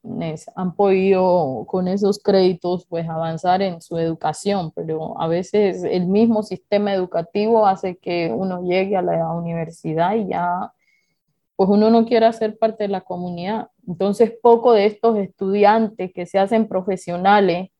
han 0.54 0.74
podido 0.74 1.64
con 1.66 1.88
esos 1.88 2.18
créditos 2.22 2.84
pues 2.86 3.08
avanzar 3.08 3.62
en 3.62 3.80
su 3.80 3.96
educación, 3.96 4.72
pero 4.76 5.18
a 5.18 5.26
veces 5.26 5.84
el 5.84 6.06
mismo 6.06 6.42
sistema 6.42 6.92
educativo 6.92 7.66
hace 7.66 7.96
que 7.96 8.30
uno 8.30 8.62
llegue 8.62 8.94
a 8.94 9.00
la 9.00 9.32
universidad 9.32 10.16
y 10.16 10.28
ya 10.28 10.70
pues 11.56 11.70
uno 11.70 11.88
no 11.88 12.04
quiere 12.04 12.30
ser 12.34 12.58
parte 12.58 12.84
de 12.84 12.88
la 12.88 13.00
comunidad. 13.00 13.68
Entonces, 13.86 14.34
poco 14.42 14.74
de 14.74 14.84
estos 14.84 15.16
estudiantes 15.16 16.12
que 16.12 16.26
se 16.26 16.38
hacen 16.38 16.68
profesionales 16.68 17.70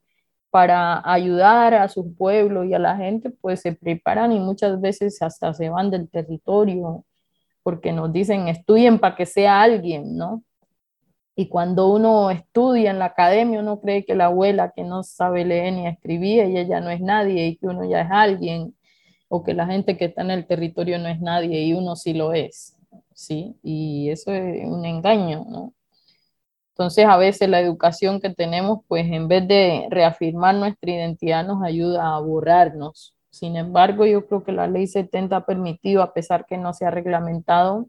para 0.48 1.02
ayudar 1.04 1.74
a 1.74 1.88
su 1.90 2.14
pueblo 2.14 2.64
y 2.64 2.72
a 2.72 2.78
la 2.78 2.96
gente, 2.96 3.28
pues 3.28 3.60
se 3.60 3.74
preparan 3.74 4.32
y 4.32 4.40
muchas 4.40 4.80
veces 4.80 5.20
hasta 5.20 5.52
se 5.52 5.68
van 5.68 5.90
del 5.90 6.08
territorio 6.08 7.04
porque 7.68 7.92
nos 7.92 8.10
dicen 8.10 8.48
estudien 8.48 8.98
para 8.98 9.14
que 9.14 9.26
sea 9.26 9.60
alguien, 9.60 10.16
¿no? 10.16 10.42
Y 11.36 11.48
cuando 11.50 11.88
uno 11.92 12.30
estudia 12.30 12.90
en 12.90 12.98
la 12.98 13.04
academia, 13.04 13.60
uno 13.60 13.78
cree 13.78 14.06
que 14.06 14.14
la 14.14 14.24
abuela 14.24 14.72
que 14.74 14.84
no 14.84 15.02
sabe 15.02 15.44
leer 15.44 15.74
ni 15.74 15.86
escribir, 15.86 16.40
ella 16.44 16.62
ya 16.62 16.80
no 16.80 16.88
es 16.88 17.02
nadie 17.02 17.46
y 17.46 17.56
que 17.56 17.66
uno 17.66 17.84
ya 17.84 18.00
es 18.00 18.08
alguien, 18.10 18.74
o 19.28 19.44
que 19.44 19.52
la 19.52 19.66
gente 19.66 19.98
que 19.98 20.06
está 20.06 20.22
en 20.22 20.30
el 20.30 20.46
territorio 20.46 20.98
no 20.98 21.08
es 21.08 21.20
nadie 21.20 21.60
y 21.60 21.74
uno 21.74 21.94
sí 21.94 22.14
lo 22.14 22.32
es, 22.32 22.74
¿sí? 23.12 23.54
Y 23.62 24.08
eso 24.08 24.32
es 24.32 24.64
un 24.64 24.86
engaño, 24.86 25.44
¿no? 25.46 25.74
Entonces, 26.70 27.04
a 27.04 27.18
veces 27.18 27.50
la 27.50 27.60
educación 27.60 28.18
que 28.18 28.30
tenemos, 28.30 28.78
pues 28.88 29.04
en 29.12 29.28
vez 29.28 29.46
de 29.46 29.88
reafirmar 29.90 30.54
nuestra 30.54 30.90
identidad, 30.90 31.46
nos 31.46 31.62
ayuda 31.62 32.16
a 32.16 32.20
borrarnos. 32.20 33.14
Sin 33.30 33.56
embargo, 33.56 34.06
yo 34.06 34.26
creo 34.26 34.44
que 34.44 34.52
la 34.52 34.66
ley 34.66 34.86
70 34.86 35.36
ha 35.36 35.46
permitido, 35.46 36.02
a 36.02 36.12
pesar 36.12 36.46
que 36.46 36.56
no 36.56 36.72
se 36.72 36.86
ha 36.86 36.90
reglamentado, 36.90 37.86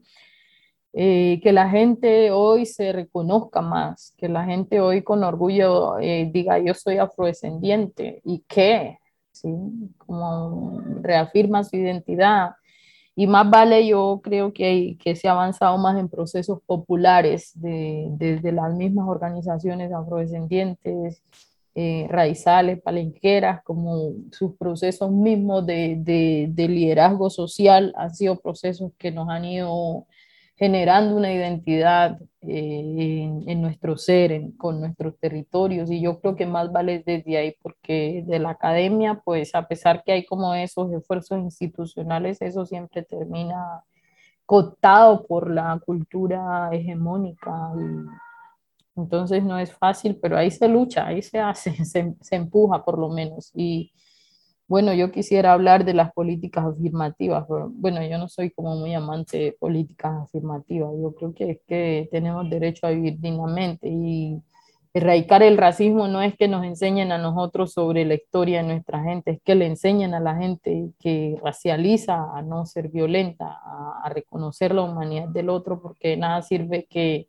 eh, 0.93 1.39
que 1.43 1.53
la 1.53 1.69
gente 1.69 2.31
hoy 2.31 2.65
se 2.65 2.91
reconozca 2.91 3.61
más, 3.61 4.13
que 4.17 4.27
la 4.27 4.43
gente 4.45 4.81
hoy 4.81 5.03
con 5.03 5.23
orgullo 5.23 5.99
eh, 5.99 6.29
diga 6.33 6.57
yo 6.57 6.73
soy 6.73 6.97
afrodescendiente 6.97 8.21
y 8.25 8.39
que, 8.47 8.97
¿sí? 9.31 9.49
Como 9.97 10.81
reafirma 11.01 11.63
su 11.63 11.77
identidad. 11.77 12.55
Y 13.15 13.27
más 13.27 13.49
vale, 13.49 13.85
yo 13.85 14.21
creo 14.23 14.53
que, 14.53 14.97
que 14.99 15.15
se 15.15 15.27
ha 15.27 15.33
avanzado 15.33 15.77
más 15.77 15.99
en 15.99 16.09
procesos 16.09 16.59
populares 16.65 17.51
de, 17.53 18.07
desde 18.11 18.51
las 18.51 18.73
mismas 18.73 19.07
organizaciones 19.07 19.91
afrodescendientes, 19.93 21.21
eh, 21.75 22.07
raizales, 22.09 22.81
palenqueras, 22.81 23.63
como 23.63 24.13
sus 24.31 24.55
procesos 24.57 25.11
mismos 25.11 25.65
de, 25.65 25.95
de, 25.99 26.47
de 26.49 26.67
liderazgo 26.67 27.29
social 27.29 27.93
han 27.95 28.13
sido 28.13 28.39
procesos 28.39 28.91
que 28.97 29.11
nos 29.11 29.29
han 29.29 29.45
ido 29.45 30.07
generando 30.59 31.15
una 31.15 31.31
identidad 31.31 32.19
eh, 32.41 33.29
en, 33.47 33.61
nuestro 33.61 33.97
ser, 33.97 34.41
con 34.57 34.81
nuestros 34.81 35.17
territorios. 35.17 35.89
Y 35.89 36.01
yo 36.01 36.19
creo 36.19 36.35
que 36.35 36.45
más 36.45 36.69
vale 36.69 37.01
desde 37.05 37.37
ahí, 37.37 37.55
porque 37.61 38.23
de 38.27 38.39
la 38.39 38.51
academia, 38.51 39.21
pues 39.23 39.55
a 39.55 39.67
pesar 39.69 40.03
que 40.03 40.11
hay 40.11 40.25
como 40.25 40.53
esos 40.53 40.91
esfuerzos 40.91 41.39
institucionales, 41.39 42.41
eso 42.41 42.65
siempre 42.65 43.03
termina 43.03 43.83
cooptado 44.45 45.25
por 45.27 45.49
la 45.49 45.79
cultura 45.85 46.69
hegemónica. 46.73 47.71
Entonces 49.03 49.43
no 49.43 49.59
es 49.59 49.73
fácil, 49.73 50.17
pero 50.21 50.37
ahí 50.37 50.51
se 50.51 50.67
lucha, 50.67 51.07
ahí 51.07 51.21
se 51.21 51.39
hace, 51.39 51.73
se, 51.85 52.15
se 52.21 52.35
empuja 52.35 52.83
por 52.83 52.99
lo 52.99 53.09
menos. 53.09 53.51
Y, 53.55 53.91
bueno, 54.69 54.93
yo 54.93 55.11
quisiera 55.11 55.53
hablar 55.53 55.83
de 55.83 55.95
las 55.95 56.13
políticas 56.13 56.63
afirmativas, 56.63 57.43
pero 57.49 57.71
bueno, 57.73 58.05
yo 58.05 58.19
no 58.19 58.29
soy 58.29 58.51
como 58.51 58.75
muy 58.75 58.93
amante 58.93 59.39
de 59.39 59.51
políticas 59.53 60.13
afirmativas. 60.23 60.91
Yo 61.01 61.15
creo 61.15 61.33
que 61.33 61.51
es 61.51 61.59
que 61.67 62.07
tenemos 62.11 62.47
derecho 62.47 62.85
a 62.85 62.91
vivir 62.91 63.19
dignamente 63.19 63.89
y 63.89 64.39
erradicar 64.93 65.41
el 65.41 65.57
racismo 65.57 66.07
no 66.07 66.21
es 66.21 66.35
que 66.35 66.47
nos 66.47 66.63
enseñen 66.65 67.11
a 67.11 67.17
nosotros 67.17 67.73
sobre 67.73 68.05
la 68.05 68.13
historia 68.13 68.61
de 68.61 68.67
nuestra 68.67 69.01
gente, 69.03 69.31
es 69.31 69.41
que 69.43 69.55
le 69.55 69.65
enseñen 69.65 70.13
a 70.13 70.19
la 70.19 70.35
gente 70.35 70.91
que 70.99 71.35
racializa 71.43 72.35
a 72.35 72.43
no 72.43 72.67
ser 72.67 72.89
violenta, 72.89 73.47
a, 73.47 74.01
a 74.03 74.09
reconocer 74.09 74.75
la 74.75 74.83
humanidad 74.83 75.29
del 75.29 75.49
otro, 75.49 75.81
porque 75.81 76.15
nada 76.15 76.43
sirve 76.43 76.85
que 76.87 77.27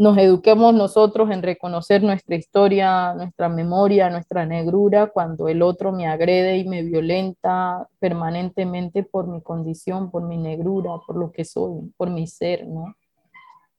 nos 0.00 0.16
eduquemos 0.16 0.72
nosotros 0.72 1.30
en 1.30 1.42
reconocer 1.42 2.02
nuestra 2.02 2.34
historia, 2.34 3.12
nuestra 3.12 3.50
memoria, 3.50 4.08
nuestra 4.08 4.46
negrura, 4.46 5.08
cuando 5.08 5.46
el 5.46 5.60
otro 5.60 5.92
me 5.92 6.06
agrede 6.06 6.56
y 6.56 6.66
me 6.66 6.82
violenta 6.82 7.86
permanentemente 7.98 9.02
por 9.02 9.26
mi 9.26 9.42
condición, 9.42 10.10
por 10.10 10.22
mi 10.22 10.38
negrura, 10.38 10.92
por 11.06 11.16
lo 11.18 11.30
que 11.30 11.44
soy, 11.44 11.92
por 11.98 12.08
mi 12.08 12.26
ser, 12.26 12.66
¿no? 12.66 12.96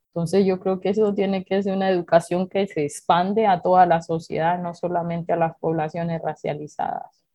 Entonces 0.10 0.46
yo 0.46 0.60
creo 0.60 0.80
que 0.80 0.90
eso 0.90 1.12
tiene 1.16 1.44
que 1.44 1.64
ser 1.64 1.76
una 1.76 1.90
educación 1.90 2.48
que 2.48 2.68
se 2.68 2.86
expande 2.86 3.48
a 3.48 3.64
toda 3.64 3.88
la 3.88 4.04
sociedad, 4.04 4.62
no 4.62 4.76
solamente 4.76 5.34
a 5.34 5.38
las 5.38 5.58
poblaciones 5.58 6.22
racializadas. 6.22 7.26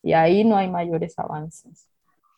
Y 0.00 0.12
ahí 0.12 0.44
no 0.44 0.56
hay 0.56 0.70
mayores 0.70 1.18
avances. 1.18 1.88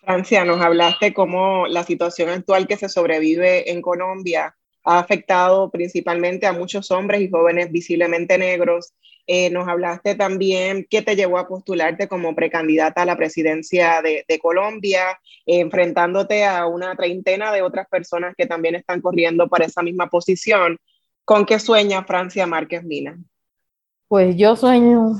Francia, 0.00 0.46
nos 0.46 0.62
hablaste 0.62 1.12
cómo 1.12 1.66
la 1.66 1.84
situación 1.84 2.30
actual 2.30 2.66
que 2.66 2.78
se 2.78 2.88
sobrevive 2.88 3.70
en 3.70 3.82
Colombia 3.82 4.56
ha 4.84 4.98
afectado 4.98 5.70
principalmente 5.70 6.46
a 6.46 6.52
muchos 6.52 6.90
hombres 6.90 7.22
y 7.22 7.30
jóvenes 7.30 7.72
visiblemente 7.72 8.38
negros. 8.38 8.92
Eh, 9.26 9.48
nos 9.48 9.66
hablaste 9.66 10.14
también 10.14 10.86
qué 10.88 11.00
te 11.00 11.16
llevó 11.16 11.38
a 11.38 11.48
postularte 11.48 12.08
como 12.08 12.34
precandidata 12.34 13.02
a 13.02 13.06
la 13.06 13.16
presidencia 13.16 14.02
de, 14.02 14.38
Colombia, 14.38 15.18
enfrentándote 15.46 16.44
a 16.44 16.66
una 16.66 16.94
treintena 16.94 17.50
de 17.50 17.62
otras 17.62 17.88
personas 17.88 18.34
que 18.36 18.46
también 18.46 18.74
están 18.74 19.00
corriendo 19.00 19.48
para 19.48 19.64
esa 19.64 19.82
misma 19.82 20.10
posición. 20.10 20.76
¿Con 21.24 21.46
qué 21.46 21.58
sueña 21.58 22.04
Francia 22.04 22.46
Márquez 22.46 22.84
Mina? 22.84 23.18
Pues 24.08 24.36
yo 24.36 24.54
sueño 24.56 25.18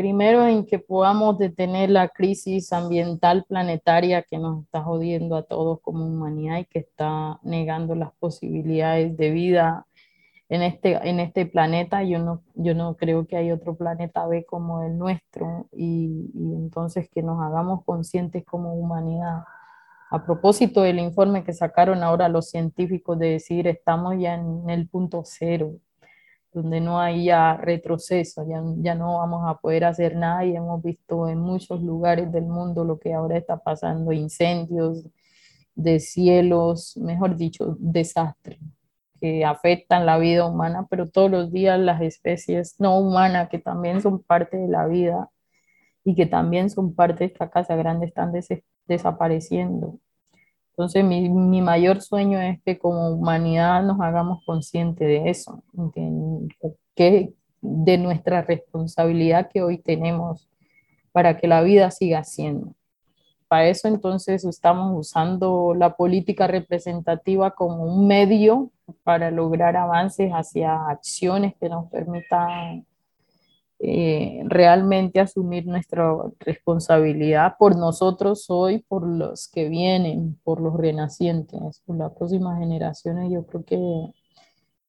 Primero 0.00 0.46
en 0.46 0.64
que 0.64 0.78
podamos 0.78 1.36
detener 1.36 1.90
la 1.90 2.08
crisis 2.08 2.72
ambiental 2.72 3.44
planetaria 3.46 4.22
que 4.22 4.38
nos 4.38 4.62
está 4.62 4.82
jodiendo 4.82 5.36
a 5.36 5.42
todos 5.42 5.78
como 5.82 6.06
humanidad 6.06 6.56
y 6.56 6.64
que 6.64 6.78
está 6.78 7.38
negando 7.42 7.94
las 7.94 8.10
posibilidades 8.14 9.14
de 9.18 9.30
vida 9.30 9.86
en 10.48 10.62
este, 10.62 10.92
en 11.06 11.20
este 11.20 11.44
planeta. 11.44 12.02
Yo 12.02 12.18
no, 12.18 12.42
yo 12.54 12.74
no 12.74 12.96
creo 12.96 13.26
que 13.26 13.36
hay 13.36 13.52
otro 13.52 13.74
planeta 13.76 14.26
B 14.26 14.46
como 14.46 14.82
el 14.84 14.96
nuestro 14.96 15.68
y, 15.70 16.30
y 16.32 16.54
entonces 16.54 17.10
que 17.10 17.22
nos 17.22 17.38
hagamos 17.42 17.84
conscientes 17.84 18.42
como 18.46 18.72
humanidad. 18.72 19.44
A 20.08 20.24
propósito 20.24 20.80
del 20.80 20.98
informe 20.98 21.44
que 21.44 21.52
sacaron 21.52 22.02
ahora 22.02 22.30
los 22.30 22.48
científicos 22.48 23.18
de 23.18 23.32
decir 23.32 23.66
estamos 23.66 24.14
ya 24.18 24.32
en 24.36 24.70
el 24.70 24.88
punto 24.88 25.24
cero, 25.26 25.74
donde 26.52 26.80
no 26.80 27.00
hay 27.00 27.26
ya 27.26 27.56
retroceso, 27.56 28.46
ya, 28.48 28.62
ya 28.78 28.94
no 28.94 29.18
vamos 29.18 29.42
a 29.46 29.58
poder 29.58 29.84
hacer 29.84 30.16
nada 30.16 30.44
y 30.44 30.56
hemos 30.56 30.82
visto 30.82 31.28
en 31.28 31.38
muchos 31.40 31.82
lugares 31.82 32.32
del 32.32 32.46
mundo 32.46 32.84
lo 32.84 32.98
que 32.98 33.14
ahora 33.14 33.38
está 33.38 33.58
pasando, 33.58 34.12
incendios 34.12 35.06
de 35.74 36.00
cielos, 36.00 36.96
mejor 36.96 37.36
dicho, 37.36 37.76
desastres 37.78 38.58
que 39.20 39.44
afectan 39.44 40.06
la 40.06 40.18
vida 40.18 40.46
humana, 40.46 40.86
pero 40.88 41.08
todos 41.08 41.30
los 41.30 41.52
días 41.52 41.78
las 41.78 42.00
especies 42.00 42.76
no 42.78 42.98
humanas 42.98 43.48
que 43.50 43.58
también 43.58 44.00
son 44.00 44.22
parte 44.22 44.56
de 44.56 44.68
la 44.68 44.86
vida 44.86 45.28
y 46.04 46.14
que 46.14 46.26
también 46.26 46.70
son 46.70 46.94
parte 46.94 47.20
de 47.20 47.26
esta 47.26 47.50
casa 47.50 47.76
grande 47.76 48.06
están 48.06 48.32
desapareciendo. 48.86 49.98
Entonces 50.80 51.04
mi, 51.04 51.28
mi, 51.28 51.60
mayor 51.60 52.00
sueño 52.00 52.40
es 52.40 52.58
que 52.62 52.78
como 52.78 53.10
humanidad 53.10 53.82
nos 53.82 54.00
hagamos 54.00 54.42
conscientes 54.46 55.06
de 55.06 55.28
eso, 55.28 55.62
que, 56.96 57.34
de 57.60 57.98
nuestra 57.98 58.40
responsabilidad 58.40 59.50
que 59.52 59.62
hoy 59.62 59.76
tenemos 59.76 60.48
para 61.12 61.36
que 61.36 61.48
la 61.48 61.60
vida 61.60 61.90
siga 61.90 62.24
siendo. 62.24 62.74
Para 63.46 63.68
eso 63.68 63.88
entonces 63.88 64.42
estamos 64.46 64.98
usando 64.98 65.74
la 65.74 65.96
política 65.96 66.46
representativa 66.46 67.50
como 67.50 67.84
un 67.84 68.06
medio 68.06 68.70
para 69.02 69.30
lograr 69.30 69.76
avances 69.76 70.30
hacia 70.30 70.88
acciones 70.88 71.52
que 71.60 71.68
nos 71.68 71.90
permitan 71.90 72.86
eh, 73.82 74.42
realmente 74.44 75.20
asumir 75.20 75.66
nuestra 75.66 76.12
responsabilidad 76.40 77.54
por 77.58 77.76
nosotros 77.76 78.44
hoy, 78.50 78.80
por 78.86 79.06
los 79.06 79.48
que 79.48 79.70
vienen, 79.70 80.38
por 80.44 80.60
los 80.60 80.76
renacientes, 80.76 81.82
por 81.86 81.96
las 81.96 82.12
próximas 82.12 82.58
generaciones. 82.58 83.32
Yo 83.32 83.46
creo 83.46 83.64
que 83.64 84.12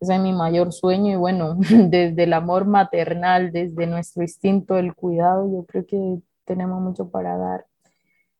ese 0.01 0.15
es 0.15 0.21
mi 0.21 0.33
mayor 0.33 0.73
sueño 0.73 1.13
y 1.13 1.15
bueno, 1.15 1.55
desde 1.89 2.23
el 2.23 2.33
amor 2.33 2.65
maternal, 2.65 3.53
desde 3.53 3.87
nuestro 3.87 4.23
instinto 4.23 4.73
del 4.73 4.93
cuidado, 4.93 5.49
yo 5.49 5.63
creo 5.65 5.85
que 5.85 6.19
tenemos 6.43 6.81
mucho 6.81 7.09
para 7.09 7.37
dar. 7.37 7.65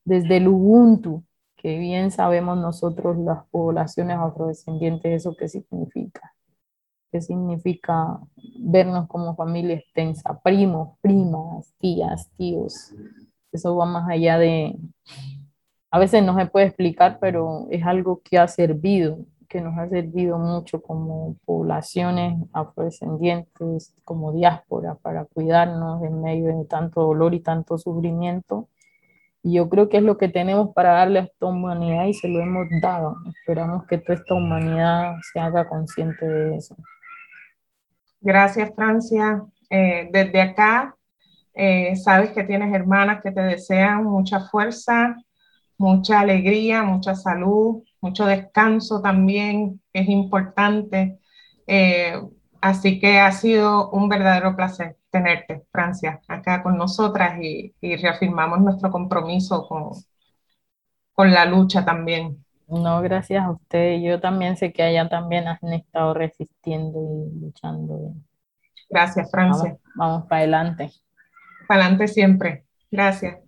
Desde 0.04 0.38
el 0.38 0.50
Ubuntu, 0.50 1.24
que 1.56 1.78
bien 1.78 2.12
sabemos 2.12 2.58
nosotros 2.58 3.18
las 3.18 3.46
poblaciones 3.52 4.18
afrodescendientes 4.18 5.14
eso 5.14 5.36
qué 5.38 5.48
significa. 5.48 6.31
¿Qué 7.12 7.22
significa 7.22 8.20
vernos 8.60 9.08
como 9.08 9.36
familia 9.36 9.76
extensa? 9.76 10.40
Primos, 10.42 10.98
primas, 11.02 11.74
tías, 11.80 12.30
tíos. 12.38 12.94
Eso 13.52 13.76
va 13.76 13.86
más 13.86 14.10
allá 14.10 14.38
de... 14.38 14.78
A 15.90 16.00
veces 16.00 16.24
no 16.24 16.38
se 16.38 16.46
puede 16.46 16.68
explicar, 16.68 17.18
pero 17.20 17.68
es 17.70 17.84
algo 17.86 18.22
que 18.24 18.38
ha 18.38 18.48
servido, 18.48 19.20
que 19.50 19.60
nos 19.60 19.78
ha 19.78 19.90
servido 19.90 20.40
mucho 20.40 20.82
como 20.82 21.36
poblaciones 21.44 22.40
afrodescendientes, 22.54 23.94
como 24.06 24.32
diáspora, 24.32 24.96
para 24.96 25.26
cuidarnos 25.26 26.02
en 26.04 26.22
medio 26.22 26.58
de 26.58 26.64
tanto 26.66 27.02
dolor 27.02 27.34
y 27.34 27.42
tanto 27.42 27.78
sufrimiento 27.78 28.70
y 29.44 29.54
yo 29.54 29.70
creo 29.70 29.90
que 29.90 29.98
es 29.98 30.04
lo 30.04 30.18
que 30.18 30.30
tenemos 30.30 30.74
para 30.74 30.92
darle 30.92 31.20
a 31.20 31.24
esta 31.24 31.48
humanidad 31.48 32.06
y 32.06 32.14
se 32.14 32.28
lo 32.28 32.40
hemos 32.40 32.68
dado. 32.82 33.16
Esperamos 33.28 33.86
que 33.88 33.98
toda 33.98 34.20
esta 34.20 34.36
humanidad 34.36 35.16
se 35.34 35.40
haga 35.40 35.68
consciente 35.68 36.28
de 36.28 36.58
eso. 36.58 36.76
Gracias, 38.22 38.72
Francia. 38.76 39.44
Eh, 39.70 40.10
desde 40.12 40.42
acá, 40.42 40.96
eh, 41.54 41.96
sabes 41.96 42.32
que 42.32 42.44
tienes 42.44 42.74
hermanas 42.74 43.22
que 43.24 43.32
te 43.32 43.42
desean 43.42 44.04
mucha 44.06 44.42
fuerza, 44.42 45.16
mucha 45.78 46.20
alegría, 46.22 46.84
mucha 46.84 47.16
salud, 47.16 47.84
mucho 48.02 48.26
descanso 48.28 49.02
también, 49.02 49.82
que 49.94 50.02
es 50.02 50.10
importante. 50.10 51.20
Eh, 51.68 52.14
así 52.62 53.00
que 53.00 53.20
ha 53.20 53.32
sido 53.32 53.90
un 53.92 54.10
verdadero 54.10 54.56
placer 54.56 54.98
tenerte, 55.10 55.64
Francia, 55.72 56.22
acá 56.28 56.64
con 56.64 56.78
nosotras 56.78 57.40
y, 57.42 57.74
reafirmamos 57.82 58.62
nuestro 58.62 58.92
compromiso 58.92 59.68
con, 59.68 59.92
con 61.14 61.32
la 61.32 61.46
lucha 61.46 61.84
también. 61.86 62.41
No, 62.72 63.02
gracias 63.02 63.44
a 63.44 63.52
usted. 63.52 64.00
Yo 64.00 64.22
también 64.22 64.56
sé 64.56 64.72
que 64.72 64.82
allá 64.82 65.10
también 65.10 65.46
han 65.48 65.74
estado 65.74 66.14
resistiendo 66.14 67.00
y 67.00 67.40
luchando. 67.42 68.14
Gracias, 68.90 69.30
Francia. 69.30 69.78
Vamos, 69.96 70.26
para 70.28 70.40
adelante. 70.40 70.92
Para 71.68 71.82
adelante 71.82 72.08
siempre. 72.08 72.66
Gracias. 72.90 73.40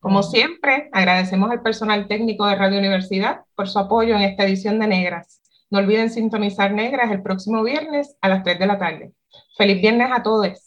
Como 0.00 0.24
siempre, 0.24 0.90
agradecemos 0.92 1.50
al 1.50 1.62
personal 1.62 2.08
técnico 2.08 2.46
de 2.46 2.56
Radio 2.56 2.78
Universidad 2.78 3.42
por 3.54 3.68
su 3.68 3.78
apoyo 3.78 4.16
en 4.16 4.22
esta 4.22 4.44
edición 4.44 4.80
de 4.80 4.88
Negras. 4.88 5.40
No 5.70 5.78
olviden 5.78 6.10
sintonizar 6.10 6.72
Negras 6.72 7.12
el 7.12 7.22
próximo 7.22 7.62
viernes 7.62 8.16
a 8.20 8.28
las 8.28 8.42
3 8.42 8.58
de 8.58 8.66
la 8.66 8.78
tarde. 8.78 9.12
Feliz 9.56 9.80
viernes 9.80 10.10
a 10.12 10.22
todos. 10.22 10.66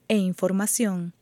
e 0.11 0.17
información. 0.17 1.13